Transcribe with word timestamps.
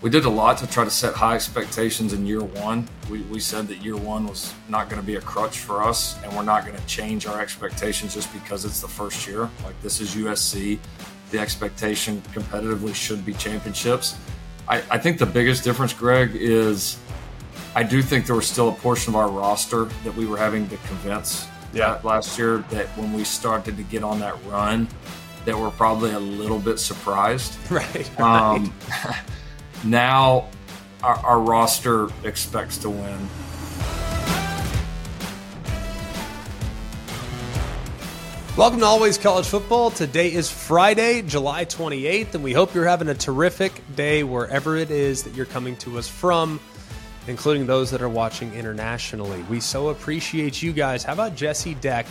we 0.00 0.10
did 0.10 0.24
a 0.24 0.30
lot 0.30 0.58
to 0.58 0.66
try 0.66 0.84
to 0.84 0.90
set 0.90 1.14
high 1.14 1.34
expectations 1.34 2.12
in 2.12 2.24
year 2.24 2.42
one. 2.42 2.88
We, 3.10 3.22
we 3.22 3.40
said 3.40 3.66
that 3.68 3.78
year 3.78 3.96
one 3.96 4.28
was 4.28 4.54
not 4.68 4.88
going 4.88 5.00
to 5.00 5.06
be 5.06 5.16
a 5.16 5.20
crutch 5.20 5.58
for 5.58 5.82
us, 5.82 6.16
and 6.22 6.34
we're 6.36 6.44
not 6.44 6.64
going 6.64 6.78
to 6.78 6.86
change 6.86 7.26
our 7.26 7.40
expectations 7.40 8.14
just 8.14 8.32
because 8.32 8.64
it's 8.64 8.80
the 8.80 8.88
first 8.88 9.26
year. 9.26 9.50
Like, 9.64 9.80
this 9.82 10.00
is 10.00 10.14
USC. 10.14 10.78
The 11.30 11.38
expectation 11.38 12.22
competitively 12.32 12.94
should 12.94 13.26
be 13.26 13.34
championships. 13.34 14.16
I, 14.68 14.82
I 14.90 14.98
think 14.98 15.18
the 15.18 15.26
biggest 15.26 15.64
difference, 15.64 15.92
Greg, 15.92 16.30
is 16.34 16.98
I 17.74 17.82
do 17.82 18.00
think 18.00 18.26
there 18.26 18.36
was 18.36 18.46
still 18.46 18.68
a 18.68 18.72
portion 18.72 19.12
of 19.12 19.16
our 19.16 19.28
roster 19.28 19.86
that 20.04 20.14
we 20.14 20.26
were 20.26 20.36
having 20.36 20.68
to 20.68 20.76
convince 20.88 21.48
yeah. 21.72 22.00
last 22.04 22.38
year 22.38 22.58
that 22.70 22.86
when 22.96 23.12
we 23.12 23.24
started 23.24 23.76
to 23.76 23.82
get 23.82 24.04
on 24.04 24.20
that 24.20 24.36
run, 24.46 24.88
that 25.44 25.58
we're 25.58 25.70
probably 25.70 26.12
a 26.12 26.20
little 26.20 26.58
bit 26.58 26.78
surprised. 26.78 27.56
Right. 27.70 28.10
right. 28.18 28.20
Um, 28.20 28.72
now 29.84 30.48
our, 31.02 31.16
our 31.16 31.40
roster 31.40 32.08
expects 32.24 32.78
to 32.78 32.90
win. 32.90 33.28
Welcome 38.56 38.80
to 38.80 38.86
Always 38.86 39.18
College 39.18 39.46
Football. 39.46 39.92
Today 39.92 40.32
is 40.32 40.50
Friday, 40.50 41.22
July 41.22 41.64
28th, 41.64 42.34
and 42.34 42.42
we 42.42 42.52
hope 42.52 42.74
you're 42.74 42.88
having 42.88 43.08
a 43.08 43.14
terrific 43.14 43.80
day 43.94 44.24
wherever 44.24 44.76
it 44.76 44.90
is 44.90 45.22
that 45.22 45.34
you're 45.36 45.46
coming 45.46 45.76
to 45.76 45.96
us 45.96 46.08
from, 46.08 46.58
including 47.28 47.68
those 47.68 47.88
that 47.92 48.02
are 48.02 48.08
watching 48.08 48.52
internationally. 48.54 49.44
We 49.44 49.60
so 49.60 49.90
appreciate 49.90 50.60
you 50.60 50.72
guys. 50.72 51.04
How 51.04 51.12
about 51.12 51.36
Jesse 51.36 51.74
Deck 51.74 52.06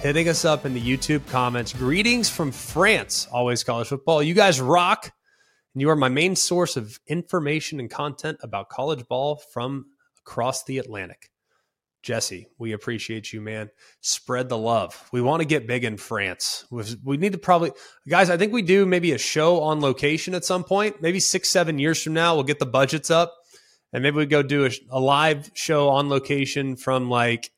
hitting 0.00 0.30
us 0.30 0.46
up 0.46 0.64
in 0.64 0.72
the 0.72 0.80
YouTube 0.80 1.26
comments? 1.26 1.74
Greetings 1.74 2.30
from 2.30 2.52
France, 2.52 3.28
Always 3.30 3.62
College 3.62 3.88
Football. 3.88 4.22
You 4.22 4.32
guys 4.32 4.62
rock 4.62 5.12
and 5.74 5.80
you 5.80 5.90
are 5.90 5.96
my 5.96 6.08
main 6.08 6.36
source 6.36 6.76
of 6.76 6.98
information 7.06 7.80
and 7.80 7.90
content 7.90 8.38
about 8.42 8.68
college 8.68 9.06
ball 9.08 9.36
from 9.52 9.86
across 10.20 10.64
the 10.64 10.78
Atlantic. 10.78 11.30
Jesse, 12.02 12.48
we 12.58 12.72
appreciate 12.72 13.32
you, 13.32 13.40
man. 13.40 13.70
Spread 14.00 14.48
the 14.48 14.58
love. 14.58 15.08
We 15.12 15.20
want 15.20 15.40
to 15.40 15.46
get 15.46 15.68
big 15.68 15.84
in 15.84 15.96
France. 15.96 16.64
We 16.70 17.16
need 17.16 17.32
to 17.32 17.38
probably, 17.38 17.70
guys, 18.08 18.28
I 18.28 18.36
think 18.36 18.52
we 18.52 18.62
do 18.62 18.84
maybe 18.84 19.12
a 19.12 19.18
show 19.18 19.62
on 19.62 19.80
location 19.80 20.34
at 20.34 20.44
some 20.44 20.64
point. 20.64 21.00
Maybe 21.00 21.20
six, 21.20 21.48
seven 21.48 21.78
years 21.78 22.02
from 22.02 22.14
now, 22.14 22.34
we'll 22.34 22.42
get 22.42 22.58
the 22.58 22.66
budgets 22.66 23.10
up 23.10 23.32
and 23.92 24.02
maybe 24.02 24.16
we 24.16 24.26
go 24.26 24.42
do 24.42 24.66
a, 24.66 24.70
a 24.90 24.98
live 24.98 25.50
show 25.54 25.90
on 25.90 26.08
location 26.08 26.76
from 26.76 27.10
like, 27.10 27.52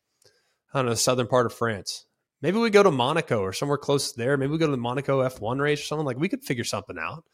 I 0.73 0.81
don't 0.81 0.87
know, 0.87 0.95
southern 0.95 1.27
part 1.27 1.47
of 1.47 1.53
France. 1.53 2.07
Maybe 2.43 2.59
we 2.59 2.69
go 2.69 2.83
to 2.83 2.91
Monaco 2.91 3.41
or 3.41 3.53
somewhere 3.53 3.79
close 3.79 4.13
there. 4.13 4.37
Maybe 4.37 4.53
we 4.53 4.59
go 4.59 4.67
to 4.67 4.73
the 4.73 4.77
Monaco 4.77 5.27
F1 5.27 5.61
race 5.61 5.81
or 5.81 5.85
something. 5.85 6.05
Like 6.05 6.19
we 6.19 6.29
could 6.29 6.45
figure 6.45 6.65
something 6.65 6.99
out. 6.99 7.25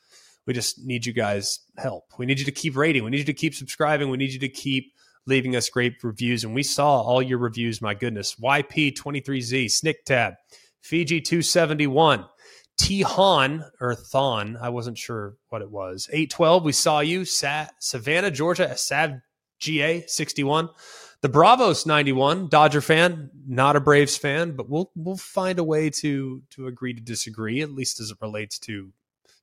We 0.51 0.55
just 0.55 0.84
need 0.84 1.06
you 1.06 1.12
guys 1.12 1.61
help. 1.79 2.06
We 2.19 2.27
need 2.27 2.41
you 2.41 2.45
to 2.45 2.51
keep 2.51 2.77
rating. 2.77 3.05
We 3.05 3.11
need 3.11 3.19
you 3.19 3.25
to 3.27 3.33
keep 3.33 3.55
subscribing. 3.55 4.11
We 4.11 4.17
need 4.17 4.33
you 4.33 4.41
to 4.41 4.48
keep 4.48 4.93
leaving 5.25 5.55
us 5.55 5.69
great 5.69 6.03
reviews. 6.03 6.43
And 6.43 6.53
we 6.53 6.65
saw 6.65 7.03
all 7.03 7.23
your 7.23 7.39
reviews. 7.39 7.81
My 7.81 7.95
goodness. 7.95 8.34
YP23Z, 8.34 9.71
Snick 9.71 10.05
Tab, 10.05 10.34
Fiji 10.81 11.21
271, 11.21 12.25
T 12.81 13.05
or 13.05 13.95
Thon. 13.95 14.59
I 14.61 14.71
wasn't 14.71 14.98
sure 14.98 15.37
what 15.51 15.62
it 15.62 15.71
was. 15.71 16.09
812, 16.12 16.65
we 16.65 16.73
saw 16.73 16.98
you. 16.98 17.25
Sa- 17.25 17.69
Savannah, 17.78 18.33
Georgia, 18.33 18.77
Sav 18.77 19.21
GA 19.61 20.05
61. 20.05 20.69
The 21.21 21.28
Bravos 21.28 21.87
91, 21.87 22.48
Dodger 22.48 22.81
fan, 22.81 23.31
not 23.47 23.77
a 23.77 23.81
Braves 23.81 24.17
fan, 24.17 24.56
but 24.56 24.69
we'll 24.69 24.91
we'll 24.97 25.17
find 25.17 25.61
a 25.61 25.65
way 25.65 25.91
to 25.91 26.43
to 26.51 26.67
agree 26.67 26.93
to 26.93 27.01
disagree, 27.01 27.61
at 27.61 27.71
least 27.71 28.01
as 28.01 28.11
it 28.11 28.19
relates 28.21 28.59
to 28.59 28.93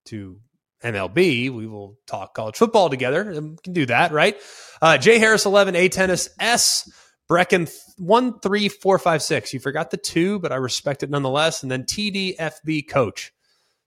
to 0.08 0.42
MLB. 0.84 1.50
We 1.50 1.68
will 1.68 1.98
talk 2.06 2.34
college 2.34 2.56
football 2.56 2.90
together. 2.90 3.26
We 3.26 3.58
can 3.64 3.74
do 3.74 3.86
that, 3.88 4.12
right? 4.12 4.38
Uh, 4.82 4.98
J 4.98 5.20
Harris 5.20 5.46
11, 5.46 5.76
A 5.76 5.90
Tennis 5.90 6.30
S. 6.40 6.90
Brecken 7.30 7.70
one 7.98 8.40
three 8.40 8.70
four 8.70 8.98
five 8.98 9.22
six. 9.22 9.54
You 9.54 9.60
forgot 9.60 9.92
the 9.92 9.98
two, 9.98 10.40
but 10.40 10.54
I 10.54 10.56
respect 10.56 11.04
it 11.04 11.10
nonetheless. 11.10 11.62
And 11.62 11.70
then 11.70 11.84
TDFB 11.84 12.88
coach, 12.88 13.34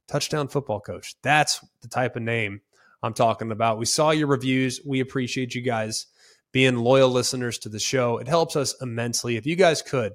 touchdown 0.09 0.49
football 0.49 0.81
coach. 0.81 1.15
That's 1.23 1.65
the 1.81 1.89
type 1.89 2.17
of 2.17 2.23
name 2.23 2.61
I'm 3.03 3.15
talking 3.15 3.51
about. 3.51 3.79
We 3.79 3.87
saw 3.87 4.11
your 4.11 4.27
reviews. 4.27 4.81
We 4.85 5.01
appreciate 5.01 5.55
you 5.55 5.63
guys 5.63 6.07
being 6.53 6.77
loyal 6.77 7.09
listeners 7.09 7.59
to 7.61 7.71
the 7.71 7.79
show. 7.79 8.19
It 8.19 8.29
helps 8.29 8.57
us 8.57 8.75
immensely. 8.83 9.37
If 9.37 9.47
you 9.47 9.57
guys 9.57 9.81
could 9.81 10.13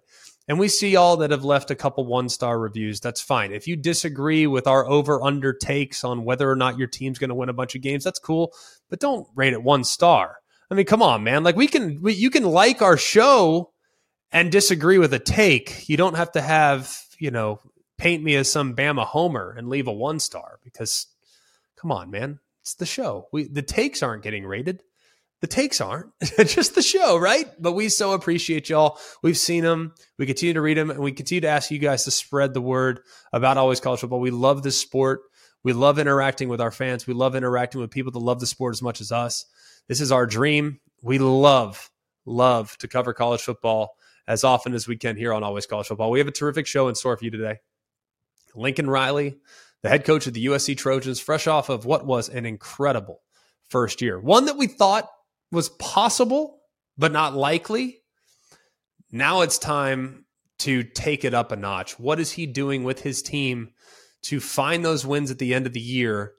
and 0.47 0.59
we 0.59 0.67
see 0.67 0.95
all 0.95 1.17
that 1.17 1.31
have 1.31 1.43
left 1.43 1.71
a 1.71 1.75
couple 1.75 2.05
one 2.05 2.29
star 2.29 2.59
reviews. 2.59 2.99
That's 2.99 3.21
fine. 3.21 3.51
If 3.51 3.67
you 3.67 3.75
disagree 3.75 4.45
with 4.47 4.67
our 4.67 4.87
over 4.87 5.23
under 5.23 5.53
takes 5.53 6.03
on 6.03 6.23
whether 6.23 6.49
or 6.49 6.55
not 6.55 6.77
your 6.77 6.87
team's 6.87 7.19
going 7.19 7.29
to 7.29 7.35
win 7.35 7.49
a 7.49 7.53
bunch 7.53 7.75
of 7.75 7.81
games, 7.81 8.03
that's 8.03 8.19
cool. 8.19 8.53
But 8.89 8.99
don't 8.99 9.27
rate 9.35 9.53
it 9.53 9.63
one 9.63 9.83
star. 9.83 10.37
I 10.69 10.75
mean, 10.75 10.85
come 10.85 11.01
on, 11.01 11.23
man. 11.23 11.43
Like 11.43 11.55
we 11.55 11.67
can, 11.67 12.01
we, 12.01 12.13
you 12.13 12.29
can 12.29 12.43
like 12.43 12.81
our 12.81 12.97
show 12.97 13.71
and 14.31 14.51
disagree 14.51 14.97
with 14.97 15.13
a 15.13 15.19
take. 15.19 15.89
You 15.89 15.97
don't 15.97 16.17
have 16.17 16.31
to 16.33 16.41
have, 16.41 16.95
you 17.19 17.31
know, 17.31 17.59
paint 17.97 18.23
me 18.23 18.35
as 18.35 18.51
some 18.51 18.75
Bama 18.75 19.05
homer 19.05 19.55
and 19.57 19.69
leave 19.69 19.87
a 19.87 19.93
one 19.93 20.19
star 20.19 20.59
because, 20.63 21.07
come 21.75 21.91
on, 21.91 22.11
man. 22.11 22.39
It's 22.61 22.75
the 22.75 22.85
show. 22.85 23.27
We 23.31 23.43
the 23.43 23.61
takes 23.61 24.01
aren't 24.01 24.23
getting 24.23 24.43
rated 24.43 24.81
the 25.45 25.55
takes 25.55 25.79
aren't 25.79 26.07
just 26.47 26.73
the 26.73 26.81
show, 26.81 27.17
right? 27.17 27.45
But 27.59 27.73
we 27.73 27.89
so 27.89 28.13
appreciate 28.13 28.67
y'all. 28.67 28.97
We've 29.21 29.37
seen 29.37 29.63
them. 29.63 29.93
We 30.17 30.25
continue 30.25 30.55
to 30.55 30.61
read 30.61 30.75
them 30.75 30.89
and 30.89 31.01
we 31.01 31.11
continue 31.11 31.41
to 31.41 31.47
ask 31.47 31.69
you 31.69 31.77
guys 31.77 32.03
to 32.05 32.11
spread 32.11 32.55
the 32.55 32.61
word 32.61 33.01
about 33.31 33.57
Always 33.57 33.79
College 33.79 33.99
Football. 33.99 34.21
We 34.21 34.31
love 34.31 34.63
this 34.63 34.81
sport. 34.81 35.21
We 35.63 35.71
love 35.73 35.99
interacting 35.99 36.49
with 36.49 36.59
our 36.59 36.71
fans. 36.71 37.05
We 37.05 37.13
love 37.13 37.35
interacting 37.35 37.79
with 37.79 37.91
people 37.91 38.11
that 38.13 38.19
love 38.19 38.39
the 38.39 38.47
sport 38.47 38.73
as 38.73 38.81
much 38.81 39.01
as 39.01 39.11
us. 39.11 39.45
This 39.87 40.01
is 40.01 40.11
our 40.11 40.25
dream. 40.25 40.79
We 41.03 41.19
love, 41.19 41.91
love 42.25 42.75
to 42.79 42.87
cover 42.87 43.13
college 43.13 43.41
football 43.41 43.97
as 44.27 44.43
often 44.43 44.73
as 44.73 44.87
we 44.87 44.97
can 44.97 45.15
here 45.15 45.31
on 45.31 45.43
Always 45.43 45.67
College 45.67 45.85
Football. 45.85 46.09
We 46.09 46.17
have 46.17 46.27
a 46.27 46.31
terrific 46.31 46.65
show 46.65 46.87
in 46.87 46.95
store 46.95 47.15
for 47.17 47.23
you 47.23 47.29
today. 47.29 47.57
Lincoln 48.55 48.89
Riley, 48.89 49.35
the 49.83 49.89
head 49.89 50.05
coach 50.05 50.25
of 50.25 50.33
the 50.33 50.47
USC 50.47 50.75
Trojans, 50.75 51.19
fresh 51.19 51.45
off 51.45 51.69
of 51.69 51.85
what 51.85 52.03
was 52.03 52.29
an 52.29 52.47
incredible 52.47 53.21
first 53.69 54.01
year. 54.01 54.19
One 54.19 54.45
that 54.45 54.57
we 54.57 54.65
thought 54.65 55.07
was 55.51 55.69
possible, 55.69 56.59
but 56.97 57.11
not 57.11 57.35
likely. 57.35 57.99
Now 59.11 59.41
it's 59.41 59.57
time 59.57 60.25
to 60.59 60.83
take 60.83 61.23
it 61.23 61.33
up 61.33 61.51
a 61.51 61.55
notch. 61.55 61.99
What 61.99 62.19
is 62.19 62.31
he 62.31 62.45
doing 62.45 62.83
with 62.83 63.01
his 63.01 63.21
team 63.21 63.71
to 64.23 64.39
find 64.39 64.83
those 64.83 65.05
wins 65.05 65.31
at 65.31 65.39
the 65.39 65.53
end 65.53 65.67
of 65.67 65.73
the 65.73 65.79
year 65.79 66.33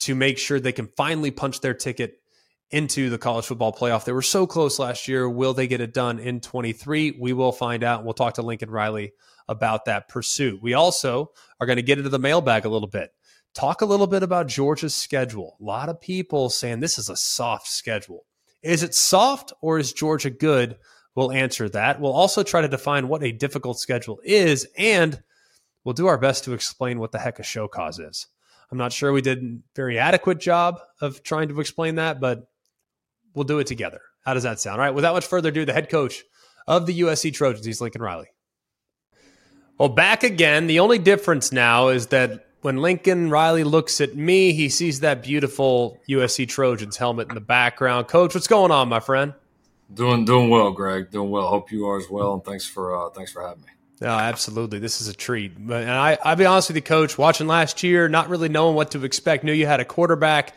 to 0.00 0.14
make 0.14 0.38
sure 0.38 0.58
they 0.58 0.72
can 0.72 0.88
finally 0.96 1.30
punch 1.30 1.60
their 1.60 1.74
ticket 1.74 2.14
into 2.70 3.10
the 3.10 3.18
college 3.18 3.46
football 3.46 3.72
playoff? 3.72 4.04
They 4.04 4.12
were 4.12 4.22
so 4.22 4.46
close 4.46 4.78
last 4.78 5.08
year. 5.08 5.28
Will 5.28 5.54
they 5.54 5.66
get 5.66 5.80
it 5.80 5.94
done 5.94 6.18
in 6.18 6.40
23? 6.40 7.18
We 7.18 7.32
will 7.32 7.52
find 7.52 7.84
out. 7.84 8.04
We'll 8.04 8.14
talk 8.14 8.34
to 8.34 8.42
Lincoln 8.42 8.70
Riley 8.70 9.12
about 9.48 9.86
that 9.86 10.08
pursuit. 10.08 10.60
We 10.62 10.74
also 10.74 11.30
are 11.60 11.66
going 11.66 11.76
to 11.76 11.82
get 11.82 11.98
into 11.98 12.10
the 12.10 12.18
mailbag 12.18 12.64
a 12.64 12.70
little 12.70 12.88
bit. 12.88 13.10
Talk 13.54 13.80
a 13.80 13.86
little 13.86 14.06
bit 14.06 14.22
about 14.22 14.46
Georgia's 14.46 14.94
schedule. 14.94 15.56
A 15.60 15.64
lot 15.64 15.88
of 15.88 16.00
people 16.00 16.50
saying 16.50 16.80
this 16.80 16.98
is 16.98 17.08
a 17.08 17.16
soft 17.16 17.66
schedule. 17.66 18.24
Is 18.62 18.82
it 18.82 18.94
soft 18.94 19.52
or 19.60 19.78
is 19.78 19.92
Georgia 19.92 20.30
good? 20.30 20.76
We'll 21.14 21.32
answer 21.32 21.68
that. 21.70 22.00
We'll 22.00 22.12
also 22.12 22.42
try 22.42 22.60
to 22.60 22.68
define 22.68 23.08
what 23.08 23.22
a 23.22 23.32
difficult 23.32 23.78
schedule 23.78 24.20
is, 24.22 24.66
and 24.76 25.20
we'll 25.84 25.94
do 25.94 26.06
our 26.06 26.18
best 26.18 26.44
to 26.44 26.52
explain 26.52 27.00
what 27.00 27.12
the 27.12 27.18
heck 27.18 27.38
a 27.38 27.42
show 27.42 27.68
cause 27.68 27.98
is. 27.98 28.26
I'm 28.70 28.78
not 28.78 28.92
sure 28.92 29.12
we 29.12 29.22
did 29.22 29.42
a 29.42 29.58
very 29.74 29.98
adequate 29.98 30.38
job 30.38 30.78
of 31.00 31.22
trying 31.22 31.48
to 31.48 31.60
explain 31.60 31.96
that, 31.96 32.20
but 32.20 32.48
we'll 33.34 33.44
do 33.44 33.58
it 33.58 33.66
together. 33.66 34.00
How 34.24 34.34
does 34.34 34.42
that 34.42 34.60
sound? 34.60 34.80
All 34.80 34.86
right, 34.86 34.94
without 34.94 35.14
much 35.14 35.26
further 35.26 35.48
ado, 35.48 35.64
the 35.64 35.72
head 35.72 35.88
coach 35.88 36.22
of 36.66 36.86
the 36.86 37.00
USC 37.00 37.32
Trojans, 37.32 37.64
he's 37.64 37.80
Lincoln 37.80 38.02
Riley. 38.02 38.28
Well, 39.78 39.88
back 39.88 40.22
again. 40.22 40.66
The 40.66 40.80
only 40.80 40.98
difference 40.98 41.50
now 41.50 41.88
is 41.88 42.08
that 42.08 42.47
when 42.62 42.78
Lincoln 42.78 43.30
Riley 43.30 43.64
looks 43.64 44.00
at 44.00 44.16
me, 44.16 44.52
he 44.52 44.68
sees 44.68 45.00
that 45.00 45.22
beautiful 45.22 45.98
USC 46.08 46.48
Trojans 46.48 46.96
helmet 46.96 47.28
in 47.28 47.34
the 47.34 47.40
background. 47.40 48.08
Coach, 48.08 48.34
what's 48.34 48.48
going 48.48 48.70
on, 48.70 48.88
my 48.88 49.00
friend? 49.00 49.34
Doing 49.92 50.24
doing 50.24 50.50
well, 50.50 50.70
Greg. 50.72 51.10
Doing 51.10 51.30
well. 51.30 51.48
Hope 51.48 51.72
you 51.72 51.86
are 51.86 51.98
as 51.98 52.10
well. 52.10 52.34
And 52.34 52.44
thanks 52.44 52.66
for 52.66 52.94
uh, 52.94 53.10
thanks 53.10 53.32
for 53.32 53.42
having 53.42 53.62
me. 53.62 53.68
No, 54.00 54.08
absolutely. 54.08 54.78
This 54.78 55.00
is 55.00 55.08
a 55.08 55.14
treat. 55.14 55.56
And 55.56 55.90
I, 55.90 56.18
I'll 56.22 56.36
be 56.36 56.46
honest 56.46 56.68
with 56.68 56.76
you, 56.76 56.82
Coach. 56.82 57.18
Watching 57.18 57.46
last 57.46 57.82
year, 57.82 58.08
not 58.08 58.28
really 58.28 58.48
knowing 58.48 58.76
what 58.76 58.92
to 58.92 59.04
expect. 59.04 59.44
Knew 59.44 59.52
you 59.52 59.66
had 59.66 59.80
a 59.80 59.84
quarterback. 59.84 60.56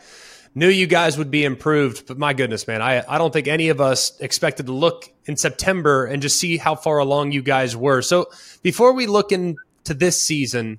Knew 0.54 0.68
you 0.68 0.86
guys 0.86 1.16
would 1.16 1.30
be 1.30 1.44
improved. 1.44 2.06
But 2.06 2.18
my 2.18 2.34
goodness, 2.34 2.66
man, 2.66 2.82
I 2.82 3.02
I 3.08 3.18
don't 3.18 3.32
think 3.32 3.48
any 3.48 3.70
of 3.70 3.80
us 3.80 4.18
expected 4.20 4.66
to 4.66 4.72
look 4.72 5.10
in 5.24 5.36
September 5.36 6.04
and 6.04 6.20
just 6.20 6.38
see 6.38 6.58
how 6.58 6.74
far 6.74 6.98
along 6.98 7.32
you 7.32 7.42
guys 7.42 7.74
were. 7.74 8.02
So 8.02 8.26
before 8.62 8.92
we 8.92 9.06
look 9.06 9.32
into 9.32 9.94
this 9.94 10.20
season, 10.20 10.78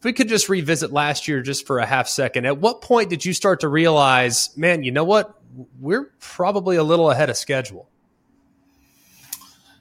if 0.00 0.04
we 0.04 0.14
could 0.14 0.28
just 0.28 0.48
revisit 0.48 0.92
last 0.92 1.28
year 1.28 1.42
just 1.42 1.66
for 1.66 1.78
a 1.78 1.84
half 1.84 2.08
second, 2.08 2.46
at 2.46 2.56
what 2.56 2.80
point 2.80 3.10
did 3.10 3.22
you 3.22 3.34
start 3.34 3.60
to 3.60 3.68
realize, 3.68 4.56
man, 4.56 4.82
you 4.82 4.92
know 4.92 5.04
what? 5.04 5.38
We're 5.78 6.10
probably 6.20 6.76
a 6.76 6.82
little 6.82 7.10
ahead 7.10 7.28
of 7.28 7.36
schedule. 7.36 7.86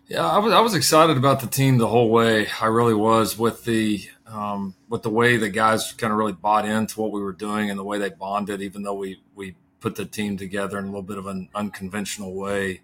Yeah, 0.09 0.27
I 0.27 0.39
was, 0.39 0.51
I 0.51 0.59
was 0.59 0.75
excited 0.75 1.15
about 1.15 1.39
the 1.39 1.47
team 1.47 1.77
the 1.77 1.87
whole 1.87 2.09
way. 2.09 2.47
I 2.59 2.65
really 2.65 2.93
was 2.93 3.37
with 3.37 3.63
the 3.63 4.05
um, 4.27 4.75
with 4.89 5.03
the 5.03 5.09
way 5.09 5.37
the 5.37 5.49
guys 5.49 5.93
kind 5.93 6.11
of 6.11 6.19
really 6.19 6.33
bought 6.33 6.65
into 6.65 6.99
what 6.99 7.13
we 7.13 7.21
were 7.21 7.31
doing 7.31 7.69
and 7.69 7.79
the 7.79 7.83
way 7.85 7.97
they 7.97 8.09
bonded. 8.09 8.61
Even 8.61 8.83
though 8.83 8.95
we 8.95 9.21
we 9.35 9.55
put 9.79 9.95
the 9.95 10.05
team 10.05 10.35
together 10.35 10.77
in 10.77 10.83
a 10.83 10.87
little 10.87 11.01
bit 11.01 11.17
of 11.17 11.27
an 11.27 11.47
unconventional 11.55 12.33
way. 12.33 12.81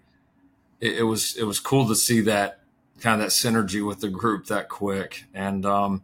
It, 0.80 0.98
it 0.98 1.02
was 1.02 1.36
it 1.36 1.44
was 1.44 1.60
cool 1.60 1.86
to 1.88 1.94
see 1.94 2.22
that 2.22 2.60
kind 3.00 3.20
of 3.20 3.26
that 3.26 3.32
synergy 3.32 3.86
with 3.86 4.00
the 4.00 4.08
group 4.08 4.46
that 4.46 4.70
quick. 4.70 5.24
And 5.34 5.66
um, 5.66 6.02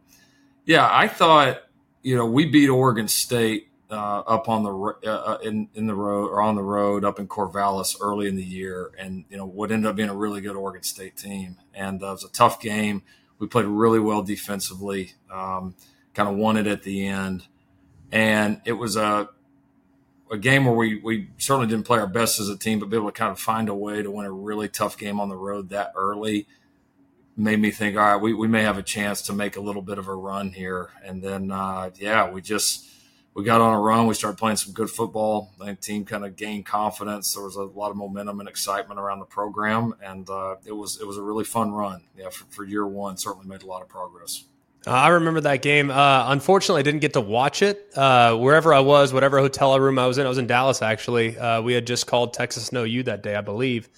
yeah, 0.65 0.89
I 0.91 1.09
thought 1.09 1.63
you 2.03 2.17
know 2.17 2.27
we 2.27 2.47
beat 2.47 2.69
Oregon 2.69 3.09
State 3.09 3.69
uh, 3.91 4.21
up 4.21 4.49
on 4.49 4.63
the 4.63 4.73
uh, 5.09 5.11
uh, 5.11 5.39
in 5.43 5.69
in 5.75 5.87
the 5.87 5.95
road 5.95 6.31
or 6.31 6.41
on 6.41 6.55
the 6.57 6.63
road 6.63 7.05
up 7.05 7.19
in 7.19 7.29
Corvallis 7.29 7.97
early 8.01 8.29
in 8.29 8.37
the 8.37 8.45
year, 8.45 8.91
and 8.99 9.25
you 9.29 9.37
know 9.37 9.47
what 9.47 9.71
ended 9.71 9.89
up 9.89 9.97
being 9.97 10.09
a 10.09 10.15
really 10.15 10.41
good 10.41 10.57
Oregon 10.57 10.83
State 10.83 11.17
team, 11.17 11.57
and 11.75 12.03
uh, 12.03 12.09
it 12.09 12.13
was 12.13 12.25
a 12.25 12.33
tough 12.33 12.61
game. 12.61 13.03
We 13.39 13.49
played 13.49 13.67
really 13.67 13.99
well 13.99 14.23
defensively, 14.23 15.15
um, 15.31 15.75
kind 16.15 16.29
of 16.29 16.37
won 16.37 16.57
it 16.57 16.67
at 16.67 16.85
the 16.85 17.07
end, 17.07 17.47
and 18.11 18.61
it 18.65 18.73
was 18.73 18.97
a 18.97 19.29
a 20.31 20.39
game 20.39 20.65
where 20.65 20.75
we 20.75 20.99
we 21.03 21.29
certainly 21.37 21.69
didn't 21.69 21.85
play 21.85 21.99
our 21.99 22.07
best 22.07 22.41
as 22.41 22.49
a 22.49 22.57
team, 22.57 22.79
but 22.79 22.89
be 22.89 22.97
able 22.97 23.09
to 23.09 23.13
kind 23.13 23.31
of 23.31 23.39
find 23.39 23.69
a 23.69 23.75
way 23.75 24.03
to 24.03 24.11
win 24.11 24.25
a 24.25 24.33
really 24.33 24.69
tough 24.69 24.97
game 24.97 25.21
on 25.21 25.29
the 25.29 25.37
road 25.37 25.69
that 25.69 25.93
early 25.97 26.47
made 27.37 27.61
me 27.61 27.71
think, 27.71 27.97
all 27.97 28.03
right, 28.03 28.17
we, 28.17 28.35
we 28.35 28.49
may 28.49 28.63
have 28.63 28.79
a 28.79 28.83
chance 28.83 29.23
to 29.23 29.33
make 29.33 29.57
a 29.57 29.61
little 29.61 29.83
bit 29.83 29.99
of 29.99 30.09
a 30.09 30.15
run 30.15 30.51
here. 30.53 30.91
And 31.05 31.23
then, 31.23 31.51
uh, 31.51 31.91
yeah, 31.97 32.31
we 32.31 32.41
just 32.43 32.89
we 33.35 33.45
got 33.45 33.61
on 33.61 33.73
a 33.75 33.81
run. 33.81 34.07
We 34.07 34.15
started 34.15 34.37
playing 34.37 34.57
some 34.57 34.75
good 34.75 34.91
football. 34.91 35.53
The 35.59 35.75
team 35.75 36.05
kind 36.05 36.25
of 36.25 36.37
gained 36.37 36.67
confidence. 36.67 37.35
There 37.35 37.43
was 37.43 37.57
a 37.57 37.63
lot 37.63 37.91
of 37.91 37.97
momentum 37.97 38.41
and 38.41 38.49
excitement 38.49 39.01
around 39.01 39.21
the 39.21 39.25
program, 39.25 39.95
and 40.03 40.29
uh, 40.29 40.57
it 40.67 40.73
was 40.73 41.01
it 41.01 41.07
was 41.07 41.17
a 41.17 41.23
really 41.23 41.45
fun 41.45 41.73
run. 41.73 42.03
Yeah, 42.17 42.29
for, 42.29 42.45
for 42.51 42.65
year 42.65 42.87
one, 42.87 43.17
certainly 43.17 43.47
made 43.47 43.63
a 43.63 43.67
lot 43.67 43.83
of 43.83 43.89
progress. 43.89 44.45
Uh, 44.87 44.91
I 44.91 45.09
remember 45.09 45.41
that 45.43 45.63
game. 45.63 45.91
Uh, 45.91 46.25
unfortunately, 46.29 46.81
I 46.81 46.83
didn't 46.83 47.01
get 47.01 47.13
to 47.13 47.21
watch 47.21 47.63
it. 47.63 47.89
Uh, 47.97 48.37
wherever 48.37 48.75
I 48.75 48.81
was, 48.81 49.13
whatever 49.13 49.39
hotel 49.39 49.79
room 49.79 49.99
I 49.99 50.07
was 50.07 50.19
in, 50.19 50.27
I 50.27 50.29
was 50.29 50.39
in 50.39 50.49
Dallas 50.49 50.83
actually. 50.83 51.39
Uh, 51.39 51.63
we 51.63 51.73
had 51.73 51.87
just 51.87 52.09
called 52.09 52.35
Texas 52.35 52.73
No 52.73 52.83
U 52.83 53.05
that 53.05 53.23
day, 53.23 53.37
I 53.37 53.43
believe 53.43 53.89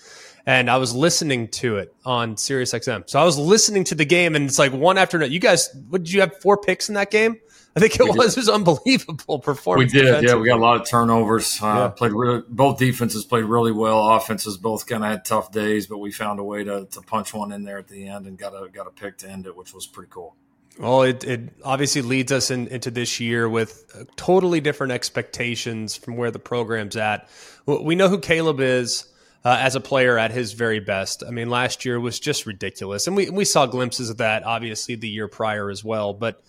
and 0.46 0.70
I 0.70 0.76
was 0.76 0.94
listening 0.94 1.48
to 1.48 1.76
it 1.76 1.94
on 2.04 2.36
Sirius 2.36 2.72
XM. 2.72 3.08
So 3.08 3.20
I 3.20 3.24
was 3.24 3.38
listening 3.38 3.84
to 3.84 3.94
the 3.94 4.04
game, 4.04 4.34
and 4.34 4.46
it's 4.46 4.58
like 4.58 4.72
one 4.72 4.98
after 4.98 5.16
another. 5.16 5.32
You 5.32 5.40
guys, 5.40 5.74
what 5.88 6.04
did 6.04 6.12
you 6.12 6.20
have? 6.20 6.40
Four 6.40 6.58
picks 6.58 6.88
in 6.88 6.94
that 6.96 7.10
game? 7.10 7.38
I 7.76 7.80
think 7.80 7.96
it 7.96 8.04
we 8.04 8.10
was. 8.10 8.34
Did. 8.34 8.40
It 8.40 8.42
was 8.42 8.48
unbelievable 8.50 9.38
performance. 9.40 9.92
We 9.92 10.00
did, 10.00 10.22
yeah. 10.22 10.34
We 10.36 10.46
got 10.46 10.58
a 10.58 10.62
lot 10.62 10.80
of 10.80 10.86
turnovers. 10.86 11.60
Uh, 11.60 11.66
yeah. 11.66 11.88
Played 11.88 12.12
really, 12.12 12.42
both 12.48 12.78
defenses 12.78 13.24
played 13.24 13.44
really 13.44 13.72
well. 13.72 14.10
Offenses 14.10 14.56
both 14.56 14.86
kind 14.86 15.02
of 15.02 15.10
had 15.10 15.24
tough 15.24 15.50
days, 15.50 15.86
but 15.86 15.98
we 15.98 16.12
found 16.12 16.38
a 16.38 16.44
way 16.44 16.62
to, 16.62 16.86
to 16.86 17.00
punch 17.00 17.34
one 17.34 17.50
in 17.50 17.64
there 17.64 17.78
at 17.78 17.88
the 17.88 18.06
end 18.06 18.26
and 18.26 18.38
got 18.38 18.52
a 18.52 18.68
got 18.68 18.86
a 18.86 18.90
pick 18.90 19.18
to 19.18 19.28
end 19.28 19.46
it, 19.46 19.56
which 19.56 19.74
was 19.74 19.86
pretty 19.86 20.10
cool. 20.12 20.36
Well, 20.78 21.02
it, 21.02 21.24
it 21.24 21.40
obviously 21.64 22.02
leads 22.02 22.32
us 22.32 22.50
in, 22.50 22.66
into 22.68 22.90
this 22.90 23.20
year 23.20 23.48
with 23.48 24.06
totally 24.16 24.60
different 24.60 24.92
expectations 24.92 25.96
from 25.96 26.16
where 26.16 26.32
the 26.32 26.40
program's 26.40 26.96
at. 26.96 27.28
We 27.66 27.94
know 27.94 28.08
who 28.08 28.18
Caleb 28.18 28.60
is 28.60 29.06
uh, 29.44 29.58
as 29.60 29.76
a 29.76 29.80
player 29.80 30.18
at 30.18 30.30
his 30.30 30.52
very 30.52 30.80
best. 30.80 31.22
I 31.26 31.30
mean, 31.30 31.50
last 31.50 31.84
year 31.84 32.00
was 32.00 32.18
just 32.18 32.46
ridiculous, 32.46 33.06
and 33.06 33.14
we 33.14 33.28
we 33.30 33.44
saw 33.44 33.66
glimpses 33.66 34.10
of 34.10 34.16
that 34.18 34.44
obviously 34.44 34.94
the 34.94 35.08
year 35.08 35.28
prior 35.28 35.70
as 35.70 35.84
well. 35.84 36.14
But 36.14 36.42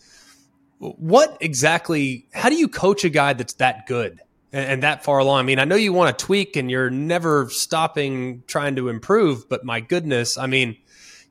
what 0.80 1.38
exactly? 1.42 2.28
How 2.34 2.50
do 2.50 2.56
you 2.56 2.68
coach 2.68 3.04
a 3.04 3.10
guy 3.10 3.34
that's 3.34 3.54
that 3.56 3.86
good 3.88 4.22
and, 4.54 4.66
and 4.66 4.84
that 4.84 5.04
far 5.04 5.20
along? 5.20 5.40
I 5.40 5.44
mean, 5.44 5.60
I 5.60 5.66
know 5.66 5.76
you 5.76 5.92
want 5.92 6.18
to 6.18 6.26
tweak, 6.26 6.56
and 6.56 6.72
you're 6.72 6.90
never 6.90 7.50
stopping 7.50 8.44
trying 8.48 8.78
to 8.78 8.88
improve. 8.88 9.50
But 9.50 9.66
my 9.66 9.80
goodness, 9.82 10.38
I 10.38 10.48
mean. 10.48 10.78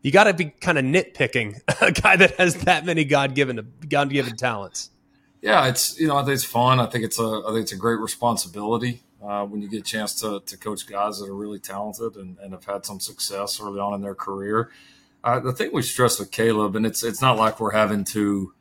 You 0.02 0.10
got 0.10 0.24
to 0.24 0.34
be 0.34 0.52
kind 0.60 0.76
of 0.76 0.84
nitpicking 0.84 1.62
a 1.80 1.90
guy 1.90 2.16
that 2.16 2.32
has 2.32 2.56
that 2.64 2.84
many 2.84 3.06
God 3.06 3.34
given 3.34 3.72
God 3.88 4.10
given 4.10 4.36
talents. 4.36 4.90
Yeah, 5.40 5.66
it's 5.66 5.98
you 5.98 6.08
know 6.08 6.18
I 6.18 6.24
think 6.24 6.34
it's 6.34 6.44
fun. 6.44 6.78
I 6.78 6.84
think 6.84 7.06
it's 7.06 7.18
a 7.18 7.40
I 7.48 7.52
think 7.52 7.62
it's 7.62 7.72
a 7.72 7.78
great 7.78 7.98
responsibility 8.00 9.03
uh, 9.26 9.44
when 9.44 9.62
you 9.62 9.68
get 9.68 9.80
a 9.80 9.84
chance 9.84 10.20
to, 10.20 10.40
to 10.46 10.56
coach 10.56 10.86
guys 10.86 11.18
that 11.18 11.28
are 11.28 11.34
really 11.34 11.58
talented 11.58 12.16
and, 12.16 12.38
and 12.38 12.52
have 12.52 12.64
had 12.64 12.84
some 12.84 13.00
success 13.00 13.60
early 13.60 13.80
on 13.80 13.94
in 13.94 14.00
their 14.00 14.14
career. 14.14 14.70
Uh, 15.22 15.40
the 15.40 15.52
thing 15.52 15.70
we 15.72 15.80
stress 15.80 16.18
with 16.18 16.30
Caleb, 16.30 16.76
and 16.76 16.84
it's 16.84 17.02
it's 17.02 17.22
not 17.22 17.38
like 17.38 17.58
we're 17.58 17.72
having 17.72 18.04
to 18.04 18.52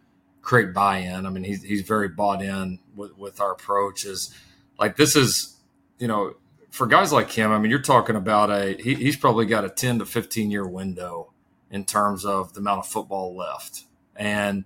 create 0.41 0.73
buy-in. 0.73 1.25
I 1.25 1.29
mean, 1.29 1.43
he's 1.43 1.61
he's 1.63 1.81
very 1.81 2.07
bought 2.07 2.41
in 2.41 2.79
with, 2.95 3.17
with 3.17 3.41
our 3.41 3.51
approach. 3.51 4.05
Is 4.05 4.33
like 4.79 4.95
this 4.95 5.17
is, 5.17 5.57
you 5.99 6.07
know, 6.07 6.35
for 6.69 6.87
guys 6.87 7.11
like 7.11 7.29
him. 7.29 7.51
I 7.51 7.57
mean, 7.57 7.69
you're 7.69 7.81
talking 7.81 8.15
about 8.15 8.49
a 8.49 8.77
he, 8.81 8.95
he's 8.95 9.17
probably 9.17 9.45
got 9.45 9.65
a 9.65 9.69
10 9.69 9.99
to 9.99 10.05
15 10.05 10.49
year 10.51 10.65
window 10.65 11.33
in 11.69 11.83
terms 11.83 12.23
of 12.23 12.53
the 12.53 12.61
amount 12.61 12.79
of 12.79 12.87
football 12.87 13.35
left, 13.35 13.83
and 14.15 14.63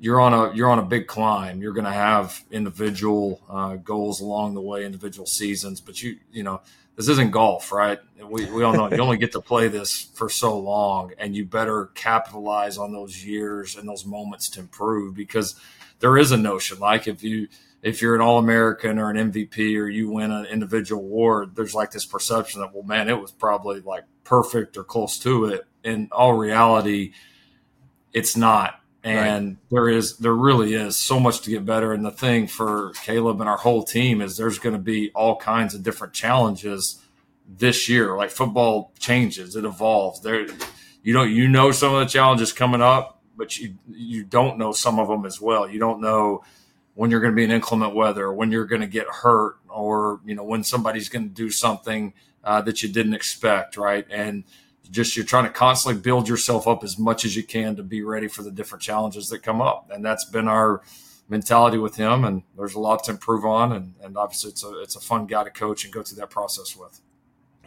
you're 0.00 0.20
on 0.20 0.32
a 0.32 0.54
you're 0.54 0.70
on 0.70 0.78
a 0.78 0.84
big 0.84 1.06
climb. 1.06 1.60
You're 1.60 1.72
going 1.72 1.84
to 1.84 1.92
have 1.92 2.44
individual 2.50 3.40
uh, 3.48 3.76
goals 3.76 4.20
along 4.20 4.54
the 4.54 4.60
way, 4.60 4.84
individual 4.84 5.26
seasons. 5.26 5.80
But 5.80 6.02
you 6.02 6.18
you 6.32 6.42
know 6.42 6.60
this 6.96 7.08
isn't 7.08 7.30
golf, 7.32 7.72
right? 7.72 7.98
We 8.22 8.46
we 8.46 8.62
all 8.62 8.72
know 8.72 8.90
you 8.90 8.98
only 8.98 9.18
get 9.18 9.32
to 9.32 9.40
play 9.40 9.68
this 9.68 10.02
for 10.14 10.28
so 10.28 10.58
long, 10.58 11.12
and 11.18 11.36
you 11.36 11.44
better 11.44 11.86
capitalize 11.94 12.78
on 12.78 12.92
those 12.92 13.24
years 13.24 13.76
and 13.76 13.88
those 13.88 14.04
moments 14.04 14.48
to 14.50 14.60
improve 14.60 15.14
because 15.14 15.56
there 16.00 16.16
is 16.16 16.30
a 16.30 16.36
notion 16.36 16.78
like 16.78 17.08
if 17.08 17.22
you 17.22 17.48
if 17.82 18.02
you're 18.02 18.14
an 18.14 18.20
All 18.20 18.38
American 18.38 18.98
or 18.98 19.10
an 19.10 19.32
MVP 19.32 19.78
or 19.78 19.88
you 19.88 20.10
win 20.10 20.30
an 20.30 20.46
individual 20.46 21.02
award, 21.02 21.54
there's 21.54 21.74
like 21.74 21.90
this 21.90 22.06
perception 22.06 22.60
that 22.60 22.74
well, 22.74 22.82
man, 22.82 23.08
it 23.08 23.20
was 23.20 23.32
probably 23.32 23.80
like 23.80 24.04
perfect 24.24 24.76
or 24.76 24.84
close 24.84 25.18
to 25.20 25.46
it. 25.46 25.66
In 25.84 26.08
all 26.12 26.34
reality, 26.34 27.12
it's 28.12 28.36
not 28.36 28.77
and 29.04 29.48
right. 29.48 29.56
there 29.70 29.88
is 29.88 30.16
there 30.18 30.34
really 30.34 30.74
is 30.74 30.96
so 30.96 31.20
much 31.20 31.40
to 31.42 31.50
get 31.50 31.64
better. 31.64 31.92
And 31.92 32.04
the 32.04 32.10
thing 32.10 32.46
for 32.46 32.92
caleb 33.04 33.40
and 33.40 33.48
our 33.48 33.56
whole 33.56 33.84
team 33.84 34.20
is 34.20 34.36
there's 34.36 34.58
going 34.58 34.74
to 34.74 34.80
be 34.80 35.10
all 35.14 35.36
kinds 35.36 35.74
of 35.74 35.82
different 35.82 36.12
challenges 36.12 37.00
this 37.48 37.88
year. 37.88 38.16
Like 38.16 38.30
football 38.30 38.92
changes 38.98 39.56
it 39.56 39.64
evolves. 39.64 40.20
There 40.20 40.46
you 41.02 41.12
don't 41.12 41.30
you 41.30 41.48
know 41.48 41.70
some 41.70 41.94
of 41.94 42.00
the 42.00 42.06
challenges 42.06 42.52
coming 42.52 42.82
up 42.82 43.18
but 43.36 43.56
you 43.56 43.76
you 43.88 44.24
don't 44.24 44.58
know 44.58 44.72
some 44.72 44.98
of 44.98 45.08
them 45.08 45.24
as 45.24 45.40
well. 45.40 45.70
You 45.70 45.78
don't 45.78 46.00
know 46.00 46.42
when 46.94 47.10
you're 47.10 47.20
going 47.20 47.32
to 47.32 47.36
be 47.36 47.44
in 47.44 47.52
inclement 47.52 47.94
weather 47.94 48.32
when 48.32 48.50
you're 48.50 48.66
going 48.66 48.80
to 48.80 48.88
get 48.88 49.06
hurt 49.06 49.56
or 49.68 50.20
you 50.26 50.34
know 50.34 50.42
when 50.42 50.64
somebody's 50.64 51.08
going 51.08 51.28
to 51.28 51.34
do 51.34 51.48
something 51.48 52.12
uh, 52.42 52.60
that 52.62 52.82
you 52.82 52.88
didn't 52.88 53.14
expect 53.14 53.76
right? 53.76 54.04
And 54.10 54.44
just 54.90 55.16
you're 55.16 55.26
trying 55.26 55.44
to 55.44 55.50
constantly 55.50 56.00
build 56.00 56.28
yourself 56.28 56.66
up 56.66 56.82
as 56.82 56.98
much 56.98 57.24
as 57.24 57.36
you 57.36 57.42
can 57.42 57.76
to 57.76 57.82
be 57.82 58.02
ready 58.02 58.28
for 58.28 58.42
the 58.42 58.50
different 58.50 58.82
challenges 58.82 59.28
that 59.28 59.42
come 59.42 59.60
up. 59.60 59.90
And 59.92 60.04
that's 60.04 60.24
been 60.24 60.48
our 60.48 60.82
mentality 61.28 61.78
with 61.78 61.96
him. 61.96 62.24
And 62.24 62.42
there's 62.56 62.74
a 62.74 62.80
lot 62.80 63.04
to 63.04 63.12
improve 63.12 63.44
on. 63.44 63.72
And, 63.72 63.94
and 64.02 64.16
obviously 64.16 64.50
it's 64.50 64.64
a, 64.64 64.80
it's 64.80 64.96
a 64.96 65.00
fun 65.00 65.26
guy 65.26 65.44
to 65.44 65.50
coach 65.50 65.84
and 65.84 65.92
go 65.92 66.02
through 66.02 66.16
that 66.16 66.30
process 66.30 66.76
with. 66.76 67.00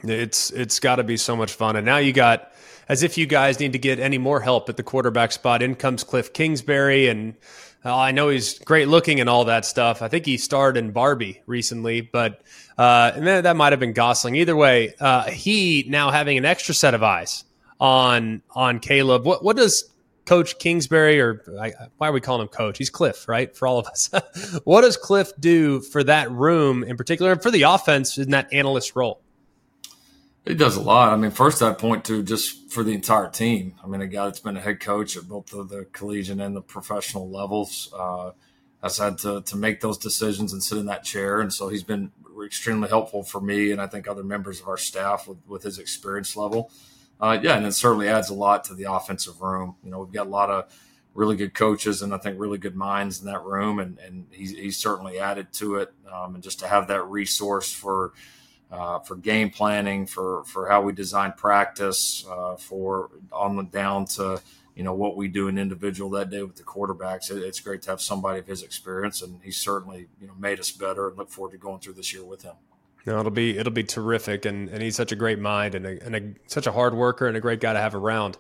It's, 0.03 0.49
it's 0.51 0.79
gotta 0.79 1.03
be 1.03 1.17
so 1.17 1.35
much 1.35 1.53
fun. 1.53 1.75
And 1.75 1.85
now 1.85 1.97
you 1.97 2.11
got, 2.11 2.51
as 2.89 3.03
if 3.03 3.17
you 3.17 3.27
guys 3.27 3.59
need 3.59 3.73
to 3.73 3.79
get 3.79 3.99
any 3.99 4.17
more 4.17 4.41
help 4.41 4.67
at 4.67 4.77
the 4.77 4.83
quarterback 4.83 5.31
spot. 5.31 5.61
In 5.61 5.75
comes 5.75 6.03
Cliff 6.03 6.33
Kingsbury 6.33 7.07
and, 7.07 7.35
uh, 7.83 7.97
I 7.97 8.11
know 8.11 8.29
he's 8.29 8.59
great 8.59 8.87
looking 8.87 9.19
and 9.19 9.29
all 9.29 9.45
that 9.45 9.65
stuff. 9.65 10.01
I 10.01 10.07
think 10.07 10.25
he 10.25 10.37
starred 10.37 10.77
in 10.77 10.91
Barbie 10.91 11.41
recently, 11.47 12.01
but 12.01 12.41
uh, 12.77 13.11
and 13.15 13.27
that 13.27 13.55
might 13.55 13.73
have 13.73 13.79
been 13.79 13.93
Gosling. 13.93 14.35
Either 14.35 14.55
way, 14.55 14.93
uh, 14.99 15.29
he 15.29 15.85
now 15.87 16.11
having 16.11 16.37
an 16.37 16.45
extra 16.45 16.75
set 16.75 16.93
of 16.93 17.01
eyes 17.01 17.43
on 17.79 18.43
on 18.51 18.79
Caleb. 18.79 19.25
What 19.25 19.43
what 19.43 19.57
does 19.57 19.89
Coach 20.25 20.59
Kingsbury 20.59 21.19
or 21.19 21.43
I, 21.59 21.73
why 21.97 22.09
are 22.09 22.11
we 22.11 22.21
calling 22.21 22.43
him 22.43 22.49
Coach? 22.49 22.77
He's 22.77 22.91
Cliff, 22.91 23.27
right? 23.27 23.55
For 23.55 23.67
all 23.67 23.79
of 23.79 23.87
us, 23.87 24.11
what 24.63 24.81
does 24.81 24.95
Cliff 24.95 25.31
do 25.39 25.81
for 25.81 26.03
that 26.03 26.31
room 26.31 26.83
in 26.83 26.97
particular, 26.97 27.31
and 27.31 27.41
for 27.41 27.49
the 27.49 27.63
offense 27.63 28.17
in 28.19 28.29
that 28.29 28.53
analyst 28.53 28.95
role? 28.95 29.21
He 30.45 30.55
does 30.55 30.75
a 30.75 30.81
lot. 30.81 31.13
I 31.13 31.17
mean, 31.17 31.29
first 31.29 31.61
I'd 31.61 31.77
point 31.77 32.03
to 32.05 32.23
just 32.23 32.71
for 32.71 32.83
the 32.83 32.93
entire 32.93 33.29
team. 33.29 33.75
I 33.83 33.87
mean, 33.87 34.01
a 34.01 34.07
guy 34.07 34.25
that's 34.25 34.39
been 34.39 34.57
a 34.57 34.61
head 34.61 34.79
coach 34.79 35.15
at 35.15 35.27
both 35.27 35.47
the, 35.47 35.63
the 35.63 35.87
collegiate 35.91 36.39
and 36.39 36.55
the 36.55 36.61
professional 36.61 37.29
levels 37.29 37.93
uh, 37.95 38.31
has 38.81 38.97
had 38.97 39.19
to, 39.19 39.41
to 39.41 39.55
make 39.55 39.81
those 39.81 39.99
decisions 39.99 40.51
and 40.51 40.63
sit 40.63 40.79
in 40.79 40.87
that 40.87 41.03
chair. 41.03 41.41
And 41.41 41.53
so 41.53 41.69
he's 41.69 41.83
been 41.83 42.11
extremely 42.43 42.89
helpful 42.89 43.21
for 43.21 43.39
me 43.39 43.71
and 43.71 43.79
I 43.79 43.85
think 43.85 44.07
other 44.07 44.23
members 44.23 44.59
of 44.59 44.67
our 44.67 44.77
staff 44.77 45.27
with, 45.27 45.37
with 45.47 45.61
his 45.61 45.77
experience 45.77 46.35
level. 46.35 46.71
Uh, 47.19 47.37
yeah, 47.39 47.55
and 47.55 47.67
it 47.67 47.73
certainly 47.73 48.07
adds 48.07 48.31
a 48.31 48.33
lot 48.33 48.63
to 48.63 48.73
the 48.73 48.91
offensive 48.91 49.41
room. 49.41 49.75
You 49.83 49.91
know, 49.91 49.99
we've 49.99 50.11
got 50.11 50.25
a 50.25 50.29
lot 50.29 50.49
of 50.49 50.73
really 51.13 51.35
good 51.35 51.53
coaches 51.53 52.01
and 52.01 52.15
I 52.15 52.17
think 52.17 52.39
really 52.39 52.57
good 52.57 52.75
minds 52.75 53.19
in 53.19 53.27
that 53.27 53.43
room, 53.43 53.77
and, 53.77 53.99
and 53.99 54.25
he's, 54.31 54.51
he's 54.51 54.77
certainly 54.77 55.19
added 55.19 55.53
to 55.53 55.75
it. 55.75 55.93
Um, 56.11 56.33
and 56.33 56.43
just 56.43 56.59
to 56.61 56.67
have 56.67 56.87
that 56.87 57.03
resource 57.03 57.71
for– 57.71 58.13
uh, 58.71 58.99
for 58.99 59.15
game 59.15 59.49
planning, 59.49 60.05
for 60.05 60.43
for 60.45 60.69
how 60.69 60.81
we 60.81 60.93
design 60.93 61.33
practice, 61.35 62.25
uh, 62.29 62.55
for 62.55 63.09
on 63.31 63.55
the 63.55 63.63
down 63.63 64.05
to 64.05 64.41
you 64.75 64.83
know 64.83 64.93
what 64.93 65.17
we 65.17 65.27
do 65.27 65.47
in 65.47 65.57
individual 65.57 66.09
that 66.11 66.29
day 66.29 66.41
with 66.41 66.55
the 66.55 66.63
quarterbacks. 66.63 67.29
It, 67.29 67.43
it's 67.43 67.59
great 67.59 67.81
to 67.83 67.91
have 67.91 68.01
somebody 68.01 68.39
of 68.39 68.47
his 68.47 68.63
experience, 68.63 69.21
and 69.21 69.41
he's 69.43 69.57
certainly 69.57 70.07
you 70.19 70.27
know 70.27 70.33
made 70.39 70.59
us 70.59 70.71
better. 70.71 71.09
And 71.09 71.17
look 71.17 71.29
forward 71.29 71.51
to 71.51 71.57
going 71.57 71.79
through 71.79 71.93
this 71.93 72.13
year 72.13 72.23
with 72.23 72.43
him. 72.43 72.55
No, 73.05 73.19
it'll 73.19 73.31
be 73.31 73.57
it'll 73.57 73.73
be 73.73 73.83
terrific, 73.83 74.45
and, 74.45 74.69
and 74.69 74.81
he's 74.81 74.95
such 74.95 75.11
a 75.11 75.15
great 75.15 75.39
mind 75.39 75.75
and, 75.75 75.85
a, 75.85 76.03
and 76.03 76.15
a, 76.15 76.21
such 76.47 76.67
a 76.67 76.71
hard 76.71 76.93
worker 76.93 77.27
and 77.27 77.35
a 77.35 77.41
great 77.41 77.59
guy 77.59 77.73
to 77.73 77.79
have 77.79 77.95
around. 77.95 78.37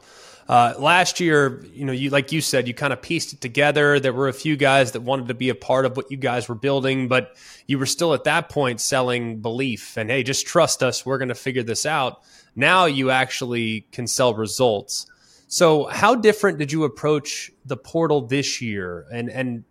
Uh, 0.47 0.73
last 0.77 1.19
year, 1.19 1.63
you 1.73 1.85
know, 1.85 1.93
you 1.93 2.09
like 2.09 2.31
you 2.31 2.41
said, 2.41 2.67
you 2.67 2.73
kind 2.73 2.91
of 2.91 3.01
pieced 3.01 3.33
it 3.33 3.41
together. 3.41 3.99
There 3.99 4.13
were 4.13 4.27
a 4.27 4.33
few 4.33 4.55
guys 4.57 4.91
that 4.93 5.01
wanted 5.01 5.27
to 5.29 5.33
be 5.33 5.49
a 5.49 5.55
part 5.55 5.85
of 5.85 5.95
what 5.95 6.11
you 6.11 6.17
guys 6.17 6.49
were 6.49 6.55
building, 6.55 7.07
but 7.07 7.35
you 7.67 7.79
were 7.79 7.85
still 7.85 8.13
at 8.13 8.25
that 8.25 8.49
point 8.49 8.81
selling 8.81 9.41
belief 9.41 9.97
and 9.97 10.09
hey, 10.09 10.23
just 10.23 10.45
trust 10.45 10.83
us, 10.83 11.05
we're 11.05 11.17
going 11.17 11.29
to 11.29 11.35
figure 11.35 11.63
this 11.63 11.85
out. 11.85 12.21
Now 12.55 12.85
you 12.85 13.11
actually 13.11 13.85
can 13.91 14.07
sell 14.07 14.33
results. 14.33 15.05
So, 15.47 15.85
how 15.85 16.15
different 16.15 16.59
did 16.59 16.71
you 16.71 16.85
approach 16.85 17.51
the 17.65 17.77
portal 17.77 18.21
this 18.21 18.61
year? 18.61 19.05
And 19.11 19.29
and 19.29 19.63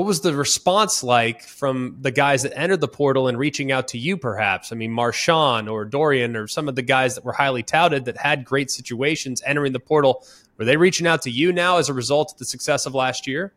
what 0.00 0.06
was 0.06 0.22
the 0.22 0.34
response 0.34 1.02
like 1.02 1.42
from 1.42 1.94
the 2.00 2.10
guys 2.10 2.42
that 2.44 2.58
entered 2.58 2.80
the 2.80 2.88
portal 2.88 3.28
and 3.28 3.38
reaching 3.38 3.70
out 3.70 3.88
to 3.88 3.98
you, 3.98 4.16
perhaps? 4.16 4.72
I 4.72 4.74
mean, 4.74 4.92
Marshawn 4.92 5.70
or 5.70 5.84
Dorian 5.84 6.36
or 6.36 6.48
some 6.48 6.70
of 6.70 6.74
the 6.74 6.80
guys 6.80 7.16
that 7.16 7.24
were 7.26 7.34
highly 7.34 7.62
touted 7.62 8.06
that 8.06 8.16
had 8.16 8.46
great 8.46 8.70
situations 8.70 9.42
entering 9.44 9.74
the 9.74 9.78
portal. 9.78 10.24
Were 10.56 10.64
they 10.64 10.78
reaching 10.78 11.06
out 11.06 11.20
to 11.22 11.30
you 11.30 11.52
now 11.52 11.76
as 11.76 11.90
a 11.90 11.92
result 11.92 12.32
of 12.32 12.38
the 12.38 12.46
success 12.46 12.86
of 12.86 12.94
last 12.94 13.26
year? 13.26 13.52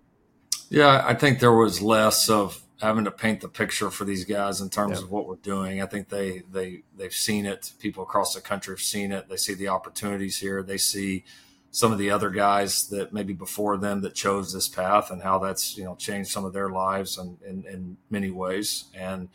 Yeah, 0.68 1.02
I 1.08 1.14
think 1.14 1.40
there 1.40 1.54
was 1.54 1.82
less 1.82 2.30
of 2.30 2.62
having 2.82 3.06
to 3.06 3.12
paint 3.12 3.40
the 3.40 3.48
picture 3.48 3.90
for 3.90 4.04
these 4.04 4.26
guys 4.26 4.60
in 4.60 4.70
terms 4.70 5.00
yeah. 5.00 5.06
of 5.06 5.12
what 5.12 5.30
we're 5.30 5.38
doing. 5.38 5.82
I 5.82 5.86
think 5.86 6.10
they 6.10 6.42
they 6.52 6.84
they've 6.98 7.14
seen 7.14 7.46
it. 7.46 7.72
People 7.80 8.04
across 8.04 8.36
the 8.36 8.42
country 8.42 8.74
have 8.74 8.82
seen 8.82 9.14
it. 9.14 9.30
They 9.30 9.38
see 9.38 9.54
the 9.54 9.70
opportunities 9.70 10.40
here. 10.40 10.62
They 10.62 10.78
see 10.78 11.24
some 11.74 11.92
of 11.92 11.98
the 11.98 12.12
other 12.12 12.30
guys 12.30 12.88
that 12.90 13.12
maybe 13.12 13.34
before 13.34 13.78
them 13.78 14.02
that 14.02 14.14
chose 14.14 14.54
this 14.54 14.68
path 14.68 15.10
and 15.10 15.24
how 15.24 15.40
that's 15.40 15.76
you 15.76 15.84
know 15.84 15.96
changed 15.96 16.30
some 16.30 16.46
of 16.46 16.54
their 16.54 16.70
lives 16.70 17.18
and 17.18 17.42
in, 17.42 17.66
in 17.66 17.98
many 18.12 18.30
ways. 18.30 18.86
And 18.94 19.28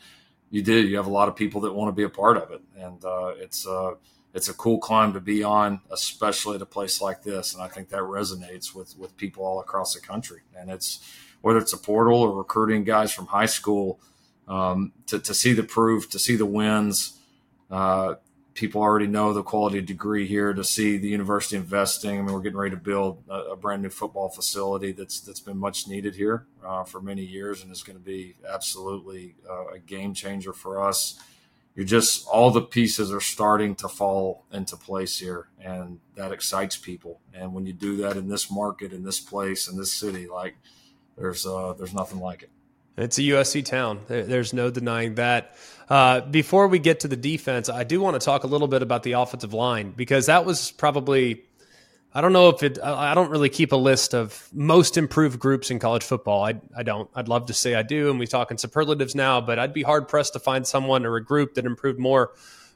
you 0.49 0.63
do 0.63 0.73
you 0.73 0.95
have 0.95 1.05
a 1.05 1.11
lot 1.11 1.27
of 1.27 1.35
people 1.35 1.59
that 1.61 1.73
want 1.73 1.89
to 1.89 1.95
be 1.95 2.03
a 2.03 2.09
part 2.09 2.37
of 2.37 2.49
it. 2.51 2.61
And 2.77 3.03
uh, 3.03 3.33
it's 3.37 3.67
uh, 3.67 3.95
it's 4.33 4.47
a 4.47 4.53
cool 4.53 4.79
climb 4.79 5.11
to 5.13 5.19
be 5.19 5.43
on 5.43 5.81
especially 5.91 6.55
at 6.55 6.61
a 6.61 6.65
place 6.65 7.01
like 7.01 7.23
this. 7.23 7.53
And 7.53 7.61
i 7.61 7.67
think 7.67 7.89
that 7.89 8.03
resonates 8.03 8.73
with 8.73 8.97
with 8.97 9.17
people 9.17 9.43
all 9.43 9.59
across 9.59 9.93
the 9.93 9.99
country. 9.99 10.39
And 10.57 10.71
it's 10.71 11.01
whether 11.41 11.59
it's 11.59 11.73
a 11.73 11.77
portal 11.77 12.21
or 12.21 12.33
recruiting 12.33 12.85
guys 12.85 13.11
from 13.11 13.27
high 13.27 13.47
school 13.47 13.99
um, 14.47 14.93
to, 15.07 15.19
to 15.19 15.33
see 15.33 15.51
the 15.51 15.63
proof 15.63 16.09
to 16.11 16.19
see 16.19 16.37
the 16.37 16.45
wins 16.45 17.19
uh, 17.69 18.15
people 18.53 18.81
already 18.81 19.07
know 19.07 19.33
the 19.33 19.43
quality 19.43 19.81
degree 19.81 20.27
here 20.27 20.53
to 20.53 20.63
see 20.63 20.97
the 20.97 21.07
university 21.07 21.55
investing. 21.55 22.19
I 22.19 22.21
mean, 22.21 22.33
we're 22.33 22.41
getting 22.41 22.57
ready 22.57 22.75
to 22.75 22.81
build 22.81 23.23
a, 23.29 23.51
a 23.51 23.55
brand 23.55 23.81
new 23.81 23.89
football 23.89 24.29
facility 24.29 24.91
that's 24.91 25.19
that's 25.21 25.39
been 25.39 25.57
much 25.57 25.87
needed 25.87 26.15
here 26.15 26.45
uh, 26.65 26.83
for 26.83 27.01
many 27.01 27.23
years, 27.23 27.63
and 27.63 27.71
is 27.71 27.83
going 27.83 27.97
to 27.97 28.03
be 28.03 28.35
absolutely 28.47 29.35
uh, 29.49 29.67
a 29.75 29.79
game 29.79 30.13
changer 30.13 30.53
for 30.53 30.81
us. 30.81 31.19
You're 31.75 31.85
just 31.85 32.27
all 32.27 32.51
the 32.51 32.61
pieces 32.61 33.13
are 33.13 33.21
starting 33.21 33.75
to 33.75 33.87
fall 33.87 34.45
into 34.51 34.75
place 34.75 35.19
here, 35.19 35.47
and 35.61 35.99
that 36.15 36.31
excites 36.31 36.75
people. 36.75 37.21
And 37.33 37.53
when 37.53 37.65
you 37.65 37.73
do 37.73 37.95
that 37.97 38.17
in 38.17 38.27
this 38.27 38.51
market, 38.51 38.91
in 38.91 39.03
this 39.03 39.19
place, 39.19 39.67
in 39.69 39.77
this 39.77 39.93
city, 39.93 40.27
like 40.27 40.57
there's 41.17 41.45
uh, 41.45 41.73
there's 41.77 41.93
nothing 41.93 42.19
like 42.19 42.43
it. 42.43 42.49
It's 42.99 43.17
a 43.17 43.21
USC 43.21 43.63
town. 43.63 44.01
There's 44.07 44.53
no 44.53 44.69
denying 44.69 45.15
that. 45.15 45.55
Uh, 45.87 46.19
before 46.21 46.67
we 46.67 46.79
get 46.79 46.99
to 47.01 47.07
the 47.07 47.15
defense, 47.15 47.69
I 47.69 47.85
do 47.85 48.01
want 48.01 48.19
to 48.19 48.23
talk 48.23 48.43
a 48.43 48.47
little 48.47 48.67
bit 48.67 48.81
about 48.81 49.03
the 49.03 49.13
offensive 49.13 49.53
line 49.53 49.91
because 49.91 50.25
that 50.25 50.45
was 50.45 50.71
probably. 50.71 51.43
I 52.13 52.21
don't 52.21 52.33
know 52.33 52.49
if 52.49 52.63
it. 52.63 52.77
I 52.83 53.13
don't 53.13 53.29
really 53.29 53.49
keep 53.49 53.71
a 53.71 53.77
list 53.77 54.13
of 54.13 54.49
most 54.51 54.97
improved 54.97 55.39
groups 55.39 55.71
in 55.71 55.79
college 55.79 56.03
football. 56.03 56.43
I, 56.43 56.59
I 56.75 56.83
don't. 56.83 57.09
I'd 57.15 57.29
love 57.29 57.45
to 57.45 57.53
say 57.53 57.73
I 57.75 57.83
do, 57.83 58.09
and 58.09 58.19
we 58.19 58.27
talk 58.27 58.51
in 58.51 58.57
superlatives 58.57 59.15
now, 59.15 59.39
but 59.39 59.59
I'd 59.59 59.73
be 59.73 59.83
hard 59.83 60.07
pressed 60.07 60.33
to 60.33 60.39
find 60.39 60.67
someone 60.67 61.05
or 61.05 61.15
a 61.15 61.23
group 61.23 61.53
that 61.53 61.65
improved 61.65 61.99
more 61.99 62.31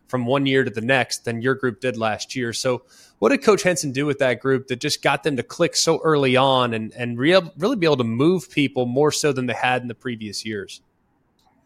from 0.07 0.25
one 0.25 0.45
year 0.45 0.63
to 0.63 0.69
the 0.69 0.81
next 0.81 1.25
than 1.25 1.41
your 1.41 1.55
group 1.55 1.81
did 1.81 1.97
last 1.97 2.35
year. 2.35 2.53
So, 2.53 2.83
what 3.23 3.29
did 3.29 3.41
Coach 3.41 3.63
Henson 3.63 3.93
do 3.93 4.05
with 4.05 4.19
that 4.19 4.41
group 4.41 4.67
that 4.67 4.81
just 4.81 5.01
got 5.01 5.23
them 5.23 5.37
to 5.37 5.43
click 5.43 5.77
so 5.77 6.01
early 6.03 6.35
on 6.35 6.73
and 6.73 6.91
and 6.93 7.17
real, 7.17 7.53
really 7.57 7.77
be 7.77 7.85
able 7.85 7.95
to 7.95 8.03
move 8.03 8.51
people 8.51 8.85
more 8.85 9.13
so 9.13 9.31
than 9.31 9.45
they 9.45 9.53
had 9.53 9.81
in 9.81 9.87
the 9.87 9.95
previous 9.95 10.45
years? 10.45 10.81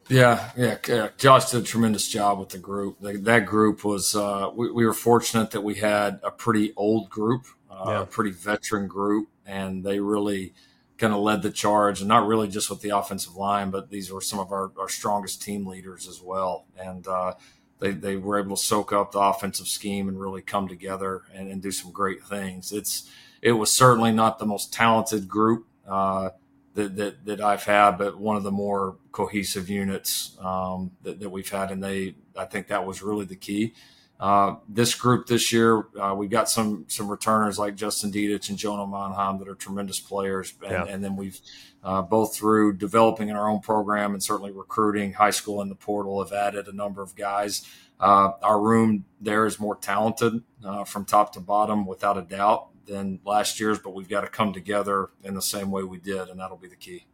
Yeah, 0.07 0.51
yeah, 0.55 0.77
yeah. 0.87 1.09
Josh 1.17 1.49
did 1.49 1.63
a 1.63 1.65
tremendous 1.65 2.07
job 2.09 2.37
with 2.37 2.49
the 2.49 2.59
group. 2.59 2.97
that 3.01 3.47
group 3.47 3.83
was. 3.83 4.15
Uh, 4.15 4.51
we, 4.53 4.71
we, 4.71 4.85
were 4.85 4.93
fortunate 4.93 5.49
that 5.49 5.61
we 5.61 5.73
had 5.73 6.19
a 6.21 6.29
pretty 6.29 6.73
old 6.77 7.09
group, 7.09 7.47
uh, 7.71 7.85
yeah. 7.87 8.01
a 8.03 8.05
pretty 8.05 8.29
veteran 8.29 8.87
group, 8.87 9.27
and 9.43 9.83
they 9.83 9.99
really 9.99 10.53
kind 10.99 11.11
of 11.11 11.21
led 11.21 11.41
the 11.41 11.49
charge. 11.49 12.01
And 12.01 12.07
not 12.07 12.27
really 12.27 12.49
just 12.49 12.69
with 12.69 12.81
the 12.81 12.91
offensive 12.91 13.35
line, 13.35 13.71
but 13.71 13.89
these 13.89 14.11
were 14.11 14.21
some 14.21 14.37
of 14.37 14.51
our, 14.51 14.71
our 14.79 14.89
strongest 14.89 15.41
team 15.41 15.65
leaders 15.65 16.07
as 16.07 16.21
well. 16.21 16.67
And 16.79 17.07
uh, 17.07 17.33
they, 17.79 17.91
they 17.91 18.15
were 18.15 18.39
able 18.39 18.55
to 18.55 18.61
soak 18.61 18.91
up 18.91 19.11
the 19.11 19.19
offensive 19.19 19.67
scheme 19.67 20.07
and 20.07 20.19
really 20.19 20.41
come 20.41 20.67
together 20.67 21.23
and, 21.33 21.51
and 21.51 21.61
do 21.61 21.71
some 21.71 21.91
great 21.91 22.23
things. 22.23 22.71
It's 22.71 23.09
it 23.41 23.51
was 23.51 23.71
certainly 23.71 24.11
not 24.11 24.39
the 24.39 24.45
most 24.45 24.73
talented 24.73 25.27
group 25.27 25.67
uh, 25.87 26.29
that, 26.73 26.95
that, 26.95 27.25
that 27.25 27.41
I've 27.41 27.63
had, 27.63 27.97
but 27.97 28.17
one 28.17 28.35
of 28.35 28.43
the 28.43 28.51
more 28.51 28.97
cohesive 29.11 29.69
units 29.69 30.35
um, 30.41 30.91
that, 31.03 31.19
that 31.19 31.29
we've 31.29 31.49
had, 31.49 31.71
and 31.71 31.83
they 31.83 32.15
I 32.35 32.45
think 32.45 32.67
that 32.67 32.85
was 32.85 33.01
really 33.01 33.25
the 33.25 33.35
key. 33.35 33.73
Uh, 34.19 34.55
this 34.67 34.95
group 34.95 35.27
this 35.27 35.53
year, 35.53 35.85
uh, 35.99 36.13
we've 36.15 36.31
got 36.31 36.49
some 36.49 36.85
some 36.87 37.07
returners 37.07 37.59
like 37.59 37.75
Justin 37.75 38.11
Dedich 38.11 38.49
and 38.49 38.57
Jonah 38.57 38.85
Monheim 38.85 39.37
that 39.39 39.47
are 39.47 39.55
tremendous 39.55 39.99
players, 39.99 40.53
and, 40.63 40.71
yeah. 40.71 40.85
and 40.85 41.03
then 41.03 41.15
we've 41.15 41.39
uh, 41.83 42.01
both 42.01 42.35
through 42.35 42.73
developing 42.73 43.29
in 43.29 43.35
our 43.35 43.47
own 43.47 43.59
program 43.59 44.13
and 44.13 44.23
certainly 44.23 44.51
recruiting 44.51 45.13
high 45.13 45.29
school 45.29 45.61
in 45.61 45.69
the 45.69 45.75
portal 45.75 46.23
have 46.23 46.33
added 46.33 46.67
a 46.67 46.73
number 46.73 47.03
of 47.03 47.15
guys. 47.15 47.67
Uh, 47.99 48.31
our 48.41 48.59
room 48.59 49.05
there 49.21 49.45
is 49.45 49.59
more 49.59 49.75
talented 49.75 50.41
uh, 50.65 50.83
from 50.83 51.05
top 51.05 51.33
to 51.33 51.39
bottom, 51.39 51.85
without 51.85 52.17
a 52.17 52.23
doubt, 52.23 52.69
than 52.87 53.19
last 53.23 53.59
year's, 53.59 53.77
but 53.77 53.93
we've 53.93 54.09
got 54.09 54.21
to 54.21 54.27
come 54.27 54.51
together 54.51 55.09
in 55.23 55.35
the 55.35 55.41
same 55.41 55.69
way 55.69 55.83
we 55.83 55.99
did, 55.99 56.27
and 56.29 56.39
that'll 56.39 56.57
be 56.57 56.67
the 56.67 56.75
key 56.75 57.05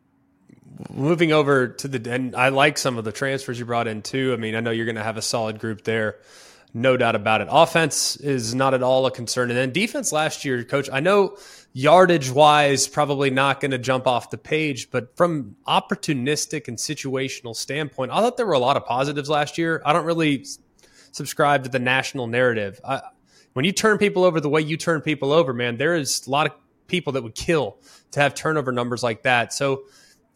moving 0.89 1.31
over 1.31 1.67
to 1.67 1.87
the 1.87 2.11
and 2.11 2.35
I 2.35 2.49
like 2.49 2.77
some 2.77 2.97
of 2.97 3.03
the 3.03 3.11
transfers 3.11 3.59
you 3.59 3.65
brought 3.65 3.87
in 3.87 4.01
too. 4.01 4.33
I 4.33 4.37
mean, 4.37 4.55
I 4.55 4.59
know 4.59 4.71
you're 4.71 4.85
going 4.85 4.95
to 4.95 5.03
have 5.03 5.17
a 5.17 5.21
solid 5.21 5.59
group 5.59 5.83
there. 5.83 6.17
No 6.73 6.97
doubt 6.97 7.15
about 7.15 7.41
it. 7.41 7.47
Offense 7.51 8.15
is 8.17 8.55
not 8.55 8.73
at 8.73 8.81
all 8.81 9.05
a 9.05 9.11
concern. 9.11 9.51
And 9.51 9.57
then 9.57 9.71
defense 9.71 10.11
last 10.11 10.43
year, 10.43 10.63
coach, 10.63 10.89
I 10.91 11.01
know 11.01 11.37
yardage 11.71 12.31
wise, 12.31 12.87
probably 12.87 13.29
not 13.29 13.59
going 13.59 13.71
to 13.71 13.77
jump 13.77 14.07
off 14.07 14.31
the 14.31 14.39
page, 14.39 14.89
but 14.89 15.15
from 15.15 15.55
opportunistic 15.67 16.67
and 16.67 16.77
situational 16.77 17.55
standpoint, 17.55 18.11
I 18.11 18.21
thought 18.21 18.37
there 18.37 18.47
were 18.47 18.53
a 18.53 18.59
lot 18.59 18.75
of 18.75 18.85
positives 18.85 19.29
last 19.29 19.59
year. 19.59 19.83
I 19.85 19.93
don't 19.93 20.05
really 20.05 20.45
subscribe 21.11 21.63
to 21.63 21.69
the 21.69 21.79
national 21.79 22.25
narrative. 22.25 22.81
I, 22.83 23.01
when 23.53 23.65
you 23.65 23.71
turn 23.71 23.99
people 23.99 24.23
over 24.23 24.39
the 24.39 24.49
way 24.49 24.61
you 24.61 24.77
turn 24.77 25.01
people 25.01 25.31
over, 25.31 25.53
man, 25.53 25.77
there 25.77 25.95
is 25.95 26.25
a 26.25 26.29
lot 26.29 26.47
of 26.47 26.53
people 26.87 27.13
that 27.13 27.23
would 27.23 27.35
kill 27.35 27.77
to 28.11 28.19
have 28.19 28.33
turnover 28.33 28.71
numbers 28.71 29.03
like 29.03 29.23
that. 29.23 29.53
So, 29.53 29.83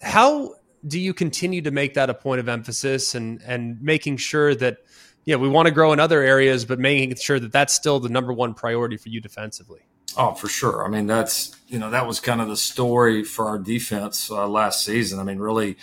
how 0.02 0.54
do 0.86 1.00
you 1.00 1.14
continue 1.14 1.64
to 1.64 1.72
make 1.72 1.96
that 1.96 2.12
a 2.12 2.14
point 2.14 2.40
of 2.40 2.48
emphasis 2.48 3.16
and 3.16 3.42
and 3.42 3.82
making 3.82 4.18
sure 4.18 4.54
that 4.56 4.78
yeah, 5.28 5.36
we 5.36 5.50
want 5.50 5.66
to 5.66 5.74
grow 5.74 5.92
in 5.92 6.00
other 6.00 6.22
areas, 6.22 6.64
but 6.64 6.80
making 6.80 7.14
sure 7.18 7.38
that 7.38 7.52
that's 7.52 7.74
still 7.74 8.00
the 8.00 8.08
number 8.08 8.32
one 8.32 8.54
priority 8.54 8.96
for 8.96 9.10
you 9.10 9.20
defensively. 9.20 9.82
Oh, 10.16 10.34
for 10.34 10.48
sure. 10.48 10.86
I 10.86 10.88
mean, 10.88 11.06
that's 11.06 11.54
you 11.68 11.78
know 11.78 11.90
that 11.90 12.08
was 12.08 12.22
kind 12.22 12.40
of 12.40 12.48
the 12.48 12.56
story 12.56 13.26
for 13.26 13.50
our 13.50 13.60
defense 13.60 14.32
uh, 14.32 14.48
last 14.48 14.86
season. 14.86 15.20
I 15.20 15.24
mean, 15.24 15.38
really, 15.40 15.76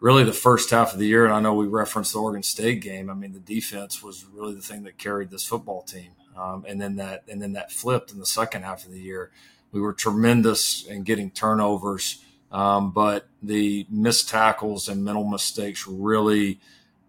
really 0.00 0.24
the 0.24 0.32
first 0.32 0.70
half 0.70 0.94
of 0.94 0.98
the 0.98 1.06
year, 1.06 1.26
and 1.26 1.34
I 1.34 1.40
know 1.40 1.52
we 1.52 1.66
referenced 1.66 2.14
the 2.14 2.20
Oregon 2.20 2.42
State 2.42 2.80
game. 2.80 3.10
I 3.10 3.14
mean, 3.14 3.34
the 3.34 3.38
defense 3.38 4.02
was 4.02 4.24
really 4.32 4.54
the 4.54 4.62
thing 4.62 4.84
that 4.84 4.96
carried 4.96 5.28
this 5.28 5.44
football 5.44 5.82
team, 5.82 6.12
um, 6.34 6.64
and 6.66 6.80
then 6.80 6.96
that 6.96 7.24
and 7.28 7.40
then 7.42 7.52
that 7.52 7.70
flipped 7.70 8.12
in 8.12 8.18
the 8.18 8.24
second 8.24 8.62
half 8.62 8.86
of 8.86 8.92
the 8.92 9.00
year. 9.00 9.30
We 9.72 9.80
were 9.82 9.92
tremendous 9.92 10.86
in 10.86 11.02
getting 11.02 11.30
turnovers, 11.32 12.24
um, 12.50 12.92
but 12.92 13.28
the 13.42 13.86
missed 13.90 14.30
tackles 14.30 14.88
and 14.88 15.04
mental 15.04 15.24
mistakes 15.24 15.86
really 15.86 16.60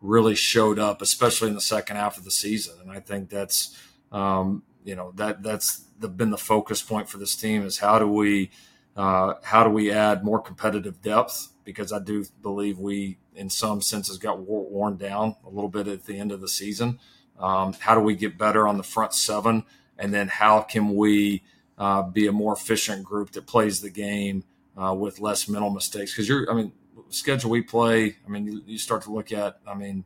really 0.02 0.36
showed 0.36 0.80
up, 0.80 1.02
especially 1.02 1.50
in 1.50 1.56
the 1.56 1.62
second 1.62 1.96
half 1.96 2.18
of 2.18 2.24
the 2.24 2.32
season. 2.32 2.76
And 2.82 2.92
I 2.92 3.00
think 3.00 3.30
that's, 3.30 3.78
um, 4.12 4.64
you 4.84 4.96
know, 4.96 5.12
that 5.16 5.44
that's 5.44 5.86
the, 6.00 6.08
been 6.08 6.30
the 6.30 6.38
focus 6.38 6.82
point 6.82 7.10
for 7.10 7.18
this 7.18 7.36
team 7.36 7.64
is 7.64 7.80
how 7.80 8.00
do 8.00 8.08
we, 8.08 8.52
uh, 8.96 9.36
how 9.44 9.64
do 9.64 9.70
we 9.70 9.92
add 9.92 10.24
more 10.24 10.40
competitive 10.40 11.02
depth? 11.02 11.50
Because 11.64 11.92
I 11.92 12.00
do 12.00 12.26
believe 12.42 12.80
we, 12.80 13.18
in 13.36 13.50
some 13.50 13.82
senses, 13.82 14.18
got 14.18 14.40
worn 14.40 14.98
down 14.98 15.36
a 15.46 15.50
little 15.50 15.70
bit 15.70 15.88
at 15.88 16.06
the 16.06 16.18
end 16.18 16.32
of 16.32 16.42
the 16.42 16.48
season. 16.48 17.00
Um, 17.40 17.74
how 17.74 17.94
do 17.96 18.02
we 18.02 18.16
get 18.16 18.38
better 18.38 18.68
on 18.68 18.78
the 18.78 18.84
front 18.84 19.14
seven? 19.14 19.64
And 19.98 20.14
then 20.14 20.28
how 20.28 20.62
can 20.62 20.96
we 20.96 21.44
uh, 21.78 22.04
be 22.04 22.28
a 22.28 22.32
more 22.32 22.54
efficient 22.54 23.04
group 23.04 23.32
that 23.32 23.46
plays 23.48 23.82
the 23.82 23.90
game 23.90 24.44
uh, 24.76 24.94
with 24.94 25.20
less 25.20 25.48
mental 25.48 25.70
mistakes? 25.70 26.14
Because 26.14 26.30
you're, 26.30 26.50
I 26.50 26.56
mean, 26.56 26.72
schedule 27.10 27.52
we 27.52 27.62
play, 27.62 28.18
I 28.26 28.30
mean, 28.30 28.46
you, 28.46 28.64
you 28.66 28.78
start 28.78 29.04
to 29.04 29.12
look 29.12 29.32
at, 29.32 29.60
I 29.68 29.74
mean, 29.74 30.04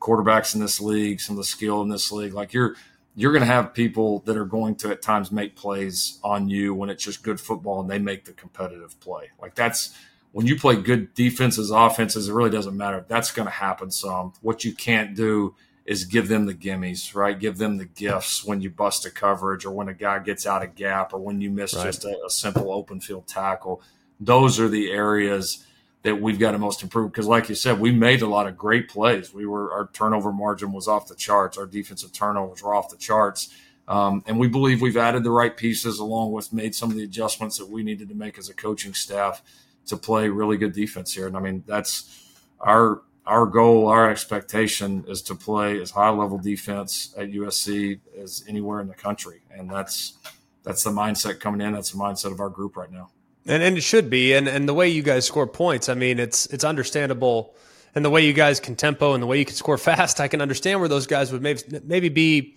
quarterbacks 0.00 0.54
in 0.54 0.60
this 0.60 0.80
league, 0.80 1.20
some 1.20 1.34
of 1.34 1.38
the 1.38 1.44
skill 1.44 1.82
in 1.82 1.88
this 1.88 2.12
league, 2.12 2.34
like 2.34 2.52
you're 2.52 2.76
you're 3.16 3.32
going 3.32 3.42
to 3.42 3.46
have 3.46 3.72
people 3.72 4.20
that 4.20 4.36
are 4.36 4.44
going 4.44 4.74
to 4.74 4.90
at 4.90 5.00
times 5.00 5.30
make 5.30 5.54
plays 5.54 6.18
on 6.24 6.48
you 6.48 6.74
when 6.74 6.90
it's 6.90 7.04
just 7.04 7.22
good 7.22 7.40
football 7.40 7.80
and 7.80 7.88
they 7.88 7.98
make 7.98 8.24
the 8.24 8.32
competitive 8.32 8.98
play. 8.98 9.30
Like 9.40 9.54
that's 9.54 9.96
when 10.32 10.46
you 10.46 10.58
play 10.58 10.74
good 10.74 11.14
defenses, 11.14 11.70
offenses, 11.70 12.28
it 12.28 12.32
really 12.32 12.50
doesn't 12.50 12.76
matter. 12.76 13.04
That's 13.06 13.30
going 13.30 13.46
to 13.46 13.52
happen 13.52 13.92
some. 13.92 14.32
What 14.42 14.64
you 14.64 14.74
can't 14.74 15.14
do 15.14 15.54
is 15.84 16.04
give 16.04 16.26
them 16.28 16.46
the 16.46 16.54
gimmies, 16.54 17.14
right? 17.14 17.38
Give 17.38 17.56
them 17.56 17.76
the 17.76 17.84
gifts 17.84 18.44
when 18.44 18.60
you 18.60 18.70
bust 18.70 19.06
a 19.06 19.10
coverage 19.10 19.64
or 19.64 19.70
when 19.70 19.88
a 19.88 19.94
guy 19.94 20.18
gets 20.18 20.46
out 20.46 20.64
of 20.64 20.74
gap 20.74 21.12
or 21.12 21.20
when 21.20 21.40
you 21.40 21.50
miss 21.50 21.74
right. 21.74 21.84
just 21.84 22.04
a, 22.04 22.18
a, 22.26 22.30
simple 22.30 22.72
open 22.72 23.00
field 23.00 23.26
tackle. 23.26 23.82
Those 24.18 24.58
are 24.58 24.68
the 24.68 24.90
areas 24.90 25.64
that 26.04 26.20
we've 26.20 26.38
got 26.38 26.52
to 26.52 26.58
most 26.58 26.82
improve 26.82 27.10
because, 27.10 27.26
like 27.26 27.48
you 27.48 27.54
said, 27.54 27.80
we 27.80 27.90
made 27.90 28.22
a 28.22 28.26
lot 28.26 28.46
of 28.46 28.56
great 28.56 28.88
plays. 28.88 29.34
We 29.34 29.46
were 29.46 29.72
our 29.72 29.88
turnover 29.92 30.32
margin 30.32 30.70
was 30.70 30.86
off 30.86 31.08
the 31.08 31.14
charts. 31.14 31.58
Our 31.58 31.66
defensive 31.66 32.12
turnovers 32.12 32.62
were 32.62 32.74
off 32.74 32.90
the 32.90 32.96
charts. 32.96 33.52
Um, 33.88 34.22
and 34.26 34.38
we 34.38 34.46
believe 34.48 34.80
we've 34.80 34.96
added 34.96 35.24
the 35.24 35.30
right 35.30 35.54
pieces 35.54 35.98
along 35.98 36.32
with 36.32 36.52
made 36.52 36.74
some 36.74 36.90
of 36.90 36.96
the 36.96 37.04
adjustments 37.04 37.58
that 37.58 37.68
we 37.68 37.82
needed 37.82 38.08
to 38.10 38.14
make 38.14 38.38
as 38.38 38.48
a 38.48 38.54
coaching 38.54 38.94
staff 38.94 39.42
to 39.86 39.96
play 39.96 40.28
really 40.28 40.56
good 40.56 40.72
defense 40.72 41.12
here. 41.12 41.26
And 41.26 41.36
I 41.36 41.40
mean, 41.40 41.64
that's 41.66 42.32
our 42.60 43.02
our 43.26 43.46
goal, 43.46 43.88
our 43.88 44.10
expectation 44.10 45.04
is 45.08 45.22
to 45.22 45.34
play 45.34 45.80
as 45.80 45.90
high 45.90 46.10
level 46.10 46.36
defense 46.36 47.14
at 47.16 47.30
USC 47.30 48.00
as 48.20 48.44
anywhere 48.46 48.80
in 48.80 48.88
the 48.88 48.94
country, 48.94 49.40
and 49.50 49.70
that's 49.70 50.18
that's 50.64 50.82
the 50.82 50.90
mindset 50.90 51.40
coming 51.40 51.62
in. 51.62 51.72
That's 51.72 51.92
the 51.92 51.98
mindset 51.98 52.32
of 52.32 52.40
our 52.40 52.50
group 52.50 52.76
right 52.76 52.92
now. 52.92 53.10
And 53.46 53.62
and 53.62 53.76
it 53.76 53.82
should 53.82 54.08
be. 54.08 54.34
And 54.34 54.48
and 54.48 54.68
the 54.68 54.74
way 54.74 54.88
you 54.88 55.02
guys 55.02 55.26
score 55.26 55.46
points, 55.46 55.88
I 55.88 55.94
mean, 55.94 56.18
it's 56.18 56.46
it's 56.46 56.64
understandable. 56.64 57.54
And 57.94 58.04
the 58.04 58.10
way 58.10 58.26
you 58.26 58.32
guys 58.32 58.58
can 58.58 58.74
tempo 58.74 59.14
and 59.14 59.22
the 59.22 59.26
way 59.26 59.38
you 59.38 59.44
can 59.44 59.54
score 59.54 59.78
fast, 59.90 60.20
I 60.20 60.28
can 60.28 60.40
understand 60.40 60.80
where 60.80 60.88
those 60.88 61.06
guys 61.06 61.32
would 61.32 61.42
maybe 61.42 61.60
maybe 61.84 62.08
be 62.08 62.56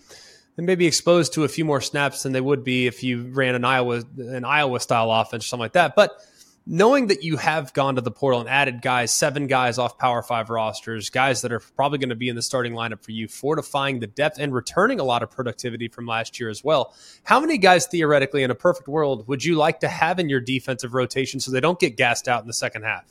maybe 0.57 0.87
exposed 0.87 1.33
to 1.33 1.43
a 1.43 1.47
few 1.47 1.63
more 1.63 1.81
snaps 1.81 2.23
than 2.23 2.31
they 2.31 2.41
would 2.41 2.63
be 2.63 2.87
if 2.87 3.03
you 3.03 3.29
ran 3.31 3.53
an 3.53 3.63
Iowa 3.63 4.03
an 4.17 4.45
Iowa 4.45 4.79
style 4.79 5.11
offense 5.11 5.45
or 5.45 5.47
something 5.47 5.65
like 5.65 5.73
that. 5.73 5.95
But 5.95 6.19
knowing 6.67 7.07
that 7.07 7.23
you 7.23 7.37
have 7.37 7.73
gone 7.73 7.95
to 7.95 8.01
the 8.01 8.11
portal 8.11 8.41
and 8.41 8.49
added 8.49 8.81
guys, 8.81 9.11
seven 9.11 9.47
guys 9.47 9.77
off 9.77 9.97
Power 9.97 10.21
Five 10.21 10.49
rosters, 10.49 11.09
guys 11.09 11.41
that 11.41 11.51
are 11.51 11.59
probably 11.59 11.97
going 11.97 12.09
to 12.09 12.15
be 12.15 12.27
in 12.27 12.35
the 12.35 12.41
starting 12.41 12.73
lineup 12.73 13.03
for 13.03 13.11
you, 13.11 13.27
fortifying 13.27 13.99
the 13.99 14.07
depth 14.07 14.37
and 14.37 14.53
returning 14.53 14.99
a 14.99 15.03
lot 15.03 15.23
of 15.23 15.31
productivity 15.31 15.87
from 15.87 16.05
last 16.05 16.39
year 16.39 16.49
as 16.49 16.63
well. 16.63 16.93
How 17.23 17.39
many 17.39 17.57
guys 17.57 17.87
theoretically 17.87 18.43
in 18.43 18.51
a 18.51 18.55
perfect 18.55 18.87
world 18.87 19.27
would 19.27 19.43
you 19.43 19.55
like 19.55 19.79
to 19.79 19.87
have 19.87 20.19
in 20.19 20.29
your 20.29 20.41
defensive 20.41 20.93
rotation 20.93 21.39
so 21.39 21.51
they 21.51 21.61
don't 21.61 21.79
get 21.79 21.95
gassed 21.95 22.27
out 22.27 22.41
in 22.41 22.47
the 22.47 22.53
second 22.53 22.83
half? 22.83 23.05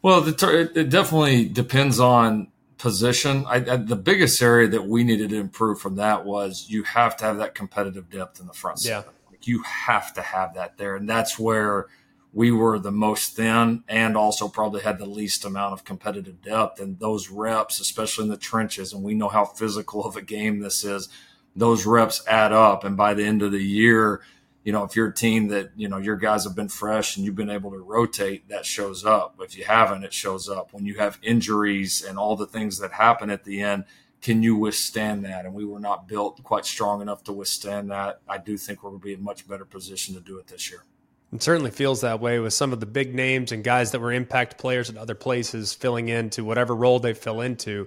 Well, 0.00 0.20
the, 0.20 0.70
it 0.74 0.90
definitely 0.90 1.46
depends 1.46 1.98
on 1.98 2.52
position. 2.78 3.44
I, 3.46 3.56
I, 3.56 3.76
the 3.76 3.96
biggest 3.96 4.40
area 4.40 4.68
that 4.68 4.86
we 4.86 5.02
needed 5.02 5.30
to 5.30 5.36
improve 5.36 5.80
from 5.80 5.96
that 5.96 6.24
was 6.24 6.66
you 6.68 6.84
have 6.84 7.16
to 7.16 7.24
have 7.24 7.38
that 7.38 7.56
competitive 7.56 8.08
depth 8.08 8.38
in 8.38 8.46
the 8.46 8.52
front. 8.52 8.84
Yeah. 8.84 9.02
Like 9.28 9.48
you 9.48 9.62
have 9.64 10.14
to 10.14 10.22
have 10.22 10.54
that 10.54 10.78
there. 10.78 10.94
And 10.94 11.08
that's 11.08 11.36
where 11.36 11.86
we 12.32 12.50
were 12.50 12.78
the 12.78 12.92
most 12.92 13.36
thin 13.36 13.82
and 13.88 14.16
also 14.16 14.48
probably 14.48 14.82
had 14.82 14.98
the 14.98 15.06
least 15.06 15.44
amount 15.44 15.72
of 15.72 15.84
competitive 15.84 16.42
depth. 16.42 16.80
And 16.80 16.98
those 16.98 17.30
reps, 17.30 17.80
especially 17.80 18.24
in 18.24 18.30
the 18.30 18.36
trenches, 18.36 18.92
and 18.92 19.02
we 19.02 19.14
know 19.14 19.28
how 19.28 19.44
physical 19.44 20.04
of 20.04 20.16
a 20.16 20.22
game 20.22 20.60
this 20.60 20.84
is, 20.84 21.08
those 21.56 21.86
reps 21.86 22.22
add 22.26 22.52
up. 22.52 22.84
And 22.84 22.96
by 22.96 23.14
the 23.14 23.24
end 23.24 23.42
of 23.42 23.52
the 23.52 23.64
year, 23.64 24.22
you 24.62 24.72
know, 24.72 24.84
if 24.84 24.94
you're 24.94 25.08
a 25.08 25.14
team 25.14 25.48
that, 25.48 25.70
you 25.76 25.88
know, 25.88 25.96
your 25.96 26.16
guys 26.16 26.44
have 26.44 26.54
been 26.54 26.68
fresh 26.68 27.16
and 27.16 27.24
you've 27.24 27.34
been 27.34 27.48
able 27.48 27.70
to 27.70 27.78
rotate, 27.78 28.48
that 28.50 28.66
shows 28.66 29.04
up. 29.04 29.36
If 29.40 29.56
you 29.56 29.64
haven't, 29.64 30.04
it 30.04 30.12
shows 30.12 30.48
up. 30.48 30.74
When 30.74 30.84
you 30.84 30.94
have 30.94 31.18
injuries 31.22 32.04
and 32.06 32.18
all 32.18 32.36
the 32.36 32.46
things 32.46 32.78
that 32.78 32.92
happen 32.92 33.30
at 33.30 33.44
the 33.44 33.62
end, 33.62 33.84
can 34.20 34.42
you 34.42 34.56
withstand 34.56 35.24
that? 35.24 35.46
And 35.46 35.54
we 35.54 35.64
were 35.64 35.80
not 35.80 36.06
built 36.06 36.42
quite 36.42 36.66
strong 36.66 37.00
enough 37.00 37.24
to 37.24 37.32
withstand 37.32 37.90
that. 37.90 38.20
I 38.28 38.36
do 38.36 38.58
think 38.58 38.82
we're 38.82 38.90
going 38.90 39.00
to 39.00 39.06
be 39.06 39.14
in 39.14 39.22
much 39.22 39.48
better 39.48 39.64
position 39.64 40.14
to 40.14 40.20
do 40.20 40.38
it 40.38 40.48
this 40.48 40.70
year. 40.70 40.84
It 41.32 41.42
certainly 41.42 41.70
feels 41.70 42.00
that 42.00 42.20
way 42.20 42.38
with 42.38 42.54
some 42.54 42.72
of 42.72 42.80
the 42.80 42.86
big 42.86 43.14
names 43.14 43.52
and 43.52 43.62
guys 43.62 43.90
that 43.92 44.00
were 44.00 44.12
impact 44.12 44.56
players 44.56 44.88
at 44.88 44.96
other 44.96 45.14
places 45.14 45.74
filling 45.74 46.08
into 46.08 46.42
whatever 46.42 46.74
role 46.74 47.00
they 47.00 47.12
fill 47.12 47.42
into. 47.42 47.86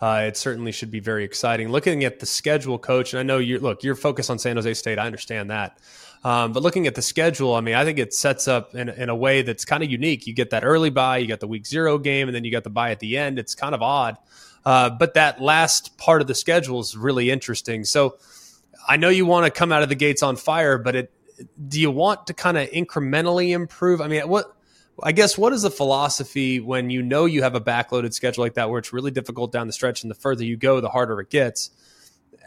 Uh, 0.00 0.24
it 0.26 0.36
certainly 0.36 0.72
should 0.72 0.90
be 0.90 1.00
very 1.00 1.24
exciting. 1.24 1.70
Looking 1.70 2.04
at 2.04 2.18
the 2.18 2.26
schedule, 2.26 2.78
coach, 2.78 3.14
and 3.14 3.20
I 3.20 3.22
know 3.22 3.38
you 3.38 3.60
look, 3.60 3.82
you're 3.82 3.94
focused 3.94 4.30
on 4.30 4.38
San 4.38 4.56
Jose 4.56 4.74
State. 4.74 4.98
I 4.98 5.06
understand 5.06 5.50
that. 5.50 5.78
Um, 6.24 6.52
but 6.52 6.62
looking 6.62 6.86
at 6.86 6.94
the 6.94 7.02
schedule, 7.02 7.54
I 7.54 7.60
mean, 7.60 7.74
I 7.74 7.84
think 7.84 7.98
it 7.98 8.12
sets 8.12 8.46
up 8.46 8.74
in, 8.74 8.88
in 8.88 9.08
a 9.08 9.16
way 9.16 9.42
that's 9.42 9.64
kind 9.64 9.82
of 9.82 9.90
unique. 9.90 10.26
You 10.26 10.34
get 10.34 10.50
that 10.50 10.64
early 10.64 10.90
buy, 10.90 11.18
you 11.18 11.26
got 11.28 11.40
the 11.40 11.48
week 11.48 11.66
zero 11.66 11.98
game, 11.98 12.28
and 12.28 12.34
then 12.34 12.44
you 12.44 12.50
got 12.52 12.64
the 12.64 12.70
buy 12.70 12.90
at 12.90 13.00
the 13.00 13.16
end. 13.16 13.38
It's 13.38 13.54
kind 13.54 13.74
of 13.74 13.82
odd. 13.82 14.18
Uh, 14.64 14.90
but 14.90 15.14
that 15.14 15.40
last 15.40 15.96
part 15.96 16.20
of 16.20 16.26
the 16.26 16.34
schedule 16.34 16.80
is 16.80 16.96
really 16.96 17.30
interesting. 17.30 17.84
So 17.84 18.18
I 18.86 18.96
know 18.96 19.08
you 19.08 19.24
want 19.24 19.46
to 19.46 19.50
come 19.50 19.72
out 19.72 19.82
of 19.82 19.88
the 19.88 19.94
gates 19.94 20.22
on 20.22 20.36
fire, 20.36 20.78
but 20.78 20.94
it, 20.94 21.12
do 21.68 21.80
you 21.80 21.90
want 21.90 22.26
to 22.26 22.34
kind 22.34 22.56
of 22.58 22.68
incrementally 22.70 23.50
improve? 23.50 24.00
I 24.00 24.08
mean, 24.08 24.28
what 24.28 24.54
I 25.02 25.12
guess 25.12 25.38
what 25.38 25.52
is 25.52 25.62
the 25.62 25.70
philosophy 25.70 26.60
when 26.60 26.90
you 26.90 27.02
know 27.02 27.24
you 27.24 27.42
have 27.42 27.54
a 27.54 27.60
backloaded 27.60 28.12
schedule 28.12 28.44
like 28.44 28.54
that 28.54 28.70
where 28.70 28.78
it's 28.78 28.92
really 28.92 29.10
difficult 29.10 29.52
down 29.52 29.66
the 29.66 29.72
stretch 29.72 30.02
and 30.02 30.10
the 30.10 30.14
further 30.14 30.44
you 30.44 30.56
go, 30.56 30.80
the 30.80 30.88
harder 30.88 31.20
it 31.20 31.30
gets? 31.30 31.70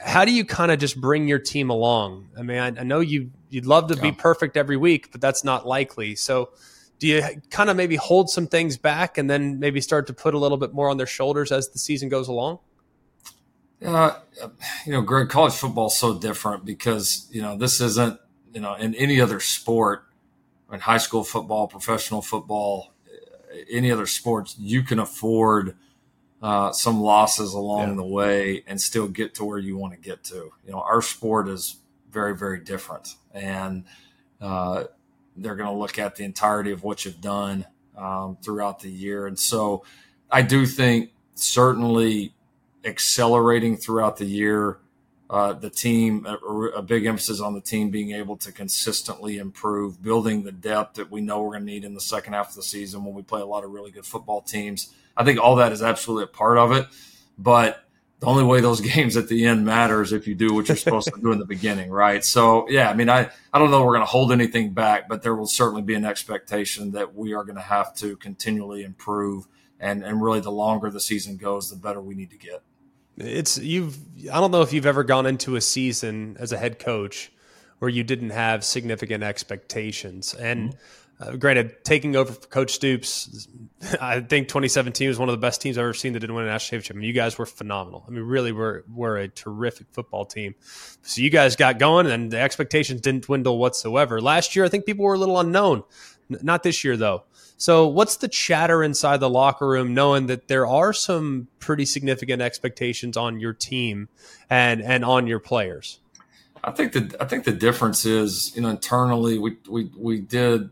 How 0.03 0.25
do 0.25 0.31
you 0.31 0.45
kind 0.45 0.71
of 0.71 0.79
just 0.79 0.99
bring 0.99 1.27
your 1.27 1.39
team 1.39 1.69
along? 1.69 2.29
I 2.37 2.41
mean, 2.41 2.59
I, 2.59 2.67
I 2.67 2.83
know 2.83 2.99
you 2.99 3.31
you'd 3.49 3.65
love 3.65 3.87
to 3.87 3.95
yeah. 3.95 4.01
be 4.01 4.11
perfect 4.11 4.57
every 4.57 4.77
week, 4.77 5.11
but 5.11 5.21
that's 5.21 5.43
not 5.43 5.65
likely. 5.65 6.15
So 6.15 6.51
do 6.99 7.07
you 7.07 7.23
kind 7.49 7.69
of 7.69 7.75
maybe 7.75 7.95
hold 7.95 8.29
some 8.29 8.47
things 8.47 8.77
back 8.77 9.17
and 9.17 9.29
then 9.29 9.59
maybe 9.59 9.81
start 9.81 10.07
to 10.07 10.13
put 10.13 10.33
a 10.33 10.37
little 10.37 10.57
bit 10.57 10.73
more 10.73 10.89
on 10.89 10.97
their 10.97 11.07
shoulders 11.07 11.51
as 11.51 11.69
the 11.69 11.79
season 11.79 12.09
goes 12.09 12.27
along? 12.27 12.59
Uh, 13.83 14.19
you 14.85 14.93
know, 14.93 15.01
Greg, 15.01 15.29
college 15.29 15.53
football 15.53 15.87
is 15.87 15.97
so 15.97 16.17
different 16.17 16.65
because, 16.65 17.27
you 17.31 17.41
know, 17.41 17.57
this 17.57 17.81
isn't 17.81 18.19
you 18.55 18.61
know, 18.61 18.73
in 18.73 18.95
any 18.95 19.19
other 19.19 19.41
sport, 19.41 20.05
in 20.71 20.79
high 20.79 20.97
school 20.97 21.25
football, 21.25 21.67
professional 21.67 22.21
football, 22.21 22.93
any 23.69 23.91
other 23.91 24.07
sports, 24.07 24.55
you 24.57 24.81
can 24.81 24.97
afford 24.97 25.75
uh, 26.41 26.71
some 26.71 27.01
losses 27.01 27.53
along 27.53 27.89
yeah. 27.89 27.95
the 27.95 28.05
way 28.05 28.63
and 28.65 28.79
still 28.79 29.09
get 29.09 29.35
to 29.35 29.43
where 29.43 29.59
you 29.59 29.77
want 29.77 29.93
to 29.93 29.99
get 29.99 30.23
to. 30.23 30.53
You 30.65 30.71
know, 30.71 30.79
our 30.79 31.01
sport 31.01 31.49
is 31.49 31.77
very, 32.09 32.35
very 32.35 32.61
different, 32.61 33.15
and 33.33 33.83
uh, 34.39 34.85
they're 35.35 35.55
going 35.55 35.69
to 35.69 35.75
look 35.75 35.99
at 35.99 36.15
the 36.15 36.23
entirety 36.23 36.71
of 36.71 36.81
what 36.81 37.03
you've 37.03 37.19
done 37.19 37.65
um, 37.97 38.37
throughout 38.41 38.79
the 38.79 38.89
year. 38.89 39.27
And 39.27 39.37
so, 39.37 39.83
I 40.31 40.41
do 40.43 40.65
think 40.65 41.11
certainly 41.33 42.33
accelerating 42.85 43.75
throughout 43.75 44.15
the 44.15 44.25
year 44.25 44.79
uh, 45.29 45.53
the 45.53 45.69
team, 45.69 46.25
a, 46.27 46.35
a, 46.77 46.81
big 46.83 47.05
emphasis 47.05 47.41
on 47.41 47.55
the 47.55 47.61
team 47.61 47.89
being 47.89 48.11
able 48.11 48.38
to 48.38 48.51
consistently 48.51 49.39
improve, 49.39 50.01
building 50.01 50.43
the 50.43 50.51
depth 50.51 50.95
that 50.95 51.09
we 51.09 51.19
know 51.19 51.41
we're 51.41 51.51
going 51.51 51.65
to 51.65 51.65
need 51.65 51.83
in 51.83 51.95
the 51.95 52.01
second 52.01 52.33
half 52.33 52.49
of 52.49 52.55
the 52.55 52.63
season 52.63 53.03
when 53.03 53.15
we 53.15 53.23
play 53.23 53.41
a 53.41 53.45
lot 53.45 53.63
of 53.63 53.71
really 53.71 53.89
good 53.89 54.05
football 54.05 54.41
teams. 54.41 54.93
I 55.17 55.23
think 55.23 55.39
all 55.39 55.55
that 55.55 55.71
is 55.71 55.81
absolutely 55.81 56.25
a 56.25 56.27
part 56.27 56.59
of 56.59 56.71
it. 56.73 56.88
But 57.39 57.83
the 58.19 58.27
only 58.27 58.43
way 58.43 58.61
those 58.61 58.81
games 58.93 59.17
at 59.17 59.27
the 59.27 59.45
end 59.45 59.65
matters 59.65 60.13
if 60.13 60.27
you 60.27 60.35
do 60.35 60.53
what 60.53 60.67
you're 60.67 60.77
supposed 60.77 61.11
to 61.11 61.19
do 61.19 61.31
in 61.31 61.39
the 61.39 61.45
beginning, 61.45 61.89
right? 61.89 62.23
So, 62.23 62.69
yeah, 62.69 62.89
I 62.89 62.93
mean, 62.93 63.09
I, 63.09 63.31
I 63.51 63.57
don't 63.57 63.71
know 63.71 63.83
we're 63.83 63.93
going 63.93 64.01
to 64.01 64.11
hold 64.11 64.31
anything 64.31 64.73
back, 64.73 65.09
but 65.09 65.23
there 65.23 65.35
will 65.35 65.47
certainly 65.47 65.81
be 65.81 65.95
an 65.95 66.05
expectation 66.05 66.91
that 66.91 67.15
we 67.15 67.33
are 67.33 67.43
going 67.43 67.55
to 67.55 67.61
have 67.61 67.95
to 67.95 68.15
continually 68.17 68.83
improve. 68.83 69.47
And, 69.79 70.03
and 70.03 70.21
really, 70.21 70.39
the 70.39 70.51
longer 70.51 70.89
the 70.89 71.01
season 71.01 71.35
goes, 71.38 71.69
the 71.69 71.75
better 71.75 71.99
we 71.99 72.15
need 72.15 72.29
to 72.29 72.38
get. 72.38 72.61
It's 73.17 73.58
you've 73.58 73.97
I 74.32 74.39
don't 74.39 74.51
know 74.51 74.62
if 74.62 74.73
you've 74.73 74.86
ever 74.86 75.04
gone 75.04 75.25
into 75.25 75.56
a 75.56 75.62
season 75.62 76.38
as 76.39 76.51
a 76.51 76.58
head 76.58 76.80
coach 76.80 77.32
where 77.80 77.89
you 77.89 78.04
didn't 78.04 78.32
have 78.32 78.63
significant 78.63 79.23
expectations. 79.23 80.34
And 80.34 80.71
mm-hmm. 80.71 81.34
uh, 81.34 81.36
granted, 81.36 81.84
taking 81.84 82.15
over 82.15 82.34
for 82.34 82.47
Coach 82.47 82.73
Stoops, 82.73 83.47
I 84.01 84.21
think 84.21 84.47
2017 84.47 85.08
was 85.08 85.19
one 85.19 85.30
of 85.30 85.34
the 85.34 85.39
best 85.39 85.62
teams 85.62 85.78
I've 85.78 85.84
ever 85.84 85.93
seen 85.93 86.13
that 86.13 86.19
didn't 86.19 86.36
win 86.36 86.45
a 86.45 86.47
national 86.47 86.78
championship. 86.80 86.95
I 86.95 86.99
mean, 86.99 87.08
you 87.08 87.13
guys 87.13 87.38
were 87.38 87.45
phenomenal. 87.45 88.04
I 88.08 88.12
mean, 88.12 88.23
really, 88.23 88.51
were 88.51 88.84
were 88.93 89.17
a 89.17 89.28
terrific 89.28 89.88
football 89.91 90.25
team. 90.25 90.56
So 91.04 91.21
you 91.21 91.30
guys 91.30 91.56
got 91.56 91.80
going, 91.80 92.08
and 92.08 92.32
the 92.32 92.39
expectations 92.39 93.01
didn't 93.01 93.25
dwindle 93.25 93.58
whatsoever. 93.58 94.21
Last 94.21 94.56
year, 94.56 94.65
I 94.65 94.69
think 94.69 94.86
people 94.86 95.06
were 95.06 95.15
a 95.15 95.19
little 95.19 95.39
unknown. 95.39 95.84
Not 96.30 96.63
this 96.63 96.84
year, 96.84 96.97
though. 96.97 97.23
So, 97.57 97.87
what's 97.87 98.17
the 98.17 98.27
chatter 98.27 98.83
inside 98.83 99.21
the 99.21 99.29
locker 99.29 99.67
room, 99.67 99.93
knowing 99.93 100.27
that 100.27 100.47
there 100.47 100.67
are 100.67 100.91
some 100.91 101.47
pretty 101.59 101.85
significant 101.85 102.41
expectations 102.41 103.15
on 103.15 103.39
your 103.39 103.53
team 103.53 104.09
and 104.49 104.81
and 104.81 105.05
on 105.05 105.27
your 105.27 105.39
players? 105.39 105.99
I 106.63 106.71
think 106.71 106.93
the 106.93 107.15
I 107.19 107.25
think 107.25 107.45
the 107.45 107.53
difference 107.53 108.05
is, 108.05 108.53
you 108.55 108.61
know, 108.61 108.69
internally 108.69 109.37
we 109.37 109.57
we 109.69 109.89
we 109.97 110.19
did 110.19 110.69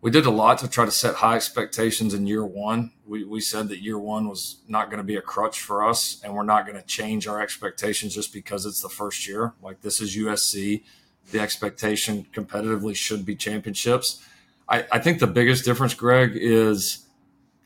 we 0.00 0.10
did 0.10 0.26
a 0.26 0.30
lot 0.30 0.58
to 0.58 0.68
try 0.68 0.84
to 0.84 0.90
set 0.90 1.16
high 1.16 1.36
expectations 1.36 2.14
in 2.14 2.26
year 2.26 2.44
one. 2.44 2.92
We, 3.06 3.24
we 3.24 3.40
said 3.40 3.68
that 3.68 3.82
year 3.82 3.98
one 3.98 4.28
was 4.28 4.58
not 4.68 4.90
going 4.90 4.98
to 4.98 5.04
be 5.04 5.16
a 5.16 5.20
crutch 5.20 5.60
for 5.60 5.86
us, 5.86 6.20
and 6.22 6.34
we're 6.34 6.44
not 6.44 6.66
going 6.66 6.78
to 6.78 6.86
change 6.86 7.26
our 7.26 7.40
expectations 7.40 8.14
just 8.14 8.32
because 8.32 8.64
it's 8.64 8.80
the 8.80 8.88
first 8.88 9.26
year. 9.26 9.54
Like 9.60 9.80
this 9.80 10.00
is 10.00 10.16
USC, 10.16 10.84
the 11.32 11.40
expectation 11.40 12.26
competitively 12.32 12.94
should 12.94 13.26
be 13.26 13.34
championships. 13.34 14.24
I, 14.68 14.86
I 14.92 14.98
think 14.98 15.18
the 15.18 15.26
biggest 15.26 15.64
difference, 15.64 15.94
Greg, 15.94 16.32
is 16.34 17.06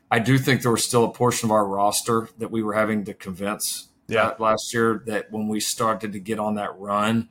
I 0.09 0.19
do 0.19 0.37
think 0.37 0.61
there 0.61 0.71
was 0.71 0.83
still 0.83 1.05
a 1.05 1.11
portion 1.11 1.47
of 1.47 1.51
our 1.51 1.65
roster 1.65 2.29
that 2.37 2.51
we 2.51 2.63
were 2.63 2.73
having 2.73 3.05
to 3.05 3.13
convince 3.13 3.87
yeah. 4.07 4.33
last 4.39 4.73
year 4.73 5.03
that 5.07 5.31
when 5.31 5.47
we 5.47 5.59
started 5.59 6.13
to 6.13 6.19
get 6.19 6.39
on 6.39 6.55
that 6.55 6.77
run, 6.77 7.29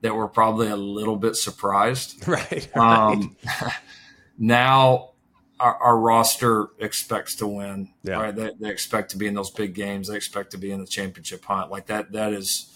that 0.00 0.14
we're 0.14 0.28
probably 0.28 0.68
a 0.68 0.76
little 0.76 1.16
bit 1.16 1.36
surprised. 1.36 2.26
Right. 2.28 2.68
right. 2.74 2.76
Um, 2.76 3.36
now, 4.38 5.10
our, 5.60 5.76
our, 5.76 5.98
roster 5.98 6.68
expects 6.78 7.36
to 7.36 7.46
win. 7.46 7.90
Yeah. 8.02 8.20
Right? 8.20 8.34
They, 8.34 8.50
they 8.58 8.70
expect 8.70 9.12
to 9.12 9.16
be 9.16 9.26
in 9.26 9.34
those 9.34 9.50
big 9.50 9.74
games. 9.74 10.08
They 10.08 10.16
expect 10.16 10.50
to 10.50 10.58
be 10.58 10.72
in 10.72 10.80
the 10.80 10.86
championship 10.86 11.44
hunt. 11.44 11.70
Like 11.70 11.86
that. 11.86 12.12
That 12.12 12.32
is 12.32 12.70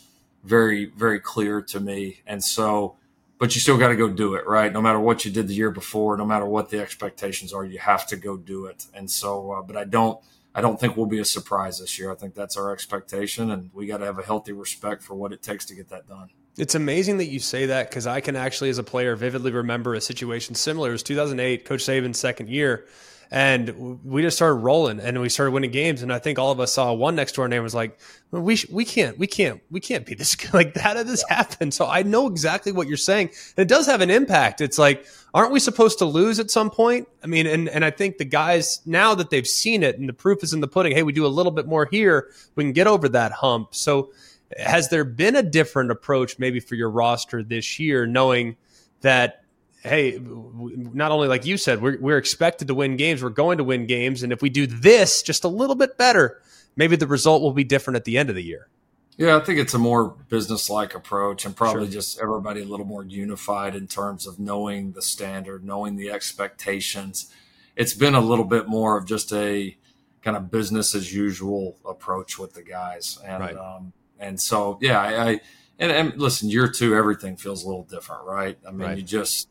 very 0.44 0.86
very 0.86 1.20
clear 1.20 1.60
to 1.60 1.80
me. 1.80 2.20
And 2.26 2.42
so, 2.42 2.96
but 3.38 3.54
you 3.54 3.60
still 3.60 3.78
got 3.78 3.88
to 3.88 3.96
go 3.96 4.08
do 4.08 4.34
it, 4.34 4.46
right? 4.46 4.72
No 4.72 4.82
matter 4.82 4.98
what 4.98 5.24
you 5.24 5.30
did 5.30 5.48
the 5.48 5.54
year 5.54 5.70
before, 5.70 6.16
no 6.16 6.26
matter 6.26 6.46
what 6.46 6.70
the 6.70 6.80
expectations 6.80 7.52
are, 7.52 7.64
you 7.64 7.78
have 7.78 8.06
to 8.08 8.16
go 8.16 8.36
do 8.36 8.66
it. 8.66 8.86
And 8.94 9.10
so, 9.10 9.52
uh, 9.52 9.62
but 9.62 9.76
I 9.76 9.84
don't. 9.84 10.20
I 10.54 10.60
don't 10.60 10.80
think 10.80 10.96
we'll 10.96 11.06
be 11.06 11.20
a 11.20 11.24
surprise 11.24 11.78
this 11.78 12.00
year. 12.00 12.10
I 12.10 12.16
think 12.16 12.34
that's 12.34 12.56
our 12.56 12.72
expectation, 12.72 13.50
and 13.52 13.70
we 13.72 13.86
got 13.86 13.98
to 13.98 14.06
have 14.06 14.18
a 14.18 14.22
healthy 14.22 14.50
respect 14.52 15.04
for 15.04 15.14
what 15.14 15.32
it 15.32 15.40
takes 15.40 15.64
to 15.66 15.74
get 15.74 15.90
that 15.90 16.08
done. 16.08 16.30
It's 16.56 16.74
amazing 16.74 17.18
that 17.18 17.26
you 17.26 17.38
say 17.38 17.66
that 17.66 17.88
because 17.88 18.08
I 18.08 18.20
can 18.20 18.34
actually, 18.34 18.70
as 18.70 18.78
a 18.78 18.82
player, 18.82 19.14
vividly 19.14 19.52
remember 19.52 19.94
a 19.94 20.00
situation 20.00 20.56
similar. 20.56 20.88
It 20.88 20.92
was 20.92 21.02
2008, 21.04 21.64
Coach 21.64 21.84
Saban's 21.84 22.18
second 22.18 22.48
year, 22.48 22.86
and 23.30 24.02
we 24.04 24.22
just 24.22 24.36
started 24.36 24.54
rolling 24.54 25.00
and 25.00 25.20
we 25.20 25.28
started 25.28 25.52
winning 25.52 25.70
games. 25.70 26.02
And 26.02 26.12
I 26.12 26.18
think 26.18 26.38
all 26.38 26.50
of 26.50 26.60
us 26.60 26.72
saw 26.72 26.92
one 26.92 27.14
next 27.14 27.32
door 27.34 27.46
neighbor 27.46 27.62
was 27.62 27.74
like, 27.74 27.98
well, 28.30 28.42
"We 28.42 28.56
sh- 28.56 28.68
we 28.70 28.84
can't 28.84 29.18
we 29.18 29.26
can't 29.26 29.60
we 29.70 29.80
can't 29.80 30.06
be 30.06 30.14
this 30.14 30.36
like 30.54 30.76
how 30.76 30.94
did 30.94 31.06
this 31.06 31.24
yeah. 31.28 31.36
happen?" 31.36 31.70
So 31.70 31.86
I 31.86 32.02
know 32.02 32.26
exactly 32.26 32.72
what 32.72 32.88
you're 32.88 32.96
saying, 32.96 33.28
and 33.56 33.62
it 33.64 33.68
does 33.68 33.86
have 33.86 34.00
an 34.00 34.10
impact. 34.10 34.60
It's 34.60 34.78
like, 34.78 35.04
aren't 35.34 35.52
we 35.52 35.60
supposed 35.60 35.98
to 35.98 36.06
lose 36.06 36.38
at 36.38 36.50
some 36.50 36.70
point? 36.70 37.06
I 37.22 37.26
mean, 37.26 37.46
and 37.46 37.68
and 37.68 37.84
I 37.84 37.90
think 37.90 38.18
the 38.18 38.24
guys 38.24 38.80
now 38.86 39.14
that 39.14 39.30
they've 39.30 39.46
seen 39.46 39.82
it 39.82 39.98
and 39.98 40.08
the 40.08 40.14
proof 40.14 40.42
is 40.42 40.54
in 40.54 40.60
the 40.60 40.68
pudding. 40.68 40.92
Hey, 40.92 41.02
we 41.02 41.12
do 41.12 41.26
a 41.26 41.28
little 41.28 41.52
bit 41.52 41.66
more 41.66 41.86
here, 41.90 42.30
we 42.54 42.64
can 42.64 42.72
get 42.72 42.86
over 42.86 43.08
that 43.10 43.32
hump. 43.32 43.74
So 43.74 44.10
has 44.56 44.88
there 44.88 45.04
been 45.04 45.36
a 45.36 45.42
different 45.42 45.90
approach 45.90 46.38
maybe 46.38 46.60
for 46.60 46.74
your 46.74 46.90
roster 46.90 47.42
this 47.42 47.78
year, 47.78 48.06
knowing 48.06 48.56
that, 49.02 49.44
hey, 49.82 50.18
not 50.20 51.12
only 51.12 51.28
like 51.28 51.46
you 51.46 51.56
said, 51.56 51.80
we're, 51.80 51.98
we're 52.00 52.18
expected 52.18 52.68
to 52.68 52.74
win 52.74 52.96
games, 52.96 53.22
we're 53.22 53.30
going 53.30 53.58
to 53.58 53.64
win 53.64 53.86
games. 53.86 54.22
And 54.22 54.32
if 54.32 54.42
we 54.42 54.50
do 54.50 54.66
this 54.66 55.22
just 55.22 55.44
a 55.44 55.48
little 55.48 55.76
bit 55.76 55.96
better, 55.96 56.40
maybe 56.76 56.96
the 56.96 57.06
result 57.06 57.42
will 57.42 57.52
be 57.52 57.64
different 57.64 57.96
at 57.96 58.04
the 58.04 58.18
end 58.18 58.28
of 58.28 58.36
the 58.36 58.42
year. 58.42 58.68
Yeah, 59.16 59.36
I 59.36 59.40
think 59.40 59.58
it's 59.58 59.74
a 59.74 59.78
more 59.78 60.10
business-like 60.28 60.94
approach, 60.94 61.44
and 61.44 61.56
probably 61.56 61.86
sure. 61.86 61.92
just 61.92 62.20
everybody 62.20 62.62
a 62.62 62.64
little 62.64 62.86
more 62.86 63.04
unified 63.04 63.74
in 63.74 63.88
terms 63.88 64.28
of 64.28 64.38
knowing 64.38 64.92
the 64.92 65.02
standard, 65.02 65.64
knowing 65.64 65.96
the 65.96 66.08
expectations. 66.08 67.32
It's 67.74 67.94
been 67.94 68.14
a 68.14 68.20
little 68.20 68.44
bit 68.44 68.68
more 68.68 68.96
of 68.96 69.06
just 69.06 69.32
a 69.32 69.76
kind 70.22 70.36
of 70.36 70.52
business 70.52 70.94
as 70.94 71.12
usual 71.12 71.78
approach 71.84 72.38
with 72.38 72.54
the 72.54 72.62
guys, 72.62 73.18
and 73.26 73.40
right. 73.40 73.56
um, 73.56 73.92
and 74.20 74.40
so, 74.40 74.78
yeah, 74.80 75.00
I, 75.00 75.30
I 75.30 75.40
and, 75.80 75.90
and, 75.90 76.16
listen, 76.16 76.48
year 76.48 76.68
two, 76.68 76.94
everything 76.94 77.36
feels 77.36 77.64
a 77.64 77.66
little 77.66 77.84
different, 77.84 78.24
right? 78.24 78.56
I 78.66 78.70
mean, 78.70 78.80
right. 78.86 78.96
you 78.98 79.02
just, 79.02 79.48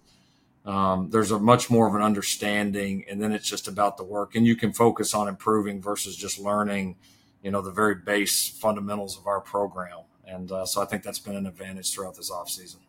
um, 0.68 1.10
there's 1.12 1.32
a 1.32 1.40
much 1.40 1.70
more 1.70 1.88
of 1.88 1.96
an 1.96 2.02
understanding, 2.02 3.06
and 3.10 3.22
then 3.22 3.32
it's 3.32 3.48
just 3.48 3.70
about 3.70 3.96
the 3.96 4.04
work, 4.04 4.36
and 4.36 4.46
you 4.46 4.58
can 4.58 4.74
focus 4.74 5.14
on 5.14 5.30
improving 5.30 5.82
versus 5.82 6.16
just 6.18 6.38
learning, 6.38 6.98
you 7.42 7.52
know, 7.52 7.62
the 7.62 7.72
very 7.72 7.96
base 7.96 8.50
fundamentals 8.50 9.18
of 9.18 9.28
our 9.28 9.40
program. 9.40 10.00
And 10.26 10.52
uh, 10.52 10.66
so 10.66 10.82
I 10.82 10.86
think 10.86 11.04
that's 11.04 11.20
been 11.20 11.38
an 11.38 11.48
advantage 11.48 11.94
throughout 11.94 12.18
this 12.18 12.30
offseason. 12.30 12.80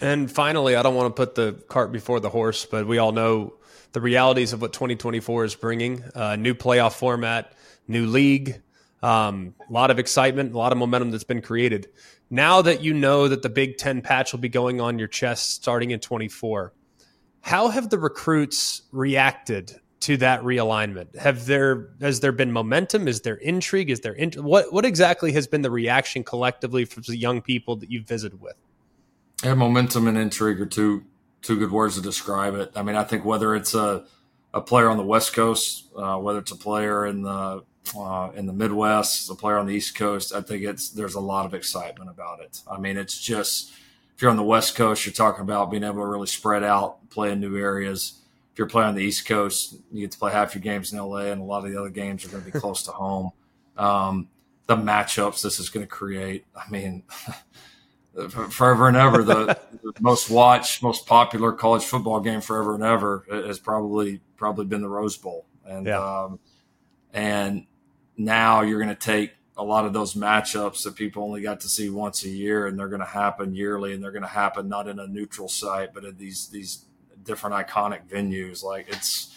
And 0.00 0.28
finally, 0.30 0.74
I 0.74 0.82
don't 0.82 0.96
want 0.96 1.14
to 1.14 1.26
put 1.26 1.36
the 1.36 1.52
cart 1.68 1.92
before 1.92 2.18
the 2.18 2.28
horse, 2.28 2.66
but 2.66 2.88
we 2.88 2.98
all 2.98 3.12
know 3.12 3.54
the 3.92 4.00
realities 4.00 4.52
of 4.52 4.60
what 4.60 4.72
2024 4.72 5.44
is 5.44 5.54
bringing 5.54 6.02
uh, 6.16 6.34
new 6.34 6.54
playoff 6.54 6.94
format, 6.94 7.52
new 7.86 8.06
league, 8.06 8.60
um, 9.00 9.54
a 9.68 9.72
lot 9.72 9.92
of 9.92 10.00
excitement, 10.00 10.54
a 10.54 10.58
lot 10.58 10.72
of 10.72 10.78
momentum 10.78 11.12
that's 11.12 11.22
been 11.22 11.40
created. 11.40 11.88
Now 12.30 12.62
that 12.62 12.82
you 12.82 12.94
know 12.94 13.28
that 13.28 13.42
the 13.42 13.48
Big 13.48 13.78
Ten 13.78 14.02
patch 14.02 14.32
will 14.32 14.40
be 14.40 14.48
going 14.48 14.80
on 14.80 14.98
your 14.98 15.08
chest 15.08 15.52
starting 15.52 15.92
in 15.92 16.00
24, 16.00 16.72
how 17.40 17.68
have 17.68 17.90
the 17.90 17.98
recruits 17.98 18.82
reacted 18.92 19.80
to 20.00 20.16
that 20.18 20.42
realignment? 20.42 21.16
Have 21.16 21.46
there 21.46 21.88
has 22.00 22.20
there 22.20 22.32
been 22.32 22.52
momentum? 22.52 23.08
Is 23.08 23.22
there 23.22 23.36
intrigue? 23.36 23.90
Is 23.90 24.00
there 24.00 24.12
in, 24.12 24.30
what 24.32 24.72
what 24.72 24.84
exactly 24.84 25.32
has 25.32 25.46
been 25.46 25.62
the 25.62 25.70
reaction 25.70 26.24
collectively 26.24 26.84
from 26.84 27.02
the 27.06 27.16
young 27.16 27.40
people 27.40 27.76
that 27.76 27.90
you've 27.90 28.06
visited 28.06 28.40
with? 28.40 28.56
Yeah, 29.44 29.54
momentum 29.54 30.08
and 30.08 30.18
intrigue 30.18 30.60
are 30.60 30.66
two 30.66 31.04
two 31.42 31.58
good 31.58 31.70
words 31.70 31.96
to 31.96 32.02
describe 32.02 32.54
it. 32.54 32.72
I 32.74 32.82
mean, 32.82 32.96
I 32.96 33.04
think 33.04 33.24
whether 33.24 33.54
it's 33.54 33.74
a 33.74 34.04
a 34.54 34.60
player 34.60 34.88
on 34.88 34.96
the 34.96 35.04
West 35.04 35.34
Coast, 35.34 35.86
uh, 35.96 36.16
whether 36.16 36.38
it's 36.38 36.52
a 36.52 36.56
player 36.56 37.06
in 37.06 37.22
the 37.22 37.64
uh, 37.96 38.30
in 38.34 38.46
the 38.46 38.52
Midwest, 38.52 39.30
a 39.30 39.34
player 39.34 39.56
on 39.56 39.66
the 39.66 39.74
East 39.74 39.94
Coast. 39.94 40.34
I 40.34 40.40
think 40.40 40.64
it's 40.64 40.90
there's 40.90 41.14
a 41.14 41.20
lot 41.20 41.46
of 41.46 41.54
excitement 41.54 42.10
about 42.10 42.40
it. 42.40 42.60
I 42.70 42.78
mean, 42.78 42.96
it's 42.96 43.18
just 43.18 43.72
if 44.18 44.22
you're 44.22 44.32
on 44.32 44.36
the 44.36 44.42
West 44.42 44.74
Coast, 44.74 45.06
you're 45.06 45.12
talking 45.12 45.42
about 45.42 45.70
being 45.70 45.84
able 45.84 46.02
to 46.02 46.06
really 46.06 46.26
spread 46.26 46.64
out, 46.64 47.08
play 47.08 47.30
in 47.30 47.38
new 47.38 47.56
areas. 47.56 48.20
If 48.52 48.58
you're 48.58 48.66
playing 48.66 48.88
on 48.88 48.94
the 48.96 49.04
East 49.04 49.26
Coast, 49.26 49.76
you 49.92 50.00
get 50.00 50.10
to 50.10 50.18
play 50.18 50.32
half 50.32 50.56
your 50.56 50.60
games 50.60 50.92
in 50.92 50.98
LA, 50.98 51.26
and 51.26 51.40
a 51.40 51.44
lot 51.44 51.64
of 51.64 51.70
the 51.70 51.78
other 51.78 51.88
games 51.88 52.24
are 52.24 52.28
going 52.28 52.42
to 52.42 52.50
be 52.50 52.58
close 52.58 52.82
to 52.82 52.90
home. 52.90 53.30
Um, 53.76 54.28
the 54.66 54.74
matchups 54.74 55.42
this 55.42 55.60
is 55.60 55.68
going 55.68 55.86
to 55.86 55.88
create. 55.88 56.46
I 56.56 56.68
mean, 56.68 57.04
forever 58.50 58.88
and 58.88 58.96
ever, 58.96 59.22
the, 59.22 59.56
the, 59.84 59.92
most 60.00 60.30
watched, 60.30 60.82
most 60.82 61.06
popular 61.06 61.52
college 61.52 61.84
football 61.84 62.18
game 62.18 62.40
forever 62.40 62.74
and 62.74 62.82
ever 62.82 63.24
has 63.30 63.60
probably 63.60 64.20
probably 64.36 64.64
been 64.64 64.82
the 64.82 64.88
Rose 64.88 65.16
Bowl, 65.16 65.46
and 65.64 65.86
yeah. 65.86 66.24
um, 66.24 66.40
and 67.12 67.66
now 68.16 68.62
you're 68.62 68.82
going 68.82 68.88
to 68.88 68.96
take 68.96 69.30
a 69.58 69.64
lot 69.64 69.84
of 69.84 69.92
those 69.92 70.14
matchups 70.14 70.84
that 70.84 70.94
people 70.94 71.24
only 71.24 71.42
got 71.42 71.60
to 71.60 71.68
see 71.68 71.90
once 71.90 72.24
a 72.24 72.28
year, 72.28 72.68
and 72.68 72.78
they're 72.78 72.88
going 72.88 73.00
to 73.00 73.06
happen 73.06 73.54
yearly, 73.54 73.92
and 73.92 74.02
they're 74.02 74.12
going 74.12 74.22
to 74.22 74.28
happen 74.28 74.68
not 74.68 74.86
in 74.86 75.00
a 75.00 75.06
neutral 75.06 75.48
site, 75.48 75.92
but 75.92 76.04
at 76.04 76.16
these 76.16 76.48
these 76.48 76.84
different 77.24 77.56
iconic 77.56 78.06
venues. 78.08 78.62
Like 78.62 78.86
it's 78.88 79.36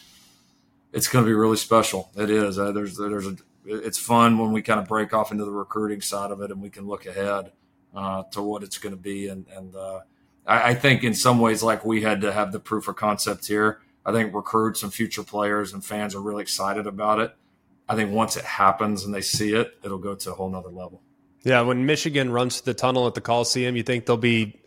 it's 0.92 1.08
going 1.08 1.24
to 1.24 1.28
be 1.28 1.34
really 1.34 1.56
special. 1.56 2.10
It 2.16 2.30
is. 2.30 2.58
Uh, 2.58 2.70
there's 2.70 2.96
there's 2.96 3.26
a 3.26 3.36
it's 3.64 3.98
fun 3.98 4.38
when 4.38 4.52
we 4.52 4.62
kind 4.62 4.80
of 4.80 4.88
break 4.88 5.12
off 5.12 5.32
into 5.32 5.44
the 5.44 5.50
recruiting 5.50 6.00
side 6.00 6.30
of 6.30 6.40
it, 6.40 6.52
and 6.52 6.62
we 6.62 6.70
can 6.70 6.86
look 6.86 7.04
ahead 7.04 7.50
uh, 7.94 8.22
to 8.30 8.42
what 8.42 8.62
it's 8.62 8.78
going 8.78 8.94
to 8.94 9.00
be. 9.00 9.26
And 9.26 9.46
and 9.54 9.74
uh, 9.74 10.00
I, 10.46 10.70
I 10.70 10.74
think 10.74 11.02
in 11.02 11.14
some 11.14 11.40
ways, 11.40 11.64
like 11.64 11.84
we 11.84 12.02
had 12.02 12.20
to 12.20 12.32
have 12.32 12.52
the 12.52 12.60
proof 12.60 12.86
of 12.86 12.94
concept 12.94 13.48
here. 13.48 13.80
I 14.04 14.12
think 14.12 14.34
recruits 14.34 14.82
and 14.82 14.92
future 14.92 15.22
players 15.22 15.72
and 15.72 15.84
fans 15.84 16.14
are 16.14 16.20
really 16.20 16.42
excited 16.42 16.86
about 16.86 17.20
it. 17.20 17.36
I 17.88 17.94
think 17.94 18.12
once 18.12 18.36
it 18.36 18.44
happens 18.44 19.04
and 19.04 19.14
they 19.14 19.20
see 19.20 19.54
it, 19.54 19.74
it'll 19.82 19.98
go 19.98 20.14
to 20.14 20.30
a 20.30 20.34
whole 20.34 20.48
nother 20.48 20.70
level. 20.70 21.02
Yeah, 21.42 21.62
when 21.62 21.86
Michigan 21.86 22.30
runs 22.30 22.60
the 22.60 22.74
tunnel 22.74 23.06
at 23.06 23.14
the 23.14 23.20
Coliseum, 23.20 23.76
you 23.76 23.82
think 23.82 24.06
there'll 24.06 24.16
be 24.16 24.60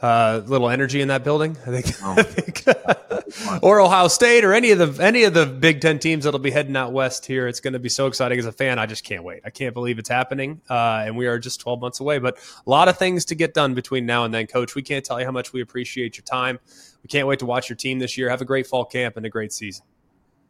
uh, 0.00 0.42
little 0.46 0.68
energy 0.68 1.00
in 1.00 1.08
that 1.08 1.24
building. 1.24 1.56
I 1.66 1.80
think, 1.80 1.96
oh. 2.02 2.14
I 2.18 2.22
think 2.22 3.62
or 3.62 3.80
Ohio 3.80 4.08
State 4.08 4.44
or 4.44 4.52
any 4.52 4.70
of 4.70 4.78
the 4.78 5.02
any 5.02 5.24
of 5.24 5.34
the 5.34 5.46
Big 5.46 5.80
Ten 5.80 5.98
teams 5.98 6.24
that'll 6.24 6.40
be 6.40 6.50
heading 6.50 6.76
out 6.76 6.92
west 6.92 7.26
here. 7.26 7.48
It's 7.48 7.60
going 7.60 7.72
to 7.72 7.78
be 7.78 7.88
so 7.88 8.06
exciting 8.06 8.38
as 8.38 8.46
a 8.46 8.52
fan. 8.52 8.78
I 8.78 8.86
just 8.86 9.04
can't 9.04 9.22
wait. 9.22 9.42
I 9.44 9.50
can't 9.50 9.74
believe 9.74 9.98
it's 9.98 10.08
happening, 10.08 10.60
uh, 10.68 11.04
and 11.06 11.16
we 11.16 11.26
are 11.26 11.38
just 11.38 11.60
12 11.60 11.80
months 11.80 12.00
away. 12.00 12.18
But 12.18 12.38
a 12.66 12.70
lot 12.70 12.88
of 12.88 12.98
things 12.98 13.24
to 13.26 13.34
get 13.34 13.54
done 13.54 13.74
between 13.74 14.06
now 14.06 14.24
and 14.24 14.34
then, 14.34 14.46
Coach. 14.46 14.74
We 14.74 14.82
can't 14.82 15.04
tell 15.04 15.18
you 15.18 15.26
how 15.26 15.32
much 15.32 15.52
we 15.52 15.60
appreciate 15.60 16.16
your 16.16 16.24
time. 16.24 16.58
We 17.02 17.08
can't 17.08 17.26
wait 17.26 17.38
to 17.40 17.46
watch 17.46 17.68
your 17.68 17.76
team 17.76 17.98
this 17.98 18.18
year. 18.18 18.28
Have 18.28 18.40
a 18.42 18.46
great 18.46 18.66
fall 18.66 18.84
camp 18.84 19.16
and 19.16 19.24
a 19.24 19.30
great 19.30 19.52
season. 19.52 19.84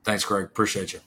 Thanks, 0.04 0.24
Greg. 0.24 0.44
Appreciate 0.44 0.92
you. 0.92 1.00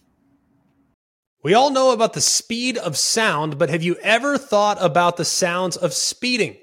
We 1.41 1.53
all 1.53 1.69
know 1.69 1.91
about 1.91 2.11
the 2.11 2.21
speed 2.21 2.77
of 2.77 2.97
sound, 2.97 3.57
but 3.57 3.69
have 3.69 3.81
you 3.81 3.95
ever 4.01 4.37
thought 4.37 4.77
about 4.81 5.15
the 5.15 5.23
sounds 5.23 5.77
of 5.77 5.93
speeding? 5.93 6.57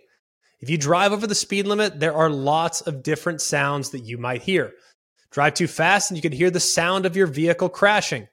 If 0.60 0.68
you 0.68 0.76
drive 0.76 1.12
over 1.12 1.26
the 1.26 1.34
speed 1.34 1.66
limit, 1.66 1.98
there 1.98 2.12
are 2.12 2.28
lots 2.28 2.82
of 2.82 3.02
different 3.02 3.40
sounds 3.40 3.90
that 3.90 4.04
you 4.04 4.18
might 4.18 4.42
hear. 4.42 4.74
Drive 5.30 5.54
too 5.54 5.66
fast 5.66 6.10
and 6.10 6.18
you 6.18 6.22
could 6.22 6.34
hear 6.34 6.50
the 6.50 6.60
sound 6.60 7.06
of 7.06 7.16
your 7.16 7.26
vehicle 7.26 7.70
crashing, 7.70 8.28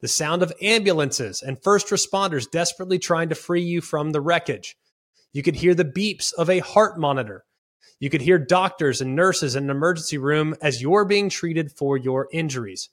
the 0.00 0.08
sound 0.08 0.42
of 0.42 0.52
ambulances 0.60 1.42
and 1.42 1.62
first 1.62 1.86
responders 1.88 2.50
desperately 2.50 2.98
trying 2.98 3.28
to 3.28 3.36
free 3.36 3.62
you 3.62 3.80
from 3.80 4.10
the 4.10 4.20
wreckage. 4.20 4.76
You 5.32 5.44
could 5.44 5.56
hear 5.56 5.76
the 5.76 5.84
beeps 5.84 6.34
of 6.34 6.50
a 6.50 6.58
heart 6.58 6.98
monitor. 6.98 7.44
You 8.00 8.10
could 8.10 8.22
hear 8.22 8.38
doctors 8.38 9.00
and 9.00 9.14
nurses 9.14 9.54
in 9.54 9.64
an 9.64 9.70
emergency 9.70 10.18
room 10.18 10.56
as 10.60 10.82
you're 10.82 11.04
being 11.04 11.28
treated 11.28 11.70
for 11.70 11.96
your 11.96 12.26
injuries. 12.32 12.88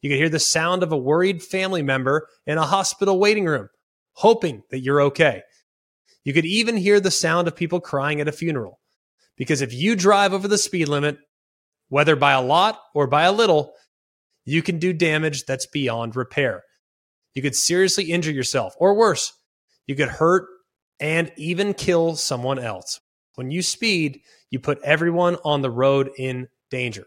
You 0.00 0.10
could 0.10 0.18
hear 0.18 0.28
the 0.28 0.38
sound 0.38 0.82
of 0.82 0.92
a 0.92 0.98
worried 0.98 1.42
family 1.42 1.82
member 1.82 2.26
in 2.46 2.58
a 2.58 2.66
hospital 2.66 3.18
waiting 3.18 3.44
room, 3.44 3.68
hoping 4.14 4.62
that 4.70 4.80
you're 4.80 5.02
okay. 5.02 5.42
You 6.24 6.32
could 6.32 6.46
even 6.46 6.76
hear 6.76 7.00
the 7.00 7.10
sound 7.10 7.48
of 7.48 7.56
people 7.56 7.80
crying 7.80 8.20
at 8.20 8.28
a 8.28 8.32
funeral. 8.32 8.80
Because 9.36 9.62
if 9.62 9.72
you 9.72 9.96
drive 9.96 10.32
over 10.32 10.48
the 10.48 10.58
speed 10.58 10.88
limit, 10.88 11.18
whether 11.88 12.16
by 12.16 12.32
a 12.32 12.42
lot 12.42 12.78
or 12.94 13.06
by 13.06 13.24
a 13.24 13.32
little, 13.32 13.72
you 14.44 14.62
can 14.62 14.78
do 14.78 14.92
damage 14.92 15.44
that's 15.44 15.66
beyond 15.66 16.16
repair. 16.16 16.62
You 17.34 17.42
could 17.42 17.54
seriously 17.54 18.04
injure 18.04 18.32
yourself, 18.32 18.74
or 18.78 18.94
worse, 18.94 19.32
you 19.86 19.94
could 19.94 20.08
hurt 20.08 20.46
and 20.98 21.32
even 21.36 21.74
kill 21.74 22.16
someone 22.16 22.58
else. 22.58 23.00
When 23.36 23.50
you 23.50 23.62
speed, 23.62 24.20
you 24.50 24.60
put 24.60 24.80
everyone 24.82 25.36
on 25.44 25.62
the 25.62 25.70
road 25.70 26.10
in 26.18 26.48
danger. 26.70 27.06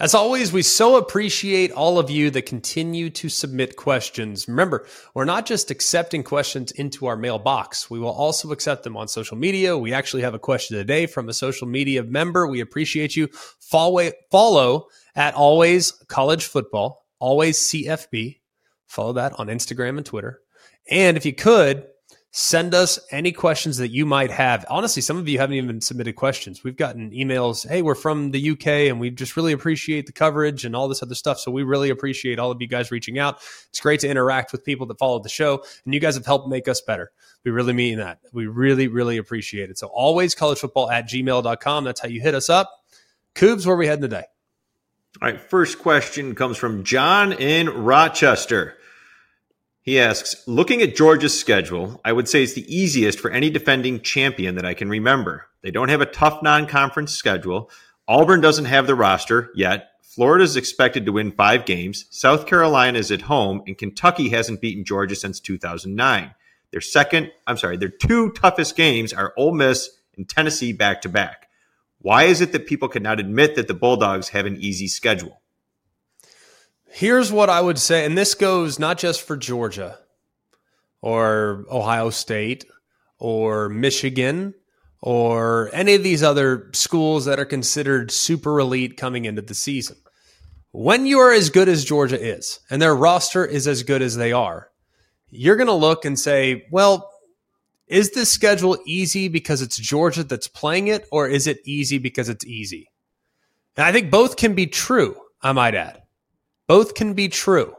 As 0.00 0.14
always, 0.14 0.50
we 0.50 0.62
so 0.62 0.96
appreciate 0.96 1.72
all 1.72 1.98
of 1.98 2.08
you 2.08 2.30
that 2.30 2.46
continue 2.46 3.10
to 3.10 3.28
submit 3.28 3.76
questions. 3.76 4.48
Remember, 4.48 4.86
we're 5.12 5.26
not 5.26 5.44
just 5.44 5.70
accepting 5.70 6.22
questions 6.22 6.72
into 6.72 7.04
our 7.04 7.18
mailbox. 7.18 7.90
We 7.90 7.98
will 7.98 8.08
also 8.08 8.50
accept 8.50 8.82
them 8.82 8.96
on 8.96 9.08
social 9.08 9.36
media. 9.36 9.76
We 9.76 9.92
actually 9.92 10.22
have 10.22 10.32
a 10.32 10.38
question 10.38 10.78
today 10.78 11.04
from 11.04 11.28
a 11.28 11.34
social 11.34 11.68
media 11.68 12.02
member. 12.02 12.46
We 12.46 12.60
appreciate 12.60 13.14
you. 13.14 13.28
Follow, 13.60 14.10
follow 14.30 14.86
at 15.14 15.34
always 15.34 15.92
college 16.08 16.46
football, 16.46 17.04
always 17.18 17.58
CFB. 17.58 18.40
Follow 18.86 19.12
that 19.12 19.38
on 19.38 19.48
Instagram 19.48 19.98
and 19.98 20.06
Twitter. 20.06 20.40
And 20.90 21.18
if 21.18 21.26
you 21.26 21.34
could, 21.34 21.86
Send 22.32 22.74
us 22.74 23.00
any 23.10 23.32
questions 23.32 23.78
that 23.78 23.88
you 23.88 24.06
might 24.06 24.30
have. 24.30 24.64
Honestly, 24.70 25.02
some 25.02 25.18
of 25.18 25.28
you 25.28 25.38
haven't 25.38 25.56
even 25.56 25.80
submitted 25.80 26.14
questions. 26.14 26.62
We've 26.62 26.76
gotten 26.76 27.10
emails, 27.10 27.68
hey, 27.68 27.82
we're 27.82 27.96
from 27.96 28.30
the 28.30 28.50
UK 28.50 28.66
and 28.66 29.00
we 29.00 29.10
just 29.10 29.36
really 29.36 29.52
appreciate 29.52 30.06
the 30.06 30.12
coverage 30.12 30.64
and 30.64 30.76
all 30.76 30.86
this 30.86 31.02
other 31.02 31.16
stuff. 31.16 31.40
So 31.40 31.50
we 31.50 31.64
really 31.64 31.90
appreciate 31.90 32.38
all 32.38 32.52
of 32.52 32.60
you 32.60 32.68
guys 32.68 32.92
reaching 32.92 33.18
out. 33.18 33.38
It's 33.70 33.80
great 33.80 33.98
to 34.00 34.08
interact 34.08 34.52
with 34.52 34.64
people 34.64 34.86
that 34.86 34.98
follow 34.98 35.18
the 35.18 35.28
show, 35.28 35.64
and 35.84 35.92
you 35.92 35.98
guys 35.98 36.14
have 36.14 36.24
helped 36.24 36.48
make 36.48 36.68
us 36.68 36.80
better. 36.80 37.10
We 37.44 37.50
really 37.50 37.72
mean 37.72 37.98
that. 37.98 38.20
We 38.32 38.46
really, 38.46 38.86
really 38.86 39.16
appreciate 39.16 39.68
it. 39.68 39.78
So 39.78 39.88
always 39.88 40.36
collegefootball 40.36 40.92
at 40.92 41.08
gmail.com. 41.08 41.84
That's 41.84 42.00
how 42.00 42.08
you 42.08 42.20
hit 42.20 42.36
us 42.36 42.48
up. 42.48 42.70
Coobs, 43.34 43.66
where 43.66 43.74
are 43.74 43.78
we 43.78 43.88
heading 43.88 44.02
today? 44.02 44.24
All 45.20 45.28
right, 45.28 45.40
first 45.40 45.80
question 45.80 46.36
comes 46.36 46.56
from 46.56 46.84
John 46.84 47.32
in 47.32 47.68
Rochester. 47.68 48.76
He 49.82 49.98
asks, 49.98 50.46
looking 50.46 50.82
at 50.82 50.94
Georgia's 50.94 51.38
schedule, 51.38 52.00
I 52.04 52.12
would 52.12 52.28
say 52.28 52.42
it's 52.42 52.52
the 52.52 52.74
easiest 52.74 53.18
for 53.18 53.30
any 53.30 53.48
defending 53.48 54.00
champion 54.00 54.54
that 54.56 54.66
I 54.66 54.74
can 54.74 54.90
remember. 54.90 55.46
They 55.62 55.70
don't 55.70 55.88
have 55.88 56.02
a 56.02 56.06
tough 56.06 56.42
non 56.42 56.66
conference 56.66 57.12
schedule. 57.12 57.70
Auburn 58.06 58.40
doesn't 58.40 58.66
have 58.66 58.86
the 58.86 58.94
roster 58.94 59.50
yet. 59.54 59.92
Florida 60.02 60.44
is 60.44 60.56
expected 60.56 61.06
to 61.06 61.12
win 61.12 61.30
five 61.30 61.64
games. 61.64 62.04
South 62.10 62.46
Carolina 62.46 62.98
is 62.98 63.10
at 63.10 63.22
home, 63.22 63.62
and 63.66 63.78
Kentucky 63.78 64.28
hasn't 64.28 64.60
beaten 64.60 64.84
Georgia 64.84 65.14
since 65.14 65.40
2009. 65.40 66.34
Their 66.72 66.80
second, 66.80 67.30
I'm 67.46 67.56
sorry, 67.56 67.76
their 67.76 67.88
two 67.88 68.30
toughest 68.32 68.76
games 68.76 69.12
are 69.12 69.32
Ole 69.36 69.54
Miss 69.54 69.88
and 70.16 70.28
Tennessee 70.28 70.72
back 70.72 71.00
to 71.02 71.08
back. 71.08 71.48
Why 72.00 72.24
is 72.24 72.40
it 72.40 72.52
that 72.52 72.66
people 72.66 72.88
cannot 72.88 73.20
admit 73.20 73.54
that 73.56 73.68
the 73.68 73.74
Bulldogs 73.74 74.30
have 74.30 74.46
an 74.46 74.56
easy 74.56 74.88
schedule? 74.88 75.39
Here's 76.92 77.30
what 77.30 77.48
I 77.48 77.60
would 77.60 77.78
say, 77.78 78.04
and 78.04 78.18
this 78.18 78.34
goes 78.34 78.78
not 78.78 78.98
just 78.98 79.22
for 79.22 79.36
Georgia 79.36 79.98
or 81.00 81.64
Ohio 81.70 82.10
State 82.10 82.64
or 83.18 83.68
Michigan 83.68 84.54
or 85.00 85.70
any 85.72 85.94
of 85.94 86.02
these 86.02 86.22
other 86.22 86.68
schools 86.72 87.24
that 87.26 87.38
are 87.38 87.44
considered 87.44 88.10
super 88.10 88.58
elite 88.58 88.96
coming 88.96 89.24
into 89.24 89.40
the 89.40 89.54
season. 89.54 89.96
When 90.72 91.06
you 91.06 91.20
are 91.20 91.32
as 91.32 91.48
good 91.48 91.68
as 91.68 91.84
Georgia 91.84 92.20
is 92.20 92.58
and 92.70 92.82
their 92.82 92.94
roster 92.94 93.44
is 93.44 93.68
as 93.68 93.84
good 93.84 94.02
as 94.02 94.16
they 94.16 94.32
are, 94.32 94.68
you're 95.30 95.56
going 95.56 95.68
to 95.68 95.72
look 95.72 96.04
and 96.04 96.18
say, 96.18 96.66
well, 96.72 97.08
is 97.86 98.10
this 98.10 98.32
schedule 98.32 98.78
easy 98.84 99.28
because 99.28 99.62
it's 99.62 99.76
Georgia 99.76 100.24
that's 100.24 100.48
playing 100.48 100.88
it, 100.88 101.06
or 101.10 101.28
is 101.28 101.46
it 101.46 101.58
easy 101.64 101.98
because 101.98 102.28
it's 102.28 102.46
easy? 102.46 102.90
And 103.76 103.86
I 103.86 103.92
think 103.92 104.10
both 104.10 104.36
can 104.36 104.54
be 104.54 104.66
true, 104.66 105.16
I 105.40 105.52
might 105.52 105.74
add. 105.74 106.02
Both 106.70 106.94
can 106.94 107.14
be 107.14 107.26
true 107.26 107.74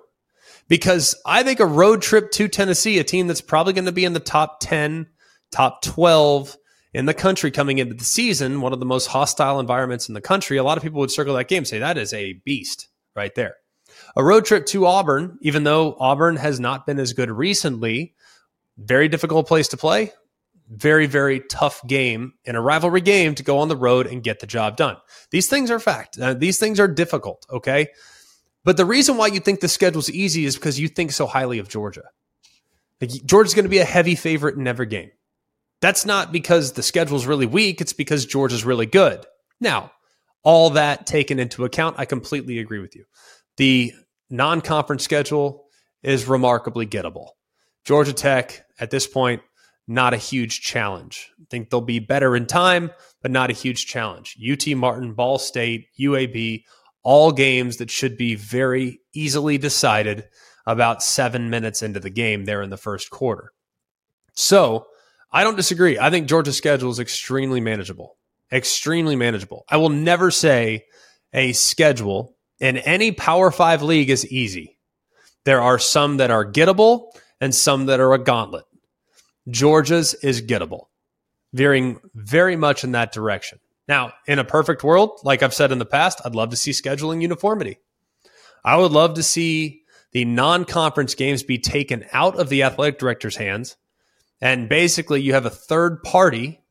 because 0.67 1.15
I 1.25 1.43
think 1.43 1.61
a 1.61 1.65
road 1.65 2.01
trip 2.01 2.29
to 2.31 2.49
Tennessee, 2.49 2.99
a 2.99 3.05
team 3.05 3.25
that's 3.25 3.39
probably 3.39 3.71
going 3.71 3.85
to 3.85 3.93
be 3.93 4.03
in 4.03 4.11
the 4.11 4.19
top 4.19 4.57
10, 4.59 5.07
top 5.49 5.81
12 5.81 6.57
in 6.93 7.05
the 7.05 7.13
country 7.13 7.51
coming 7.51 7.77
into 7.77 7.93
the 7.93 8.03
season, 8.03 8.59
one 8.59 8.73
of 8.73 8.81
the 8.81 8.85
most 8.85 9.05
hostile 9.05 9.61
environments 9.61 10.09
in 10.09 10.13
the 10.13 10.19
country, 10.19 10.57
a 10.57 10.63
lot 10.65 10.75
of 10.75 10.83
people 10.83 10.99
would 10.99 11.09
circle 11.09 11.35
that 11.35 11.47
game 11.47 11.63
say 11.63 11.79
that 11.79 11.97
is 11.97 12.11
a 12.13 12.33
beast 12.43 12.89
right 13.15 13.33
there. 13.35 13.55
A 14.17 14.25
road 14.25 14.43
trip 14.43 14.65
to 14.65 14.85
Auburn, 14.85 15.37
even 15.41 15.63
though 15.63 15.95
Auburn 15.97 16.35
has 16.35 16.59
not 16.59 16.85
been 16.85 16.99
as 16.99 17.13
good 17.13 17.31
recently, 17.31 18.13
very 18.77 19.07
difficult 19.07 19.47
place 19.47 19.69
to 19.69 19.77
play. 19.77 20.11
Very, 20.67 21.05
very 21.05 21.39
tough 21.39 21.81
game 21.87 22.33
in 22.43 22.57
a 22.57 22.61
rivalry 22.61 22.99
game 22.99 23.35
to 23.35 23.43
go 23.43 23.59
on 23.59 23.69
the 23.69 23.77
road 23.77 24.05
and 24.05 24.21
get 24.21 24.41
the 24.41 24.47
job 24.47 24.75
done. 24.75 24.97
These 25.29 25.47
things 25.47 25.71
are 25.71 25.79
fact. 25.79 26.19
Uh, 26.19 26.33
these 26.33 26.59
things 26.59 26.77
are 26.77 26.89
difficult. 26.89 27.45
Okay. 27.49 27.87
But 28.63 28.77
the 28.77 28.85
reason 28.85 29.17
why 29.17 29.27
you 29.27 29.39
think 29.39 29.59
the 29.59 29.67
schedule's 29.67 30.09
easy 30.09 30.45
is 30.45 30.55
because 30.55 30.79
you 30.79 30.87
think 30.87 31.11
so 31.11 31.25
highly 31.25 31.59
of 31.59 31.69
Georgia. 31.69 32.03
Like 32.99 33.09
Georgia's 33.25 33.55
going 33.55 33.65
to 33.65 33.69
be 33.69 33.79
a 33.79 33.85
heavy 33.85 34.15
favorite 34.15 34.55
in 34.55 34.67
every 34.67 34.85
game. 34.85 35.11
That's 35.81 36.05
not 36.05 36.31
because 36.31 36.73
the 36.73 36.83
schedule's 36.83 37.25
really 37.25 37.47
weak, 37.47 37.81
it's 37.81 37.93
because 37.93 38.25
Georgia's 38.25 38.63
really 38.63 38.85
good. 38.85 39.25
Now, 39.59 39.91
all 40.43 40.71
that 40.71 41.07
taken 41.07 41.39
into 41.39 41.65
account, 41.65 41.95
I 41.97 42.05
completely 42.05 42.59
agree 42.59 42.79
with 42.79 42.95
you. 42.95 43.05
The 43.57 43.93
non 44.29 44.61
conference 44.61 45.03
schedule 45.03 45.65
is 46.03 46.27
remarkably 46.27 46.85
gettable. 46.85 47.29
Georgia 47.83 48.13
Tech, 48.13 48.63
at 48.79 48.91
this 48.91 49.07
point, 49.07 49.41
not 49.87 50.13
a 50.13 50.17
huge 50.17 50.61
challenge. 50.61 51.31
I 51.39 51.45
think 51.49 51.69
they'll 51.69 51.81
be 51.81 51.99
better 51.99 52.35
in 52.35 52.45
time, 52.45 52.91
but 53.21 53.31
not 53.31 53.49
a 53.49 53.53
huge 53.53 53.87
challenge. 53.87 54.37
UT 54.41 54.65
Martin, 54.75 55.13
Ball 55.13 55.39
State, 55.39 55.87
UAB, 55.99 56.63
all 57.03 57.31
games 57.31 57.77
that 57.77 57.89
should 57.89 58.17
be 58.17 58.35
very 58.35 59.01
easily 59.13 59.57
decided 59.57 60.25
about 60.65 61.01
seven 61.01 61.49
minutes 61.49 61.81
into 61.81 61.99
the 61.99 62.09
game 62.09 62.45
there 62.45 62.61
in 62.61 62.69
the 62.69 62.77
first 62.77 63.09
quarter. 63.09 63.51
So 64.33 64.87
I 65.31 65.43
don't 65.43 65.55
disagree. 65.55 65.97
I 65.97 66.09
think 66.09 66.27
Georgia's 66.27 66.57
schedule 66.57 66.91
is 66.91 66.99
extremely 66.99 67.61
manageable. 67.61 68.17
Extremely 68.51 69.15
manageable. 69.15 69.65
I 69.69 69.77
will 69.77 69.89
never 69.89 70.29
say 70.29 70.85
a 71.33 71.53
schedule 71.53 72.35
in 72.59 72.77
any 72.77 73.11
Power 73.11 73.49
Five 73.49 73.81
league 73.81 74.09
is 74.09 74.29
easy. 74.31 74.77
There 75.45 75.61
are 75.61 75.79
some 75.79 76.17
that 76.17 76.31
are 76.31 76.45
gettable 76.45 77.07
and 77.39 77.55
some 77.55 77.87
that 77.87 77.99
are 77.99 78.13
a 78.13 78.19
gauntlet. 78.19 78.65
Georgia's 79.49 80.13
is 80.15 80.41
gettable, 80.41 80.85
veering 81.53 81.99
very 82.13 82.55
much 82.55 82.83
in 82.83 82.91
that 82.91 83.11
direction. 83.11 83.59
Now, 83.91 84.13
in 84.25 84.39
a 84.39 84.45
perfect 84.45 84.85
world, 84.85 85.19
like 85.25 85.43
I've 85.43 85.53
said 85.53 85.73
in 85.73 85.77
the 85.77 85.85
past, 85.85 86.21
I'd 86.23 86.33
love 86.33 86.51
to 86.51 86.55
see 86.55 86.71
scheduling 86.71 87.21
uniformity. 87.21 87.77
I 88.63 88.77
would 88.77 88.93
love 88.93 89.15
to 89.15 89.21
see 89.21 89.81
the 90.13 90.23
non 90.23 90.63
conference 90.63 91.13
games 91.13 91.43
be 91.43 91.57
taken 91.57 92.05
out 92.13 92.39
of 92.39 92.47
the 92.47 92.63
athletic 92.63 92.99
director's 92.99 93.35
hands. 93.35 93.75
And 94.39 94.69
basically, 94.69 95.21
you 95.21 95.33
have 95.33 95.45
a 95.45 95.49
third 95.49 96.03
party 96.03 96.61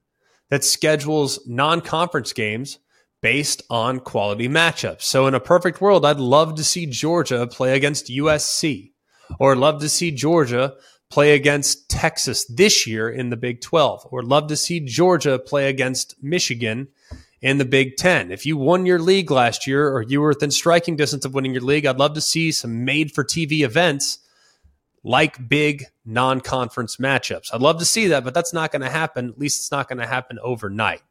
that 0.49 0.65
schedules 0.65 1.47
non 1.47 1.83
conference 1.83 2.33
games 2.33 2.79
based 3.21 3.61
on 3.69 4.01
quality 4.01 4.49
matchups. 4.49 5.03
So, 5.03 5.27
in 5.27 5.35
a 5.35 5.41
perfect 5.41 5.79
world, 5.79 6.07
I'd 6.07 6.17
love 6.17 6.55
to 6.55 6.65
see 6.65 6.87
Georgia 6.87 7.47
play 7.47 7.77
against 7.77 8.07
USC 8.09 8.93
or 9.39 9.57
love 9.57 9.83
to 9.83 9.91
see 9.91 10.11
Georgia 10.11 10.73
play 11.11 11.35
against 11.35 11.91
Texas 11.91 12.47
this 12.47 12.87
year 12.87 13.11
in 13.11 13.29
the 13.29 13.37
Big 13.37 13.61
12 13.61 14.09
or 14.11 14.23
love 14.23 14.47
to 14.47 14.57
see 14.57 14.81
Georgia 14.81 15.39
play 15.39 15.69
against 15.69 16.15
Michigan 16.23 16.89
in 17.42 17.59
the 17.59 17.64
Big 17.64 17.96
Ten. 17.96 18.31
If 18.31 18.44
you 18.44 18.57
won 18.57 18.87
your 18.87 18.98
league 18.98 19.31
last 19.31 19.66
year 19.66 19.88
or 19.88 20.03
you 20.03 20.20
were 20.20 20.29
within 20.29 20.50
striking 20.50 20.96
distance 20.96 21.24
of 21.24 21.35
winning 21.35 21.53
your 21.53 21.62
league, 21.62 21.87
I'd 21.87 21.98
love 21.98 22.14
to 22.14 22.20
see 22.20 22.53
some 22.53 22.85
made 22.85 23.12
for 23.12 23.24
TV 23.24 23.62
events 23.62 24.18
like 25.03 25.48
big 25.48 25.85
non 26.05 26.40
conference 26.40 26.96
matchups. 26.96 27.48
I'd 27.53 27.62
love 27.62 27.79
to 27.79 27.85
see 27.85 28.09
that, 28.09 28.24
but 28.24 28.35
that's 28.35 28.53
not 28.53 28.72
going 28.72 28.83
to 28.83 28.90
happen. 28.90 29.31
At 29.31 29.38
least 29.38 29.61
it's 29.61 29.70
not 29.70 29.88
going 29.88 29.98
to 29.98 30.07
happen 30.07 30.38
overnight. 30.42 31.03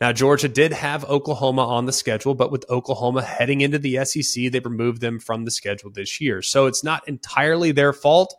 Now, 0.00 0.12
Georgia 0.12 0.48
did 0.48 0.72
have 0.72 1.04
Oklahoma 1.04 1.66
on 1.66 1.86
the 1.86 1.92
schedule, 1.92 2.34
but 2.34 2.50
with 2.50 2.68
Oklahoma 2.68 3.22
heading 3.22 3.60
into 3.60 3.78
the 3.78 4.04
SEC, 4.04 4.50
they 4.50 4.58
removed 4.58 5.00
them 5.00 5.18
from 5.20 5.44
the 5.44 5.50
schedule 5.50 5.90
this 5.90 6.20
year. 6.20 6.42
So 6.42 6.66
it's 6.66 6.84
not 6.84 7.06
entirely 7.08 7.72
their 7.72 7.92
fault, 7.92 8.34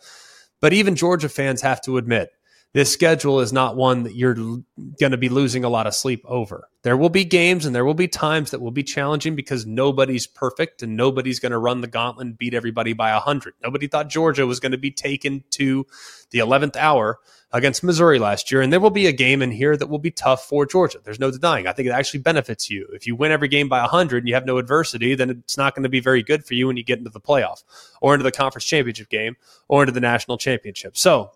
but 0.59 0.73
even 0.73 0.95
Georgia 0.95 1.29
fans 1.29 1.61
have 1.61 1.81
to 1.83 1.97
admit 1.97 2.29
this 2.75 2.91
schedule 2.91 3.39
is 3.39 3.53
not 3.53 3.77
one 3.77 4.03
that 4.03 4.15
you're 4.15 4.33
going 4.33 5.11
to 5.11 5.17
be 5.17 5.29
losing 5.29 5.63
a 5.63 5.69
lot 5.69 5.87
of 5.87 5.95
sleep 5.95 6.21
over. 6.25 6.67
There 6.83 6.97
will 6.97 7.07
be 7.07 7.23
games 7.23 7.65
and 7.65 7.73
there 7.73 7.85
will 7.85 7.93
be 7.93 8.09
times 8.09 8.51
that 8.51 8.59
will 8.59 8.69
be 8.69 8.83
challenging 8.83 9.33
because 9.33 9.65
nobody's 9.65 10.27
perfect 10.27 10.83
and 10.83 10.97
nobody's 10.97 11.39
going 11.39 11.53
to 11.53 11.57
run 11.57 11.79
the 11.79 11.87
gauntlet 11.87 12.27
and 12.27 12.37
beat 12.37 12.53
everybody 12.53 12.91
by 12.91 13.13
100. 13.13 13.53
Nobody 13.63 13.87
thought 13.87 14.09
Georgia 14.09 14.45
was 14.45 14.59
going 14.59 14.73
to 14.73 14.77
be 14.77 14.91
taken 14.91 15.45
to 15.51 15.87
the 16.31 16.39
11th 16.39 16.75
hour 16.75 17.19
against 17.53 17.81
Missouri 17.81 18.19
last 18.19 18.51
year. 18.51 18.61
And 18.61 18.73
there 18.73 18.81
will 18.81 18.89
be 18.89 19.07
a 19.07 19.13
game 19.13 19.41
in 19.41 19.51
here 19.51 19.77
that 19.77 19.87
will 19.87 19.97
be 19.97 20.11
tough 20.11 20.43
for 20.43 20.65
Georgia. 20.65 20.99
There's 21.01 21.17
no 21.17 21.31
denying. 21.31 21.67
I 21.67 21.71
think 21.71 21.87
it 21.87 21.93
actually 21.93 22.19
benefits 22.19 22.69
you. 22.69 22.89
If 22.91 23.07
you 23.07 23.15
win 23.15 23.31
every 23.31 23.47
game 23.47 23.69
by 23.69 23.79
100 23.79 24.17
and 24.17 24.27
you 24.27 24.33
have 24.33 24.45
no 24.45 24.57
adversity, 24.57 25.15
then 25.15 25.29
it's 25.29 25.57
not 25.57 25.75
going 25.75 25.83
to 25.83 25.89
be 25.89 26.01
very 26.01 26.23
good 26.23 26.45
for 26.45 26.55
you 26.55 26.67
when 26.67 26.75
you 26.75 26.83
get 26.83 26.97
into 26.97 27.09
the 27.09 27.21
playoff 27.21 27.63
or 28.01 28.13
into 28.13 28.23
the 28.23 28.33
conference 28.33 28.65
championship 28.65 29.07
game 29.07 29.37
or 29.69 29.81
into 29.81 29.93
the 29.93 30.01
national 30.01 30.37
championship. 30.37 30.97
So 30.97 31.31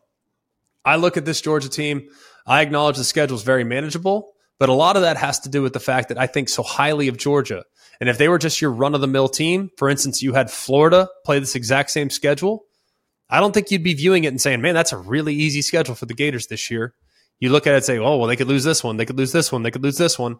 I 0.85 0.95
look 0.95 1.17
at 1.17 1.25
this 1.25 1.41
Georgia 1.41 1.69
team. 1.69 2.09
I 2.45 2.61
acknowledge 2.61 2.97
the 2.97 3.03
schedule 3.03 3.35
is 3.35 3.43
very 3.43 3.63
manageable, 3.63 4.33
but 4.59 4.69
a 4.69 4.73
lot 4.73 4.95
of 4.95 5.03
that 5.03 5.17
has 5.17 5.39
to 5.41 5.49
do 5.49 5.61
with 5.61 5.73
the 5.73 5.79
fact 5.79 6.09
that 6.09 6.17
I 6.17 6.27
think 6.27 6.49
so 6.49 6.63
highly 6.63 7.07
of 7.07 7.17
Georgia. 7.17 7.63
And 7.99 8.09
if 8.09 8.17
they 8.17 8.29
were 8.29 8.39
just 8.39 8.61
your 8.61 8.71
run 8.71 8.95
of 8.95 9.01
the 9.01 9.07
mill 9.07 9.27
team, 9.27 9.69
for 9.77 9.89
instance, 9.89 10.21
you 10.21 10.33
had 10.33 10.49
Florida 10.49 11.09
play 11.25 11.39
this 11.39 11.55
exact 11.55 11.91
same 11.91 12.09
schedule, 12.09 12.63
I 13.29 13.39
don't 13.39 13.53
think 13.53 13.69
you'd 13.69 13.83
be 13.83 13.93
viewing 13.93 14.23
it 14.23 14.29
and 14.29 14.41
saying, 14.41 14.61
man, 14.61 14.73
that's 14.73 14.93
a 14.93 14.97
really 14.97 15.35
easy 15.35 15.61
schedule 15.61 15.95
for 15.95 16.05
the 16.05 16.13
Gators 16.13 16.47
this 16.47 16.71
year. 16.71 16.95
You 17.39 17.49
look 17.49 17.67
at 17.67 17.73
it 17.73 17.77
and 17.77 17.85
say, 17.85 17.99
oh, 17.99 18.17
well, 18.17 18.27
they 18.27 18.35
could 18.35 18.47
lose 18.47 18.63
this 18.63 18.83
one. 18.83 18.97
They 18.97 19.05
could 19.05 19.17
lose 19.17 19.31
this 19.31 19.51
one. 19.51 19.63
They 19.63 19.71
could 19.71 19.83
lose 19.83 19.97
this 19.97 20.17
one. 20.17 20.33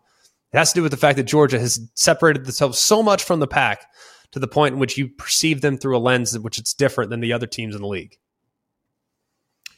It 0.52 0.58
has 0.58 0.74
to 0.74 0.80
do 0.80 0.84
with 0.84 0.92
the 0.92 0.98
fact 0.98 1.18
that 1.18 1.24
Georgia 1.24 1.60
has 1.60 1.80
separated 1.94 2.46
themselves 2.46 2.80
so 2.80 3.04
much 3.04 3.24
from 3.24 3.40
the 3.40 3.48
pack 3.48 3.86
to 4.32 4.40
the 4.40 4.48
point 4.48 4.74
in 4.74 4.80
which 4.80 4.98
you 4.98 5.08
perceive 5.08 5.62
them 5.62 5.78
through 5.78 5.98
a 5.98 6.00
lens 6.00 6.34
in 6.34 6.42
which 6.42 6.58
it's 6.58 6.74
different 6.74 7.10
than 7.10 7.20
the 7.20 7.34
other 7.34 7.48
teams 7.48 7.76
in 7.76 7.82
the 7.82 7.88
league. 7.88 8.18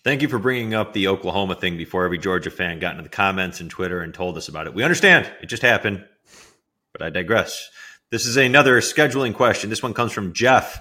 Thank 0.03 0.23
you 0.23 0.27
for 0.27 0.39
bringing 0.39 0.73
up 0.73 0.93
the 0.93 1.09
Oklahoma 1.09 1.53
thing 1.53 1.77
before 1.77 2.05
every 2.05 2.17
Georgia 2.17 2.49
fan 2.49 2.79
got 2.79 2.93
into 2.93 3.03
the 3.03 3.09
comments 3.09 3.61
and 3.61 3.69
Twitter 3.69 4.01
and 4.01 4.11
told 4.11 4.35
us 4.35 4.47
about 4.47 4.65
it. 4.65 4.73
We 4.73 4.83
understand 4.83 5.31
it 5.41 5.45
just 5.45 5.61
happened, 5.61 6.03
but 6.91 7.03
I 7.03 7.11
digress. 7.11 7.69
This 8.09 8.25
is 8.25 8.35
another 8.35 8.81
scheduling 8.81 9.35
question. 9.35 9.69
This 9.69 9.83
one 9.83 9.93
comes 9.93 10.11
from 10.11 10.33
Jeff. 10.33 10.79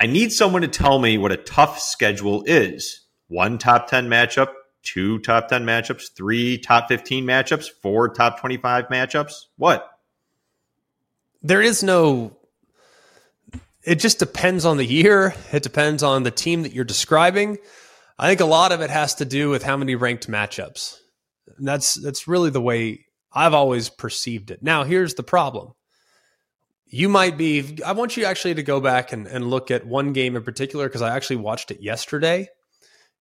I 0.00 0.06
need 0.06 0.32
someone 0.32 0.62
to 0.62 0.68
tell 0.68 0.98
me 0.98 1.16
what 1.16 1.30
a 1.30 1.36
tough 1.36 1.78
schedule 1.78 2.42
is. 2.44 3.06
One 3.28 3.56
top 3.56 3.86
10 3.86 4.08
matchup, 4.08 4.48
two 4.82 5.20
top 5.20 5.46
10 5.46 5.64
matchups, 5.64 6.12
three 6.16 6.58
top 6.58 6.88
15 6.88 7.24
matchups, 7.24 7.68
four 7.80 8.08
top 8.08 8.40
25 8.40 8.88
matchups. 8.88 9.44
What? 9.58 9.88
There 11.40 11.62
is 11.62 11.84
no 11.84 12.36
it 13.84 13.94
just 14.00 14.18
depends 14.18 14.64
on 14.64 14.76
the 14.76 14.84
year. 14.84 15.34
It 15.52 15.62
depends 15.62 16.02
on 16.02 16.24
the 16.24 16.30
team 16.30 16.64
that 16.64 16.72
you're 16.72 16.84
describing. 16.84 17.58
I 18.20 18.28
think 18.28 18.40
a 18.40 18.44
lot 18.44 18.70
of 18.70 18.82
it 18.82 18.90
has 18.90 19.14
to 19.16 19.24
do 19.24 19.48
with 19.48 19.62
how 19.62 19.78
many 19.78 19.94
ranked 19.94 20.28
matchups. 20.28 20.98
And 21.56 21.66
that's 21.66 21.94
that's 21.94 22.28
really 22.28 22.50
the 22.50 22.60
way 22.60 23.06
I've 23.32 23.54
always 23.54 23.88
perceived 23.88 24.50
it. 24.50 24.62
Now, 24.62 24.84
here's 24.84 25.14
the 25.14 25.22
problem. 25.22 25.72
You 26.84 27.08
might 27.08 27.38
be 27.38 27.78
I 27.84 27.92
want 27.92 28.18
you 28.18 28.26
actually 28.26 28.54
to 28.56 28.62
go 28.62 28.78
back 28.78 29.14
and, 29.14 29.26
and 29.26 29.48
look 29.48 29.70
at 29.70 29.86
one 29.86 30.12
game 30.12 30.36
in 30.36 30.42
particular 30.42 30.86
because 30.86 31.00
I 31.00 31.16
actually 31.16 31.36
watched 31.36 31.70
it 31.70 31.80
yesterday. 31.80 32.50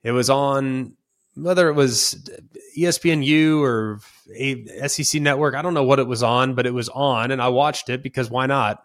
It 0.03 0.12
was 0.12 0.29
on 0.29 0.97
whether 1.33 1.69
it 1.69 1.75
was 1.75 2.29
ESPNU 2.77 3.62
or 3.62 3.99
SEC 4.89 5.21
network, 5.21 5.55
I 5.55 5.62
don't 5.62 5.73
know 5.73 5.85
what 5.85 5.99
it 5.99 6.07
was 6.07 6.23
on, 6.23 6.55
but 6.55 6.65
it 6.65 6.73
was 6.73 6.89
on 6.89 7.31
and 7.31 7.41
I 7.41 7.47
watched 7.47 7.88
it 7.88 8.03
because 8.03 8.29
why 8.29 8.47
not? 8.47 8.83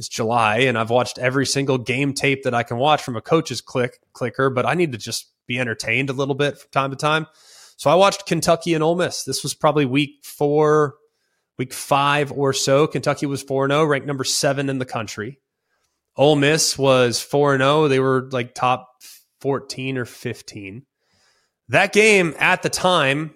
It's 0.00 0.08
July 0.08 0.60
and 0.60 0.78
I've 0.78 0.88
watched 0.88 1.18
every 1.18 1.44
single 1.44 1.76
game 1.76 2.14
tape 2.14 2.44
that 2.44 2.54
I 2.54 2.62
can 2.62 2.78
watch 2.78 3.02
from 3.02 3.16
a 3.16 3.20
coach's 3.20 3.60
click 3.60 3.98
clicker, 4.14 4.48
but 4.48 4.64
I 4.64 4.72
need 4.72 4.92
to 4.92 4.98
just 4.98 5.30
be 5.46 5.58
entertained 5.58 6.08
a 6.08 6.14
little 6.14 6.34
bit 6.34 6.56
from 6.56 6.70
time 6.72 6.90
to 6.90 6.96
time. 6.96 7.26
So 7.76 7.90
I 7.90 7.96
watched 7.96 8.24
Kentucky 8.24 8.72
and 8.72 8.82
Ole 8.82 8.94
Miss. 8.94 9.24
This 9.24 9.42
was 9.42 9.52
probably 9.52 9.84
week 9.84 10.24
four, 10.24 10.94
week 11.58 11.74
five 11.74 12.32
or 12.32 12.54
so. 12.54 12.86
Kentucky 12.86 13.26
was 13.26 13.42
4 13.42 13.68
0, 13.68 13.84
ranked 13.84 14.06
number 14.06 14.24
seven 14.24 14.70
in 14.70 14.78
the 14.78 14.86
country. 14.86 15.38
Ole 16.16 16.36
Miss 16.36 16.78
was 16.78 17.20
4 17.20 17.58
0. 17.58 17.88
They 17.88 18.00
were 18.00 18.26
like 18.32 18.54
top 18.54 18.88
14 19.42 19.98
or 19.98 20.06
15. 20.06 20.86
That 21.68 21.92
game 21.92 22.34
at 22.38 22.62
the 22.62 22.70
time 22.70 23.34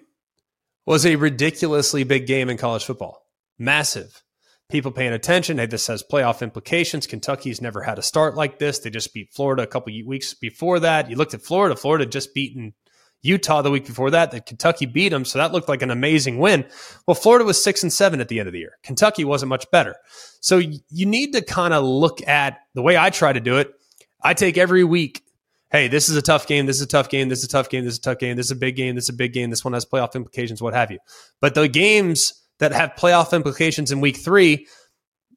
was 0.87 1.05
a 1.05 1.17
ridiculously 1.17 2.05
big 2.05 2.25
game 2.25 2.49
in 2.49 2.57
college 2.57 2.85
football. 2.85 3.21
Massive. 3.59 4.23
People 4.69 4.91
paying 4.91 5.13
attention. 5.13 5.59
Hey, 5.59 5.67
this 5.67 5.87
has 5.87 6.03
playoff 6.03 6.41
implications. 6.41 7.05
Kentucky's 7.05 7.61
never 7.61 7.83
had 7.83 7.99
a 7.99 8.01
start 8.01 8.35
like 8.35 8.57
this. 8.57 8.79
They 8.79 8.89
just 8.89 9.13
beat 9.13 9.31
Florida 9.31 9.63
a 9.63 9.67
couple 9.67 9.93
weeks 10.05 10.33
before 10.33 10.79
that. 10.79 11.09
You 11.09 11.15
looked 11.15 11.35
at 11.35 11.43
Florida. 11.43 11.75
Florida 11.75 12.05
just 12.05 12.33
beaten 12.33 12.73
Utah 13.21 13.61
the 13.61 13.69
week 13.69 13.85
before 13.85 14.09
that. 14.11 14.31
That 14.31 14.47
Kentucky 14.47 14.87
beat 14.87 15.09
them, 15.09 15.23
so 15.23 15.37
that 15.37 15.51
looked 15.51 15.69
like 15.69 15.83
an 15.83 15.91
amazing 15.91 16.39
win. 16.39 16.65
Well, 17.07 17.15
Florida 17.15 17.45
was 17.45 17.63
six 17.63 17.83
and 17.83 17.93
seven 17.93 18.19
at 18.19 18.27
the 18.27 18.39
end 18.39 18.47
of 18.47 18.53
the 18.53 18.59
year. 18.59 18.77
Kentucky 18.83 19.23
wasn't 19.23 19.49
much 19.49 19.69
better. 19.71 19.95
So 20.41 20.57
you 20.57 21.05
need 21.05 21.33
to 21.33 21.41
kind 21.41 21.73
of 21.73 21.83
look 21.83 22.27
at 22.27 22.59
the 22.73 22.81
way 22.81 22.97
I 22.97 23.11
try 23.11 23.33
to 23.33 23.39
do 23.39 23.57
it. 23.57 23.71
I 24.21 24.33
take 24.33 24.57
every 24.57 24.83
week 24.83 25.21
hey, 25.75 25.89
this 25.89 26.07
is 26.07 26.15
a 26.15 26.21
tough 26.21 26.47
game. 26.47 26.65
This 26.65 26.77
is 26.77 26.83
a 26.83 26.87
tough 26.87 27.09
game. 27.09 27.27
This 27.27 27.39
is 27.39 27.45
a 27.45 27.49
tough 27.49 27.69
game. 27.69 27.83
This 27.83 27.95
is 27.95 27.99
a 27.99 28.03
tough 28.03 28.17
game. 28.17 28.37
This 28.37 28.45
is 28.45 28.51
a 28.51 28.55
big 28.55 28.77
game. 28.77 28.95
This 28.95 29.05
is 29.05 29.09
a 29.09 29.13
big 29.13 29.33
game. 29.33 29.49
This 29.49 29.65
one 29.65 29.73
has 29.73 29.85
playoff 29.85 30.15
implications, 30.15 30.61
what 30.61 30.73
have 30.73 30.89
you. 30.89 30.99
But 31.41 31.53
the 31.53 31.67
games 31.67 32.44
that 32.59 32.71
have 32.71 32.95
playoff 32.95 33.33
implications 33.33 33.91
in 33.91 34.01
week 34.01 34.17
three 34.17 34.67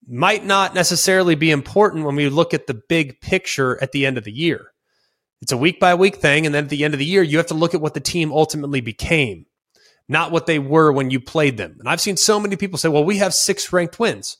might 0.06 0.44
not 0.44 0.74
necessarily 0.74 1.34
be 1.34 1.50
important 1.50 2.04
when 2.04 2.16
we 2.16 2.28
look 2.28 2.54
at 2.54 2.66
the 2.66 2.80
big 2.88 3.20
picture 3.20 3.80
at 3.82 3.92
the 3.92 4.06
end 4.06 4.16
of 4.16 4.24
the 4.24 4.32
year. 4.32 4.72
It's 5.40 5.52
a 5.52 5.56
week 5.56 5.78
by 5.78 5.94
week 5.94 6.16
thing. 6.16 6.46
And 6.46 6.54
then 6.54 6.64
at 6.64 6.70
the 6.70 6.84
end 6.84 6.94
of 6.94 6.98
the 6.98 7.06
year, 7.06 7.22
you 7.22 7.36
have 7.36 7.46
to 7.48 7.54
look 7.54 7.74
at 7.74 7.80
what 7.80 7.94
the 7.94 8.00
team 8.00 8.32
ultimately 8.32 8.80
became, 8.80 9.46
not 10.08 10.32
what 10.32 10.46
they 10.46 10.58
were 10.58 10.92
when 10.92 11.10
you 11.10 11.20
played 11.20 11.56
them. 11.56 11.76
And 11.78 11.88
I've 11.88 12.00
seen 12.00 12.16
so 12.16 12.40
many 12.40 12.56
people 12.56 12.78
say, 12.78 12.88
well, 12.88 13.04
we 13.04 13.18
have 13.18 13.34
six 13.34 13.72
ranked 13.72 14.00
wins. 14.00 14.38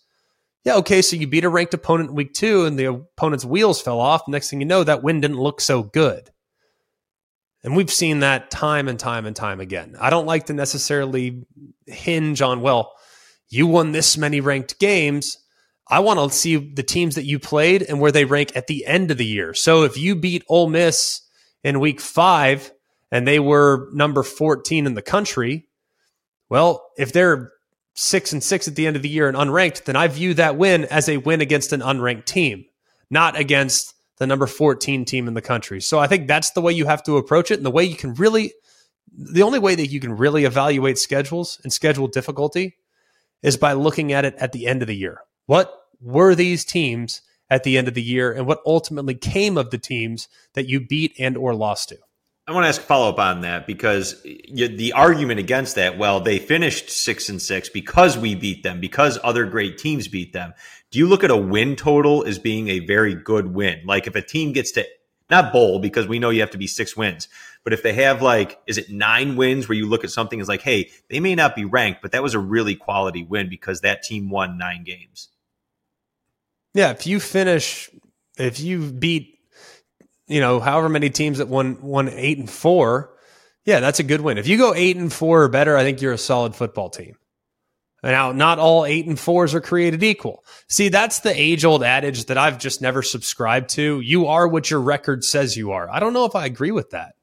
Yeah, 0.65 0.77
okay, 0.77 1.03
so 1.03 1.17
you 1.17 1.27
beat 1.27 1.45
a 1.45 1.49
ranked 1.49 1.75
opponent 1.75 2.11
in 2.11 2.17
week 2.17 2.35
two 2.35 2.65
and 2.65 2.79
the 2.79 2.87
opponent's 2.87 3.45
wheels 3.45 3.81
fell 3.81 4.01
off. 4.01 4.27
Next 4.27 4.51
thing 4.51 4.61
you 4.61 4.67
know, 4.67 4.83
that 4.85 5.03
win 5.03 5.21
didn't 5.21 5.39
look 5.39 5.61
so 5.61 5.83
good. 5.83 6.31
And 7.63 7.77
we've 7.77 7.93
seen 7.93 8.21
that 8.21 8.51
time 8.51 8.89
and 8.89 8.99
time 8.99 9.27
and 9.27 9.35
time 9.35 9.61
again. 9.61 9.97
I 10.01 10.11
don't 10.11 10.27
like 10.27 10.47
to 10.47 10.53
necessarily 10.53 11.45
hinge 11.89 12.43
on, 12.43 12.61
well, 12.61 12.93
you 13.49 13.67
won 13.67 13.93
this 13.93 14.17
many 14.17 14.41
ranked 14.41 14.79
games. 14.79 15.39
I 15.89 16.01
want 16.01 16.21
to 16.21 16.37
see 16.37 16.57
the 16.57 16.83
teams 16.83 17.15
that 17.15 17.25
you 17.25 17.39
played 17.39 17.83
and 17.83 18.01
where 18.01 18.13
they 18.13 18.25
rank 18.25 18.53
at 18.55 18.67
the 18.67 18.85
end 18.87 19.11
of 19.11 19.19
the 19.19 19.27
year. 19.27 19.55
So 19.55 19.85
if 19.85 19.97
you 19.97 20.17
beat 20.17 20.45
Ole 20.49 20.69
Miss 20.69 21.23
in 21.65 21.81
week 21.81 22.01
five 22.01 22.71
and 23.11 23.27
they 23.27 23.39
were 23.39 23.89
number 23.93 24.23
14 24.23 24.87
in 24.87 24.95
the 24.95 25.03
country, 25.03 25.67
well, 26.51 26.87
if 26.99 27.13
they're 27.13 27.53
six 27.95 28.33
and 28.33 28.43
six 28.43 28.69
at 28.69 28.77
the 28.77 28.87
end 28.87 28.97
of 28.97 29.03
the 29.03 29.09
year 29.09 29.29
and 29.29 29.37
unranked, 29.37 29.85
then 29.85 29.97
I 29.97 30.09
view 30.09 30.35
that 30.35 30.57
win 30.57 30.85
as 30.85 31.09
a 31.09 31.17
win 31.17 31.41
against 31.41 31.73
an 31.73 31.81
unranked 31.81 32.27
team, 32.27 32.65
not 33.11 33.37
against 33.39 33.95
the 34.19 34.27
number 34.27 34.47
14 34.47 35.05
team 35.05 35.27
in 35.27 35.35
the 35.35 35.43
country. 35.43 35.81
So 35.81 35.99
I 35.99 36.07
think 36.07 36.29
that's 36.29 36.51
the 36.51 36.61
way 36.61 36.73
you 36.73 36.87
have 36.87 37.03
to 37.05 37.17
approach 37.17 37.51
it. 37.51 37.57
And 37.57 37.67
the 37.67 37.71
way 37.71 37.85
you 37.85 37.97
can 37.97 38.15
really, 38.15 38.53
the 39.17 39.43
only 39.43 39.59
way 39.59 39.75
that 39.75 39.89
you 39.89 40.01
can 40.01 40.17
really 40.17 40.45
evaluate 40.45 40.99
schedules 40.99 41.61
and 41.63 41.73
schedule 41.73 42.09
difficulty 42.09 42.77
is 43.43 43.57
by 43.57 43.73
looking 43.73 44.13
at 44.13 44.25
it 44.25 44.35
at 44.39 44.53
the 44.53 44.67
end 44.67 44.83
of 44.83 44.89
the 44.89 44.97
year. 44.97 45.21
What 45.47 45.73
were 46.01 46.35
these 46.35 46.65
teams 46.65 47.23
at 47.51 47.65
the 47.65 47.79
end 47.79 47.89
of 47.89 47.95
the 47.95 48.03
year 48.03 48.33
and 48.33 48.47
what 48.47 48.61
ultimately 48.67 49.15
came 49.15 49.57
of 49.57 49.71
the 49.71 49.79
teams 49.79 50.29
that 50.55 50.69
you 50.69 50.81
beat 50.81 51.15
and 51.19 51.37
or 51.37 51.55
lost 51.55 51.91
to? 51.91 51.99
I 52.47 52.53
want 52.53 52.65
to 52.65 52.69
ask 52.69 52.81
a 52.81 52.85
follow 52.85 53.11
up 53.11 53.19
on 53.19 53.43
that 53.43 53.67
because 53.67 54.23
the 54.23 54.93
argument 54.95 55.39
against 55.39 55.75
that, 55.75 55.99
well, 55.99 56.21
they 56.21 56.39
finished 56.39 56.89
six 56.89 57.29
and 57.29 57.43
six 57.43 57.69
because 57.69 58.17
we 58.17 58.35
beat 58.35 58.63
them, 58.63 58.81
because 58.81 59.19
other 59.23 59.45
great 59.45 59.77
teams 59.77 60.09
beat 60.09 60.33
them. 60.33 60.55
Do 60.91 60.99
you 60.99 61.07
look 61.07 61.23
at 61.25 61.31
a 61.31 61.37
win 61.37 61.77
total 61.77 62.25
as 62.25 62.39
being 62.39 62.69
a 62.69 62.79
very 62.79 63.15
good 63.15 63.53
win? 63.53 63.83
Like 63.85 64.07
if 64.07 64.15
a 64.15 64.23
team 64.23 64.55
gets 64.55 64.71
to 64.73 64.87
not 65.31 65.53
bowl 65.53 65.79
because 65.79 66.07
we 66.07 66.19
know 66.19 66.31
you 66.31 66.41
have 66.41 66.51
to 66.53 66.59
be 66.59 66.67
six 66.67 66.97
wins, 66.97 67.29
but 67.65 67.73
if 67.73 67.83
they 67.83 67.93
have 67.95 68.23
like, 68.23 68.61
is 68.67 68.79
it 68.79 68.91
nine 68.91 69.37
wins 69.37 69.69
where 69.69 69.77
you 69.77 69.87
look 69.87 70.05
at 70.05 70.11
something 70.11 70.41
as 70.41 70.49
like, 70.49 70.63
hey, 70.63 70.91
they 71.11 71.21
may 71.21 71.35
not 71.35 71.55
be 71.55 71.65
ranked, 71.65 72.03
but 72.03 72.13
that 72.13 72.23
was 72.23 72.35
a 72.35 72.39
really 72.39 72.75
quality 72.75 73.25
win 73.25 73.49
because 73.49 73.81
that 73.81 74.03
team 74.03 74.31
won 74.31 74.59
nine 74.59 74.85
games. 74.85 75.29
Yeah, 76.75 76.91
if 76.91 77.07
you 77.07 77.21
finish, 77.21 77.91
if 78.37 78.61
you 78.61 78.91
beat 78.91 79.39
you 80.29 80.41
know, 80.41 80.61
however 80.61 80.89
many 80.89 81.11
teams 81.11 81.39
that 81.39 81.49
won 81.49 81.81
won 81.81 82.09
eight 82.11 82.39
and 82.39 82.49
four, 82.49 83.11
yeah, 83.65 83.81
that's 83.81 83.99
a 83.99 84.03
good 84.03 84.21
win. 84.21 84.39
If 84.39 84.47
you 84.47 84.59
go 84.59 84.75
eight 84.75 84.97
and 84.97 85.13
four 85.13 85.43
or 85.43 85.49
better, 85.49 85.77
I 85.77 85.83
think 85.83 86.01
you're 86.01 86.13
a 86.13 86.19
solid 86.19 86.55
football 86.55 86.91
team. 86.91 87.17
Now, 88.03 88.31
not 88.31 88.61
all 88.61 88.85
eight 88.85 89.07
and 89.07 89.19
fours 89.19 89.55
are 89.55 89.61
created 89.61 90.05
equal. 90.05 90.45
See, 90.69 90.89
that's 90.89 91.21
the 91.21 91.35
age 91.35 91.65
old 91.65 91.83
adage 91.83 92.27
that 92.27 92.39
I've 92.39 92.59
just 92.59 92.81
never 92.81 93.03
subscribed 93.03 93.71
to. 93.71 94.01
You 94.01 94.27
are 94.27 94.47
what 94.47 94.71
your 94.71 94.81
record 94.81 95.25
says 95.25 95.57
you 95.57 95.73
are. 95.73 95.91
I 95.91 95.99
don't 95.99 96.13
know 96.13 96.25
if 96.25 96.37
I 96.37 96.47
agree 96.47 96.71
with 96.71 96.91
that. 96.91 97.15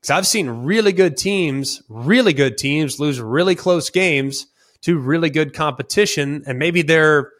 Because 0.00 0.10
I've 0.10 0.26
seen 0.26 0.48
really 0.48 0.92
good 0.92 1.16
teams, 1.16 1.82
really 1.88 2.32
good 2.32 2.58
teams 2.58 2.98
lose 2.98 3.20
really 3.20 3.54
close 3.54 3.88
games 3.88 4.46
to 4.82 4.98
really 4.98 5.30
good 5.30 5.54
competition. 5.54 6.42
And 6.46 6.58
maybe 6.58 6.82
their 6.82 7.30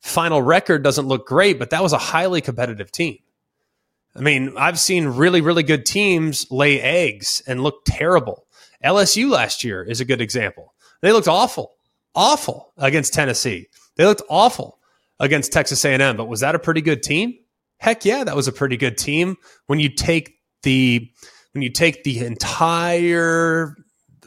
final 0.00 0.42
record 0.42 0.82
doesn't 0.82 1.06
look 1.06 1.26
great, 1.26 1.58
but 1.58 1.70
that 1.70 1.82
was 1.82 1.92
a 1.92 1.98
highly 1.98 2.40
competitive 2.40 2.90
team. 2.90 3.18
I 4.14 4.20
mean, 4.20 4.54
I've 4.58 4.78
seen 4.78 5.06
really, 5.06 5.40
really 5.40 5.62
good 5.62 5.86
teams 5.86 6.50
lay 6.50 6.80
eggs 6.80 7.42
and 7.46 7.62
look 7.62 7.84
terrible. 7.86 8.44
LSU 8.84 9.30
last 9.30 9.64
year 9.64 9.82
is 9.82 10.00
a 10.00 10.04
good 10.04 10.20
example. 10.20 10.74
They 11.00 11.12
looked 11.12 11.28
awful 11.28 11.76
awful 12.14 12.72
against 12.76 13.14
Tennessee. 13.14 13.68
They 13.96 14.04
looked 14.04 14.22
awful 14.28 14.78
against 15.20 15.52
Texas 15.52 15.84
A&M, 15.84 16.16
but 16.16 16.28
was 16.28 16.40
that 16.40 16.54
a 16.54 16.58
pretty 16.58 16.80
good 16.80 17.02
team? 17.02 17.34
Heck 17.78 18.04
yeah, 18.04 18.24
that 18.24 18.36
was 18.36 18.48
a 18.48 18.52
pretty 18.52 18.76
good 18.76 18.96
team 18.96 19.36
when 19.66 19.80
you 19.80 19.88
take 19.88 20.34
the 20.62 21.10
when 21.52 21.62
you 21.62 21.70
take 21.70 22.04
the 22.04 22.24
entire 22.24 23.76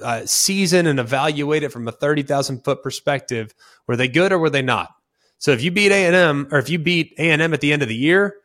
uh, 0.02 0.26
season 0.26 0.88
and 0.88 1.00
evaluate 1.00 1.64
it 1.64 1.72
from 1.72 1.88
a 1.88 1.92
30,000 1.92 2.64
foot 2.64 2.84
perspective. 2.84 3.54
Were 3.88 3.96
they 3.96 4.08
good 4.08 4.32
or 4.32 4.40
were 4.40 4.50
they 4.50 4.62
not? 4.62 4.90
So 5.38 5.52
if 5.52 5.64
you 5.64 5.72
beat 5.72 5.92
A&M 5.92 6.48
or 6.52 6.60
if 6.60 6.70
you 6.70 6.80
beat 6.80 7.14
A&M 7.18 7.54
at 7.54 7.62
the 7.62 7.74
end 7.74 7.82
of 7.82 7.88
the 7.88 7.96
year, 7.96 8.36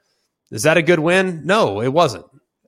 is 0.51 0.63
that 0.65 0.77
a 0.77 0.83
good 0.83 0.99
win? 0.99 1.43
No, 1.45 1.81
it 1.81 1.93
wasn't. 1.93 2.27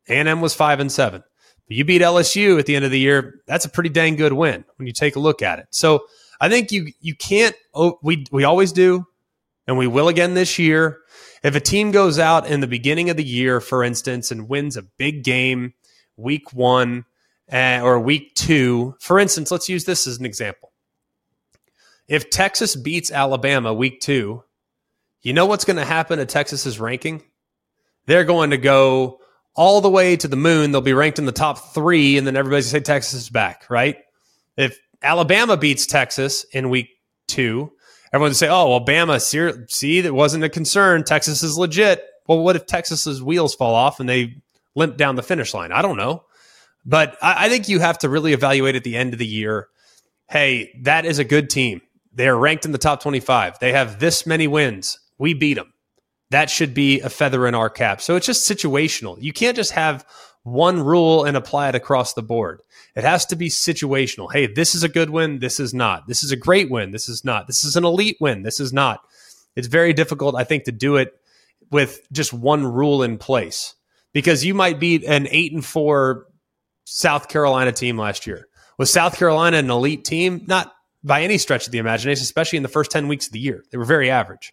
A&M 0.08 0.40
was 0.40 0.54
5 0.54 0.80
and 0.80 0.92
7. 0.92 1.22
But 1.68 1.76
you 1.76 1.84
beat 1.84 2.02
LSU 2.02 2.58
at 2.58 2.66
the 2.66 2.76
end 2.76 2.84
of 2.84 2.90
the 2.90 2.98
year, 2.98 3.40
that's 3.46 3.64
a 3.64 3.70
pretty 3.70 3.90
dang 3.90 4.16
good 4.16 4.32
win 4.32 4.64
when 4.76 4.86
you 4.86 4.92
take 4.92 5.16
a 5.16 5.20
look 5.20 5.42
at 5.42 5.58
it. 5.58 5.66
So 5.70 6.04
I 6.42 6.48
think 6.48 6.72
you 6.72 6.88
you 7.00 7.14
can't. 7.14 7.54
Oh, 7.72 8.00
we 8.02 8.24
we 8.32 8.42
always 8.42 8.72
do, 8.72 9.06
and 9.68 9.78
we 9.78 9.86
will 9.86 10.08
again 10.08 10.34
this 10.34 10.58
year. 10.58 10.98
If 11.44 11.54
a 11.54 11.60
team 11.60 11.92
goes 11.92 12.18
out 12.18 12.48
in 12.48 12.58
the 12.58 12.66
beginning 12.66 13.10
of 13.10 13.16
the 13.16 13.24
year, 13.24 13.60
for 13.60 13.84
instance, 13.84 14.32
and 14.32 14.48
wins 14.48 14.76
a 14.76 14.82
big 14.82 15.22
game, 15.22 15.74
week 16.16 16.52
one 16.52 17.04
uh, 17.52 17.80
or 17.84 18.00
week 18.00 18.34
two, 18.34 18.96
for 18.98 19.20
instance, 19.20 19.52
let's 19.52 19.68
use 19.68 19.84
this 19.84 20.08
as 20.08 20.18
an 20.18 20.26
example. 20.26 20.72
If 22.08 22.28
Texas 22.28 22.74
beats 22.74 23.12
Alabama 23.12 23.72
week 23.72 24.00
two, 24.00 24.42
you 25.22 25.32
know 25.32 25.46
what's 25.46 25.64
going 25.64 25.76
to 25.76 25.84
happen 25.84 26.18
to 26.18 26.26
Texas's 26.26 26.80
ranking? 26.80 27.22
They're 28.06 28.24
going 28.24 28.50
to 28.50 28.58
go 28.58 29.20
all 29.54 29.80
the 29.80 29.88
way 29.88 30.16
to 30.16 30.26
the 30.26 30.34
moon. 30.34 30.72
They'll 30.72 30.80
be 30.80 30.92
ranked 30.92 31.20
in 31.20 31.26
the 31.26 31.30
top 31.30 31.72
three, 31.72 32.18
and 32.18 32.26
then 32.26 32.34
everybody's 32.34 32.72
going 32.72 32.82
to 32.82 32.88
say 32.88 32.94
Texas 32.94 33.22
is 33.22 33.30
back, 33.30 33.70
right? 33.70 33.98
If 34.56 34.76
Alabama 35.02 35.56
beats 35.56 35.86
Texas 35.86 36.44
in 36.52 36.70
week 36.70 36.88
two, 37.26 37.72
everyone 38.12 38.30
would 38.30 38.36
say, 38.36 38.48
oh, 38.48 38.68
well, 38.68 38.84
Bama, 38.84 39.20
see, 39.70 40.00
that 40.00 40.14
wasn't 40.14 40.44
a 40.44 40.48
concern. 40.48 41.04
Texas 41.04 41.42
is 41.42 41.58
legit. 41.58 42.04
Well, 42.26 42.40
what 42.40 42.56
if 42.56 42.66
Texas's 42.66 43.22
wheels 43.22 43.54
fall 43.54 43.74
off 43.74 44.00
and 44.00 44.08
they 44.08 44.36
limp 44.74 44.96
down 44.96 45.16
the 45.16 45.22
finish 45.22 45.54
line? 45.54 45.72
I 45.72 45.82
don't 45.82 45.96
know. 45.96 46.24
But 46.84 47.16
I, 47.22 47.46
I 47.46 47.48
think 47.48 47.68
you 47.68 47.80
have 47.80 47.98
to 47.98 48.08
really 48.08 48.32
evaluate 48.32 48.76
at 48.76 48.84
the 48.84 48.96
end 48.96 49.12
of 49.12 49.18
the 49.18 49.26
year 49.26 49.68
hey, 50.32 50.72
that 50.80 51.04
is 51.04 51.18
a 51.18 51.24
good 51.24 51.50
team. 51.50 51.82
They're 52.14 52.36
ranked 52.36 52.64
in 52.64 52.72
the 52.72 52.78
top 52.78 53.02
25. 53.02 53.58
They 53.58 53.72
have 53.72 54.00
this 54.00 54.26
many 54.26 54.46
wins. 54.46 54.98
We 55.18 55.34
beat 55.34 55.54
them. 55.54 55.74
That 56.30 56.48
should 56.48 56.72
be 56.72 57.00
a 57.00 57.10
feather 57.10 57.46
in 57.46 57.54
our 57.54 57.68
cap. 57.68 58.00
So 58.00 58.16
it's 58.16 58.26
just 58.26 58.48
situational. 58.48 59.20
You 59.20 59.34
can't 59.34 59.56
just 59.56 59.72
have 59.72 60.06
one 60.44 60.80
rule 60.82 61.24
and 61.24 61.36
apply 61.36 61.68
it 61.68 61.74
across 61.74 62.14
the 62.14 62.22
board. 62.22 62.62
It 62.96 63.04
has 63.04 63.26
to 63.26 63.36
be 63.36 63.48
situational. 63.48 64.32
Hey, 64.32 64.46
this 64.46 64.74
is 64.74 64.82
a 64.82 64.88
good 64.88 65.10
win. 65.10 65.38
This 65.38 65.60
is 65.60 65.72
not. 65.72 66.06
This 66.08 66.24
is 66.24 66.32
a 66.32 66.36
great 66.36 66.70
win. 66.70 66.90
This 66.90 67.08
is 67.08 67.24
not. 67.24 67.46
This 67.46 67.64
is 67.64 67.76
an 67.76 67.84
elite 67.84 68.16
win. 68.20 68.42
This 68.42 68.58
is 68.58 68.72
not. 68.72 69.00
It's 69.54 69.68
very 69.68 69.92
difficult, 69.92 70.34
I 70.34 70.44
think, 70.44 70.64
to 70.64 70.72
do 70.72 70.96
it 70.96 71.12
with 71.70 72.00
just 72.12 72.32
one 72.32 72.66
rule 72.66 73.02
in 73.02 73.18
place 73.18 73.74
because 74.12 74.44
you 74.44 74.54
might 74.54 74.80
beat 74.80 75.04
an 75.04 75.28
eight 75.30 75.52
and 75.52 75.64
four 75.64 76.26
South 76.84 77.28
Carolina 77.28 77.72
team 77.72 77.98
last 77.98 78.26
year. 78.26 78.48
Was 78.78 78.92
South 78.92 79.16
Carolina 79.16 79.58
an 79.58 79.70
elite 79.70 80.04
team? 80.04 80.44
Not 80.46 80.72
by 81.04 81.22
any 81.22 81.38
stretch 81.38 81.66
of 81.66 81.72
the 81.72 81.78
imagination, 81.78 82.22
especially 82.22 82.56
in 82.56 82.62
the 82.62 82.68
first 82.68 82.90
10 82.90 83.08
weeks 83.08 83.26
of 83.26 83.32
the 83.32 83.38
year. 83.38 83.64
They 83.70 83.78
were 83.78 83.84
very 83.84 84.10
average. 84.10 84.52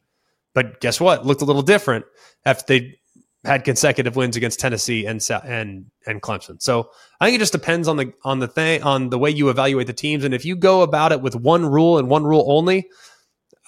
But 0.53 0.79
guess 0.81 0.99
what? 0.99 1.25
Looked 1.25 1.41
a 1.41 1.45
little 1.45 1.61
different 1.61 2.05
after 2.45 2.65
they 2.67 2.98
had 3.45 3.63
consecutive 3.63 4.15
wins 4.15 4.35
against 4.35 4.59
Tennessee 4.59 5.05
and 5.05 5.25
and 5.45 5.85
and 6.05 6.21
Clemson. 6.21 6.61
So 6.61 6.91
I 7.19 7.25
think 7.25 7.35
it 7.35 7.39
just 7.39 7.53
depends 7.53 7.87
on 7.87 7.97
the 7.97 8.13
on 8.23 8.39
the 8.39 8.47
thing 8.47 8.83
on 8.83 9.09
the 9.09 9.19
way 9.19 9.29
you 9.29 9.49
evaluate 9.49 9.87
the 9.87 9.93
teams. 9.93 10.23
And 10.23 10.33
if 10.33 10.45
you 10.45 10.55
go 10.55 10.81
about 10.81 11.11
it 11.11 11.21
with 11.21 11.35
one 11.35 11.65
rule 11.65 11.97
and 11.97 12.09
one 12.09 12.23
rule 12.23 12.45
only, 12.47 12.89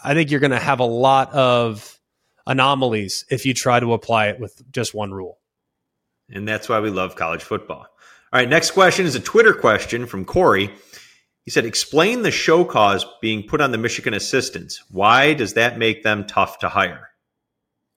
I 0.03 0.13
think 0.13 0.29
you're 0.29 0.39
going 0.39 0.51
to 0.51 0.59
have 0.59 0.79
a 0.79 0.85
lot 0.85 1.31
of 1.33 1.99
anomalies 2.45 3.25
if 3.29 3.45
you 3.45 3.53
try 3.53 3.79
to 3.79 3.93
apply 3.93 4.27
it 4.27 4.39
with 4.39 4.61
just 4.71 4.93
one 4.93 5.13
rule. 5.13 5.39
And 6.29 6.47
that's 6.47 6.67
why 6.67 6.79
we 6.79 6.89
love 6.89 7.15
college 7.15 7.43
football. 7.43 7.87
All 8.33 8.39
right, 8.39 8.49
next 8.49 8.71
question 8.71 9.05
is 9.05 9.15
a 9.15 9.19
Twitter 9.19 9.53
question 9.53 10.05
from 10.05 10.25
Corey. 10.25 10.73
He 11.43 11.51
said, 11.51 11.65
"Explain 11.65 12.21
the 12.21 12.31
show 12.31 12.63
cause 12.63 13.05
being 13.21 13.43
put 13.43 13.61
on 13.61 13.71
the 13.71 13.77
Michigan 13.77 14.13
assistants. 14.13 14.83
Why 14.89 15.33
does 15.33 15.53
that 15.53 15.77
make 15.77 16.03
them 16.03 16.25
tough 16.25 16.59
to 16.59 16.69
hire?" 16.69 17.09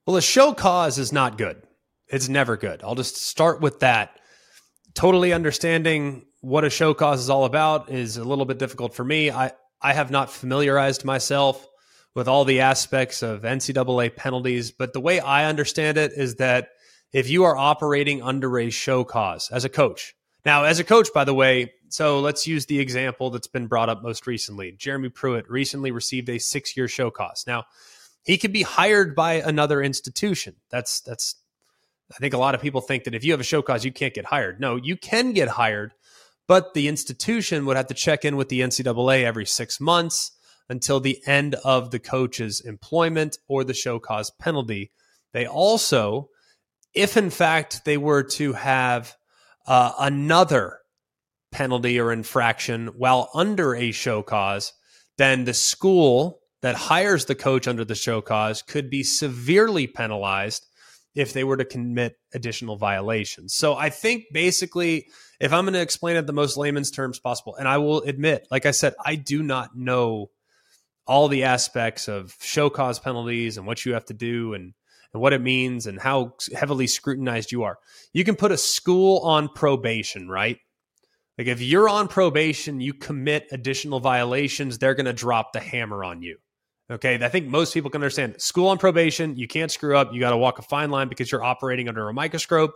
Well, 0.05 0.17
a 0.17 0.21
show 0.21 0.53
cause 0.53 0.97
is 0.97 1.11
not 1.11 1.37
good. 1.37 1.64
It's 2.07 2.29
never 2.29 2.57
good. 2.57 2.81
I'll 2.83 2.95
just 2.95 3.17
start 3.17 3.61
with 3.61 3.79
that. 3.79 4.19
Totally 4.93 5.33
understanding 5.33 6.25
what 6.41 6.63
a 6.63 6.69
show 6.69 6.93
cause 6.93 7.21
is 7.21 7.29
all 7.29 7.45
about 7.45 7.89
is 7.89 8.17
a 8.17 8.23
little 8.23 8.45
bit 8.45 8.59
difficult 8.59 8.93
for 8.93 9.03
me. 9.03 9.31
I, 9.31 9.51
I 9.81 9.93
have 9.93 10.11
not 10.11 10.31
familiarized 10.31 11.03
myself 11.03 11.65
with 12.13 12.27
all 12.27 12.45
the 12.45 12.61
aspects 12.61 13.23
of 13.23 13.41
NCAA 13.41 14.15
penalties, 14.15 14.71
but 14.71 14.93
the 14.93 15.01
way 15.01 15.19
I 15.19 15.45
understand 15.45 15.97
it 15.97 16.13
is 16.13 16.35
that 16.35 16.69
if 17.11 17.29
you 17.29 17.43
are 17.43 17.57
operating 17.57 18.21
under 18.21 18.59
a 18.59 18.69
show 18.69 19.03
cause 19.03 19.49
as 19.51 19.65
a 19.65 19.69
coach, 19.69 20.15
now 20.45 20.63
as 20.63 20.79
a 20.79 20.83
coach, 20.83 21.09
by 21.13 21.23
the 21.23 21.33
way, 21.33 21.73
so 21.89 22.19
let's 22.19 22.45
use 22.45 22.65
the 22.65 22.79
example 22.79 23.29
that's 23.29 23.47
been 23.47 23.67
brought 23.67 23.89
up 23.89 24.03
most 24.03 24.27
recently. 24.27 24.71
Jeremy 24.73 25.09
Pruitt 25.09 25.49
recently 25.49 25.91
received 25.91 26.29
a 26.29 26.39
six 26.39 26.75
year 26.77 26.87
show 26.87 27.09
cause. 27.09 27.43
Now, 27.47 27.65
he 28.23 28.37
could 28.37 28.51
be 28.53 28.63
hired 28.63 29.15
by 29.15 29.33
another 29.33 29.81
institution. 29.81 30.55
That's 30.69 30.99
that's 31.01 31.35
I 32.13 32.17
think 32.17 32.33
a 32.33 32.37
lot 32.37 32.55
of 32.55 32.61
people 32.61 32.81
think 32.81 33.03
that 33.05 33.15
if 33.15 33.23
you 33.23 33.31
have 33.31 33.39
a 33.39 33.43
show 33.43 33.61
cause, 33.61 33.83
you 33.83 33.91
can't 33.91 34.13
get 34.13 34.25
hired. 34.25 34.59
No, 34.59 34.75
you 34.75 34.95
can 34.95 35.33
get 35.33 35.47
hired, 35.47 35.93
but 36.47 36.73
the 36.73 36.87
institution 36.87 37.65
would 37.65 37.77
have 37.77 37.87
to 37.87 37.93
check 37.93 38.25
in 38.25 38.35
with 38.35 38.49
the 38.49 38.61
NCAA 38.61 39.23
every 39.23 39.45
six 39.45 39.79
months 39.81 40.31
until 40.69 40.99
the 40.99 41.19
end 41.25 41.55
of 41.63 41.91
the 41.91 41.99
coach's 41.99 42.59
employment 42.61 43.37
or 43.47 43.63
the 43.63 43.73
show 43.73 43.99
cause 43.99 44.31
penalty. 44.39 44.91
They 45.33 45.45
also, 45.45 46.29
if 46.93 47.17
in 47.17 47.29
fact 47.29 47.85
they 47.85 47.97
were 47.97 48.23
to 48.23 48.53
have 48.53 49.15
uh, 49.67 49.93
another 49.99 50.79
penalty 51.51 51.99
or 51.99 52.11
infraction 52.11 52.87
while 52.97 53.29
under 53.33 53.75
a 53.75 53.91
show 53.91 54.21
cause, 54.21 54.73
then 55.17 55.45
the 55.45 55.53
school 55.53 56.39
that 56.61 56.75
hires 56.75 57.25
the 57.25 57.35
coach 57.35 57.67
under 57.67 57.85
the 57.85 57.95
show 57.95 58.21
cause 58.21 58.61
could 58.61 58.89
be 58.89 59.03
severely 59.03 59.87
penalized 59.87 60.67
if 61.15 61.33
they 61.33 61.43
were 61.43 61.57
to 61.57 61.65
commit 61.65 62.17
additional 62.33 62.75
violations. 62.75 63.55
So 63.55 63.75
I 63.75 63.89
think 63.89 64.25
basically, 64.31 65.07
if 65.39 65.53
I'm 65.53 65.63
going 65.63 65.73
to 65.73 65.81
explain 65.81 66.17
it 66.17 66.27
the 66.27 66.33
most 66.33 66.57
layman's 66.57 66.91
terms 66.91 67.19
possible, 67.19 67.55
and 67.55 67.67
I 67.67 67.77
will 67.77 68.01
admit, 68.01 68.47
like 68.51 68.65
I 68.65 68.71
said, 68.71 68.93
I 69.03 69.15
do 69.15 69.41
not 69.41 69.75
know 69.75 70.29
all 71.07 71.27
the 71.27 71.43
aspects 71.43 72.07
of 72.07 72.35
show 72.41 72.69
cause 72.69 72.99
penalties 72.99 73.57
and 73.57 73.65
what 73.65 73.85
you 73.85 73.93
have 73.93 74.05
to 74.05 74.13
do 74.13 74.53
and 74.53 74.73
and 75.13 75.21
what 75.21 75.31
it 75.31 75.41
means 75.41 75.87
and 75.87 75.97
how 75.97 76.33
heavily 76.53 76.87
scrutinized 76.87 77.49
you 77.49 77.63
are. 77.63 77.77
You 78.11 78.25
can 78.25 78.35
put 78.35 78.51
a 78.51 78.57
school 78.57 79.19
on 79.19 79.47
probation, 79.47 80.27
right? 80.27 80.57
Like 81.37 81.47
if 81.47 81.61
you're 81.61 81.87
on 81.87 82.09
probation, 82.09 82.81
you 82.81 82.93
commit 82.93 83.47
additional 83.49 84.01
violations, 84.01 84.77
they're 84.77 84.93
going 84.93 85.05
to 85.05 85.13
drop 85.13 85.53
the 85.53 85.61
hammer 85.61 86.03
on 86.03 86.21
you. 86.21 86.37
Okay. 86.89 87.15
I 87.23 87.29
think 87.29 87.47
most 87.47 87.73
people 87.73 87.89
can 87.89 88.01
understand 88.01 88.39
school 88.39 88.67
on 88.67 88.77
probation, 88.77 89.35
you 89.37 89.47
can't 89.47 89.71
screw 89.71 89.97
up. 89.97 90.13
You 90.13 90.19
got 90.19 90.31
to 90.31 90.37
walk 90.37 90.59
a 90.59 90.61
fine 90.61 90.91
line 90.91 91.09
because 91.09 91.31
you're 91.31 91.43
operating 91.43 91.89
under 91.89 92.07
a 92.07 92.13
microscope 92.13 92.73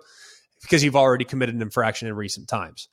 because 0.62 0.84
you've 0.84 0.96
already 0.96 1.26
committed 1.26 1.56
an 1.56 1.62
infraction 1.62 2.08
in 2.08 2.16
recent 2.16 2.48
times. 2.48 2.90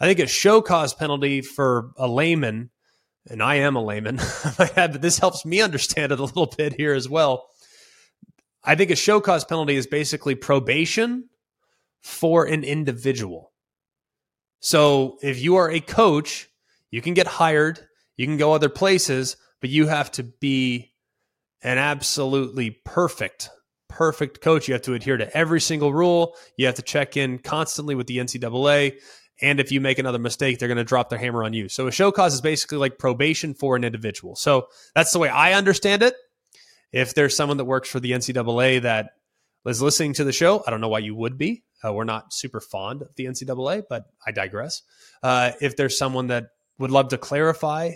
I 0.00 0.06
think 0.06 0.18
a 0.18 0.26
show 0.26 0.62
cause 0.62 0.94
penalty 0.94 1.42
for 1.42 1.90
a 1.96 2.08
layman, 2.08 2.70
and 3.28 3.42
I 3.42 3.56
am 3.56 3.76
a 3.76 3.82
layman, 3.82 4.16
but 4.58 5.00
this 5.00 5.18
helps 5.18 5.44
me 5.44 5.60
understand 5.60 6.12
it 6.12 6.18
a 6.18 6.24
little 6.24 6.46
bit 6.46 6.74
here 6.74 6.94
as 6.94 7.08
well. 7.08 7.48
I 8.64 8.74
think 8.74 8.90
a 8.90 8.96
show 8.96 9.20
cause 9.20 9.44
penalty 9.44 9.76
is 9.76 9.86
basically 9.86 10.34
probation 10.34 11.28
for 12.00 12.44
an 12.44 12.64
individual. 12.64 13.52
So 14.60 15.18
if 15.22 15.40
you 15.40 15.56
are 15.56 15.70
a 15.70 15.80
coach, 15.80 16.48
you 16.90 17.02
can 17.02 17.14
get 17.14 17.26
hired, 17.26 17.80
you 18.16 18.26
can 18.26 18.36
go 18.36 18.52
other 18.52 18.68
places, 18.68 19.36
but 19.62 19.70
you 19.70 19.86
have 19.86 20.10
to 20.12 20.24
be 20.24 20.92
an 21.62 21.78
absolutely 21.78 22.70
perfect, 22.84 23.48
perfect 23.88 24.42
coach. 24.42 24.68
You 24.68 24.74
have 24.74 24.82
to 24.82 24.94
adhere 24.94 25.16
to 25.16 25.34
every 25.34 25.60
single 25.60 25.94
rule. 25.94 26.36
You 26.58 26.66
have 26.66 26.74
to 26.74 26.82
check 26.82 27.16
in 27.16 27.38
constantly 27.38 27.94
with 27.94 28.08
the 28.08 28.18
NCAA. 28.18 28.98
And 29.40 29.60
if 29.60 29.70
you 29.72 29.80
make 29.80 30.00
another 30.00 30.18
mistake, 30.18 30.58
they're 30.58 30.68
going 30.68 30.78
to 30.78 30.84
drop 30.84 31.10
their 31.10 31.18
hammer 31.18 31.44
on 31.44 31.52
you. 31.54 31.68
So 31.68 31.86
a 31.86 31.92
show 31.92 32.10
cause 32.10 32.34
is 32.34 32.40
basically 32.40 32.78
like 32.78 32.98
probation 32.98 33.54
for 33.54 33.76
an 33.76 33.84
individual. 33.84 34.34
So 34.34 34.66
that's 34.96 35.12
the 35.12 35.20
way 35.20 35.28
I 35.28 35.54
understand 35.54 36.02
it. 36.02 36.14
If 36.90 37.14
there's 37.14 37.36
someone 37.36 37.56
that 37.56 37.64
works 37.64 37.88
for 37.88 38.00
the 38.00 38.10
NCAA 38.10 38.82
that 38.82 39.10
is 39.64 39.80
listening 39.80 40.14
to 40.14 40.24
the 40.24 40.32
show, 40.32 40.62
I 40.66 40.70
don't 40.70 40.80
know 40.80 40.88
why 40.88 40.98
you 40.98 41.14
would 41.14 41.38
be. 41.38 41.62
Uh, 41.84 41.92
we're 41.92 42.04
not 42.04 42.32
super 42.32 42.60
fond 42.60 43.02
of 43.02 43.14
the 43.14 43.26
NCAA, 43.26 43.84
but 43.88 44.06
I 44.26 44.32
digress. 44.32 44.82
Uh, 45.22 45.52
if 45.60 45.76
there's 45.76 45.96
someone 45.96 46.26
that 46.26 46.48
would 46.78 46.90
love 46.90 47.08
to 47.08 47.18
clarify 47.18 47.92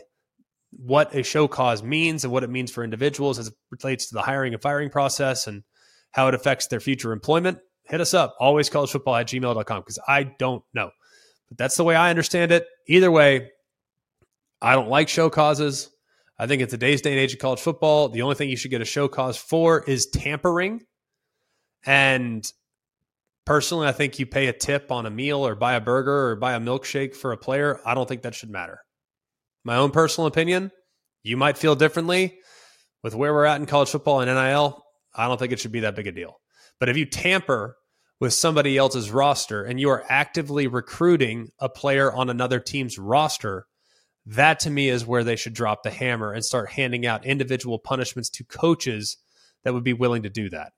what 0.79 1.15
a 1.15 1.23
show 1.23 1.49
cause 1.49 1.83
means 1.83 2.25
and 2.25 2.33
what 2.33 2.45
it 2.45 2.51
means 2.51 2.71
for 2.71 2.85
individuals 2.85 3.39
as 3.39 3.49
it 3.49 3.55
relates 3.71 4.09
to 4.09 4.15
the 4.15 4.23
hiring 4.23 4.53
and 4.53 4.63
firing 4.63 4.91
process 4.91 5.47
and 5.47 5.63
how 6.11 6.29
it 6.29 6.35
affects 6.35 6.67
their 6.67 6.81
future 6.81 7.13
employment, 7.13 7.59
hit 7.85 8.01
us 8.01 8.15
up, 8.15 8.37
alwayscollegefootball 8.41 9.21
at 9.21 9.27
gmail.com, 9.27 9.81
because 9.81 9.99
I 10.07 10.25
don't 10.25 10.63
know. 10.75 10.91
But 11.49 11.59
that's 11.59 11.77
the 11.77 11.85
way 11.85 11.95
I 11.95 12.11
understand 12.11 12.53
it. 12.53 12.67
Either 12.87 13.11
way, 13.11 13.51
I 14.61 14.75
don't 14.75 14.89
like 14.89 15.09
show 15.09 15.31
causes. 15.31 15.91
I 16.39 16.47
think 16.47 16.61
in 16.61 16.69
today's 16.69 17.01
day 17.01 17.13
and 17.13 17.21
age 17.21 17.33
of 17.33 17.39
college 17.39 17.61
football, 17.61 18.09
the 18.09 18.23
only 18.23 18.35
thing 18.35 18.51
you 18.51 18.57
should 18.57 18.71
get 18.71 18.83
a 18.83 18.87
show 18.87 19.09
cause 19.09 19.37
for 19.37 19.83
is 19.85 20.07
tampering. 20.07 20.83
And 21.85 22.51
personally, 23.45 23.87
I 23.87 23.93
think 23.93 24.19
you 24.19 24.27
pay 24.27 24.49
a 24.49 24.53
tip 24.53 24.91
on 24.91 25.07
a 25.07 25.11
meal 25.11 25.47
or 25.47 25.55
buy 25.55 25.75
a 25.75 25.81
burger 25.81 26.29
or 26.31 26.37
buy 26.37 26.55
a 26.55 26.61
milkshake 26.61 27.15
for 27.15 27.33
a 27.33 27.37
player. 27.37 27.81
I 27.87 27.95
don't 27.95 28.09
think 28.09 28.23
that 28.23 28.35
should 28.35 28.51
matter. 28.51 28.81
My 29.67 29.79
own 29.79 29.91
personal 29.91 30.29
opinion, 30.29 30.71
you 31.25 31.37
might 31.37 31.59
feel 31.59 31.75
differently 31.75 32.39
with 33.03 33.17
where 33.17 33.35
we're 33.35 33.47
at 33.47 33.59
in 33.59 33.67
college 33.67 33.89
football 33.89 34.21
and 34.21 34.31
NIL. 34.33 34.81
I 35.13 35.27
don't 35.27 35.41
think 35.41 35.53
it 35.53 35.59
should 35.59 35.73
be 35.73 35.81
that 35.81 35.97
big 35.97 36.07
a 36.07 36.13
deal. 36.13 36.41
But 36.79 36.89
if 36.89 36.97
you 36.97 37.05
tamper 37.05 37.77
with 38.21 38.33
somebody 38.33 38.79
else's 38.79 39.11
roster 39.11 39.65
and 39.65 39.81
you 39.81 39.91
are 39.91 40.05
actively 40.09 40.69
recruiting 40.69 41.49
a 41.59 41.69
player 41.69 42.13
on 42.13 42.31
another 42.31 42.61
team's 42.61 42.97
roster, 42.97 43.67
that 44.27 44.61
to 44.61 44.71
me 44.71 44.89
is 44.89 45.05
where 45.05 45.25
they 45.25 45.35
should 45.35 45.53
drop 45.53 45.83
the 45.83 45.91
hammer 45.91 46.33
and 46.33 46.45
start 46.45 46.71
handing 46.71 47.05
out 47.05 47.27
individual 47.27 47.81
punishments 47.81 48.31
to 48.31 48.45
coaches 48.45 49.17
that 49.65 49.75
would 49.75 49.83
be 49.83 49.93
willing 49.93 50.23
to 50.23 50.31
do 50.31 50.49
that. 50.51 50.75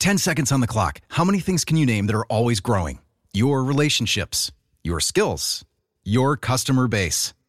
10 0.00 0.18
seconds 0.18 0.50
on 0.50 0.58
the 0.58 0.66
clock. 0.66 1.00
How 1.10 1.22
many 1.22 1.38
things 1.38 1.64
can 1.64 1.76
you 1.76 1.86
name 1.86 2.08
that 2.08 2.16
are 2.16 2.26
always 2.26 2.58
growing? 2.58 2.98
Your 3.32 3.62
relationships, 3.62 4.50
your 4.82 4.98
skills, 4.98 5.64
your 6.02 6.36
customer 6.36 6.88
base. 6.88 7.34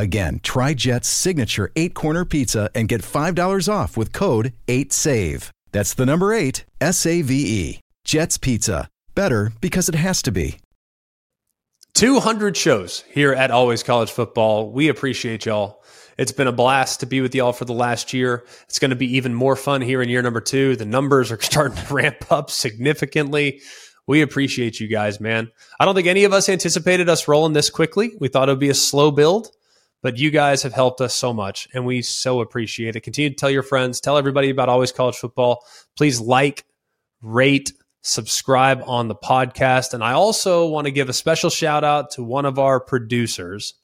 Again, 0.00 0.40
try 0.42 0.72
Jet's 0.72 1.08
signature 1.08 1.70
eight 1.76 1.92
corner 1.92 2.24
pizza 2.24 2.70
and 2.74 2.88
get 2.88 3.02
$5 3.02 3.70
off 3.70 3.98
with 3.98 4.14
code 4.14 4.54
8SAVE. 4.66 5.50
That's 5.72 5.92
the 5.92 6.06
number 6.06 6.32
eight, 6.32 6.64
S 6.80 7.04
A 7.04 7.20
V 7.20 7.34
E. 7.34 7.80
Jet's 8.02 8.38
Pizza. 8.38 8.88
Better 9.14 9.52
because 9.60 9.90
it 9.90 9.94
has 9.94 10.22
to 10.22 10.32
be. 10.32 10.56
200 11.92 12.56
shows 12.56 13.04
here 13.12 13.34
at 13.34 13.50
Always 13.50 13.82
College 13.82 14.10
Football. 14.10 14.72
We 14.72 14.88
appreciate 14.88 15.44
y'all. 15.44 15.82
It's 16.16 16.32
been 16.32 16.46
a 16.46 16.52
blast 16.52 17.00
to 17.00 17.06
be 17.06 17.20
with 17.20 17.34
y'all 17.34 17.52
for 17.52 17.66
the 17.66 17.74
last 17.74 18.14
year. 18.14 18.46
It's 18.62 18.78
going 18.78 18.92
to 18.92 18.96
be 18.96 19.16
even 19.18 19.34
more 19.34 19.54
fun 19.54 19.82
here 19.82 20.00
in 20.00 20.08
year 20.08 20.22
number 20.22 20.40
two. 20.40 20.76
The 20.76 20.86
numbers 20.86 21.30
are 21.30 21.38
starting 21.42 21.76
to 21.76 21.92
ramp 21.92 22.32
up 22.32 22.48
significantly. 22.48 23.60
We 24.06 24.22
appreciate 24.22 24.80
you 24.80 24.88
guys, 24.88 25.20
man. 25.20 25.50
I 25.78 25.84
don't 25.84 25.94
think 25.94 26.08
any 26.08 26.24
of 26.24 26.32
us 26.32 26.48
anticipated 26.48 27.10
us 27.10 27.28
rolling 27.28 27.52
this 27.52 27.68
quickly. 27.68 28.12
We 28.18 28.28
thought 28.28 28.48
it 28.48 28.52
would 28.52 28.58
be 28.58 28.70
a 28.70 28.74
slow 28.74 29.10
build, 29.10 29.50
but 30.02 30.18
you 30.18 30.30
guys 30.30 30.62
have 30.62 30.72
helped 30.72 31.00
us 31.00 31.14
so 31.14 31.32
much, 31.32 31.68
and 31.74 31.84
we 31.84 32.02
so 32.02 32.40
appreciate 32.40 32.96
it. 32.96 33.00
Continue 33.00 33.30
to 33.30 33.36
tell 33.36 33.50
your 33.50 33.62
friends, 33.62 34.00
tell 34.00 34.16
everybody 34.16 34.50
about 34.50 34.68
Always 34.68 34.92
College 34.92 35.16
Football. 35.16 35.64
Please 35.96 36.20
like, 36.20 36.64
rate, 37.22 37.72
subscribe 38.02 38.82
on 38.86 39.08
the 39.08 39.14
podcast. 39.14 39.94
And 39.94 40.02
I 40.02 40.12
also 40.12 40.66
want 40.66 40.86
to 40.86 40.90
give 40.90 41.08
a 41.08 41.14
special 41.14 41.50
shout 41.50 41.84
out 41.84 42.10
to 42.12 42.22
one 42.22 42.46
of 42.46 42.58
our 42.58 42.80
producers. 42.80 43.74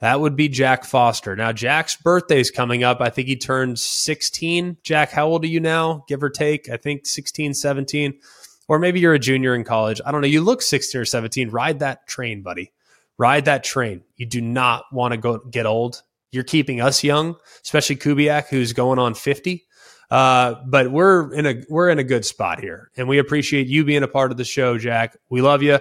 That 0.00 0.20
would 0.20 0.34
be 0.34 0.48
Jack 0.48 0.84
Foster. 0.84 1.36
Now, 1.36 1.52
Jack's 1.52 1.94
birthday 1.96 2.40
is 2.40 2.50
coming 2.50 2.82
up. 2.82 3.02
I 3.02 3.10
think 3.10 3.28
he 3.28 3.36
turned 3.36 3.78
16. 3.78 4.78
Jack, 4.82 5.10
how 5.10 5.26
old 5.26 5.44
are 5.44 5.48
you 5.48 5.60
now, 5.60 6.04
give 6.08 6.22
or 6.22 6.30
take? 6.30 6.70
I 6.70 6.78
think 6.78 7.04
16, 7.04 7.52
17. 7.52 8.18
Or 8.66 8.78
maybe 8.78 9.00
you're 9.00 9.12
a 9.12 9.18
junior 9.18 9.54
in 9.54 9.62
college. 9.62 10.00
I 10.06 10.10
don't 10.10 10.22
know. 10.22 10.26
You 10.26 10.40
look 10.40 10.62
16 10.62 11.02
or 11.02 11.04
17. 11.04 11.50
Ride 11.50 11.80
that 11.80 12.06
train, 12.06 12.40
buddy. 12.40 12.72
Ride 13.20 13.44
that 13.44 13.64
train. 13.64 14.00
You 14.16 14.24
do 14.24 14.40
not 14.40 14.84
want 14.90 15.12
to 15.12 15.18
go 15.18 15.36
get 15.40 15.66
old. 15.66 16.02
You're 16.32 16.42
keeping 16.42 16.80
us 16.80 17.04
young, 17.04 17.36
especially 17.62 17.96
Kubiak, 17.96 18.48
who's 18.48 18.72
going 18.72 18.98
on 18.98 19.12
50. 19.12 19.62
Uh, 20.10 20.54
but 20.66 20.90
we're 20.90 21.30
in 21.34 21.44
a 21.44 21.62
we're 21.68 21.90
in 21.90 21.98
a 21.98 22.02
good 22.02 22.24
spot 22.24 22.60
here, 22.60 22.90
and 22.96 23.08
we 23.08 23.18
appreciate 23.18 23.66
you 23.66 23.84
being 23.84 24.02
a 24.02 24.08
part 24.08 24.30
of 24.30 24.38
the 24.38 24.44
show, 24.44 24.78
Jack. 24.78 25.18
We 25.28 25.42
love 25.42 25.62
you. 25.62 25.80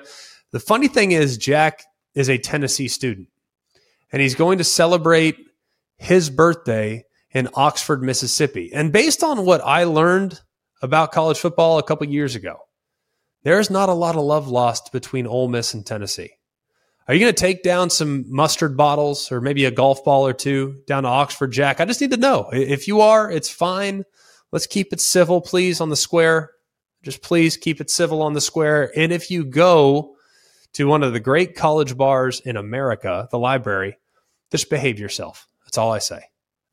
The 0.51 0.59
funny 0.59 0.89
thing 0.89 1.13
is, 1.13 1.37
Jack 1.37 1.85
is 2.13 2.29
a 2.29 2.37
Tennessee 2.37 2.89
student, 2.89 3.29
and 4.11 4.21
he's 4.21 4.35
going 4.35 4.57
to 4.57 4.65
celebrate 4.65 5.37
his 5.95 6.29
birthday 6.29 7.05
in 7.31 7.47
Oxford, 7.53 8.03
Mississippi. 8.03 8.69
And 8.73 8.91
based 8.91 9.23
on 9.23 9.45
what 9.45 9.61
I 9.61 9.85
learned 9.85 10.41
about 10.81 11.13
college 11.13 11.39
football 11.39 11.79
a 11.79 11.83
couple 11.83 12.05
years 12.05 12.35
ago, 12.35 12.57
there's 13.43 13.69
not 13.69 13.87
a 13.87 13.93
lot 13.93 14.17
of 14.17 14.25
love 14.25 14.49
lost 14.49 14.91
between 14.91 15.25
Ole 15.25 15.47
Miss 15.47 15.73
and 15.73 15.85
Tennessee. 15.85 16.33
Are 17.09 17.15
you 17.15 17.21
going 17.21 17.33
to 17.33 17.41
take 17.41 17.63
down 17.63 17.89
some 17.89 18.23
mustard 18.27 18.77
bottles 18.77 19.31
or 19.31 19.41
maybe 19.41 19.65
a 19.65 19.71
golf 19.71 20.03
ball 20.03 20.27
or 20.27 20.31
two 20.33 20.83
down 20.85 21.03
to 21.03 21.09
Oxford, 21.09 21.51
Jack? 21.51 21.81
I 21.81 21.85
just 21.85 21.99
need 22.01 22.11
to 22.11 22.17
know. 22.17 22.51
If 22.53 22.87
you 22.87 23.01
are, 23.01 23.31
it's 23.31 23.49
fine. 23.49 24.03
Let's 24.51 24.67
keep 24.67 24.93
it 24.93 25.01
civil, 25.01 25.41
please, 25.41 25.81
on 25.81 25.89
the 25.89 25.95
square. 25.95 26.51
Just 27.01 27.23
please 27.23 27.57
keep 27.57 27.81
it 27.81 27.89
civil 27.89 28.21
on 28.21 28.33
the 28.33 28.41
square. 28.41 28.91
And 28.95 29.11
if 29.11 29.31
you 29.31 29.43
go 29.43 30.17
to 30.73 30.87
one 30.87 31.01
of 31.01 31.13
the 31.13 31.19
great 31.19 31.55
college 31.55 31.97
bars 31.97 32.41
in 32.41 32.57
America, 32.57 33.27
the 33.31 33.39
library, 33.39 33.97
just 34.51 34.69
behave 34.69 34.99
yourself. 34.99 35.47
That's 35.65 35.79
all 35.79 35.91
I 35.91 35.97
say. 35.97 36.21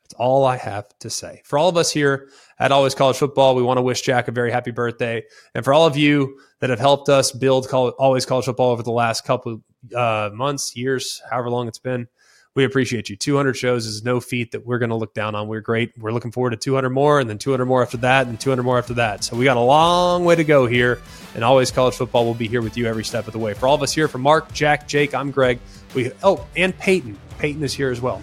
That's 0.03 0.15
all 0.19 0.45
I 0.45 0.59
have 0.59 0.87
to 0.99 1.09
say. 1.09 1.41
For 1.47 1.59
all 1.59 1.71
of 1.71 1.79
us 1.79 1.91
here 1.91 2.29
at 2.59 2.73
Always 2.73 2.95
College 2.95 3.17
Football, 3.17 3.55
we 3.55 3.63
want 3.63 3.79
to 3.79 3.83
wish 3.83 4.03
Jack 4.03 4.29
a 4.29 4.33
very 4.33 4.53
happy 4.53 4.71
birthday. 4.71 5.23
And 5.55 5.65
for 5.65 5.73
all 5.73 5.87
of 5.87 5.97
you 5.97 6.39
that 6.61 6.69
have 6.69 6.79
helped 6.79 7.09
us 7.09 7.33
build 7.33 7.69
Always 7.73 8.27
College 8.27 8.45
Football 8.45 8.73
over 8.73 8.83
the 8.83 8.93
last 8.93 9.25
couple 9.25 9.63
uh, 9.95 10.31
months, 10.33 10.77
years, 10.77 11.23
however 11.31 11.51
long 11.51 11.69
it's 11.69 11.79
been, 11.79 12.09
we 12.57 12.65
appreciate 12.65 13.11
you. 13.11 13.17
200 13.17 13.55
shows 13.55 13.85
is 13.85 14.03
no 14.03 14.19
feat 14.19 14.53
that 14.53 14.65
we're 14.65 14.79
going 14.79 14.89
to 14.89 14.97
look 14.97 15.13
down 15.13 15.35
on. 15.35 15.47
We're 15.47 15.61
great. 15.61 15.93
We're 15.99 16.13
looking 16.13 16.33
forward 16.33 16.51
to 16.51 16.57
200 16.57 16.89
more, 16.89 17.21
and 17.21 17.29
then 17.29 17.37
200 17.37 17.67
more 17.67 17.83
after 17.83 17.99
that, 17.99 18.27
and 18.27 18.41
200 18.41 18.63
more 18.63 18.79
after 18.79 18.95
that. 18.95 19.23
So 19.23 19.37
we 19.37 19.45
got 19.45 19.59
a 19.59 19.61
long 19.61 20.25
way 20.25 20.37
to 20.37 20.45
go 20.45 20.67
here, 20.67 21.01
and 21.35 21.45
always 21.45 21.71
college 21.71 21.95
football 21.95 22.25
will 22.25 22.35
be 22.35 22.49
here 22.49 22.63
with 22.63 22.79
you 22.79 22.87
every 22.87 23.05
step 23.05 23.27
of 23.27 23.35
the 23.35 23.39
way. 23.39 23.53
For 23.53 23.69
all 23.69 23.75
of 23.75 23.83
us 23.83 23.93
here, 23.93 24.09
for 24.09 24.19
Mark, 24.19 24.53
Jack, 24.55 24.89
Jake, 24.89 25.15
I'm 25.15 25.31
Greg. 25.31 25.61
We 25.95 26.11
oh, 26.23 26.47
and 26.57 26.77
Peyton. 26.79 27.19
Peyton 27.39 27.63
is 27.63 27.75
here 27.75 27.91
as 27.91 28.01
well. 28.01 28.23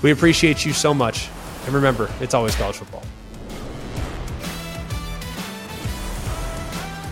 We 0.00 0.10
appreciate 0.10 0.64
you 0.64 0.72
so 0.72 0.94
much, 0.94 1.28
and 1.66 1.74
remember, 1.74 2.10
it's 2.20 2.32
always 2.32 2.54
college 2.54 2.76
football. 2.76 3.02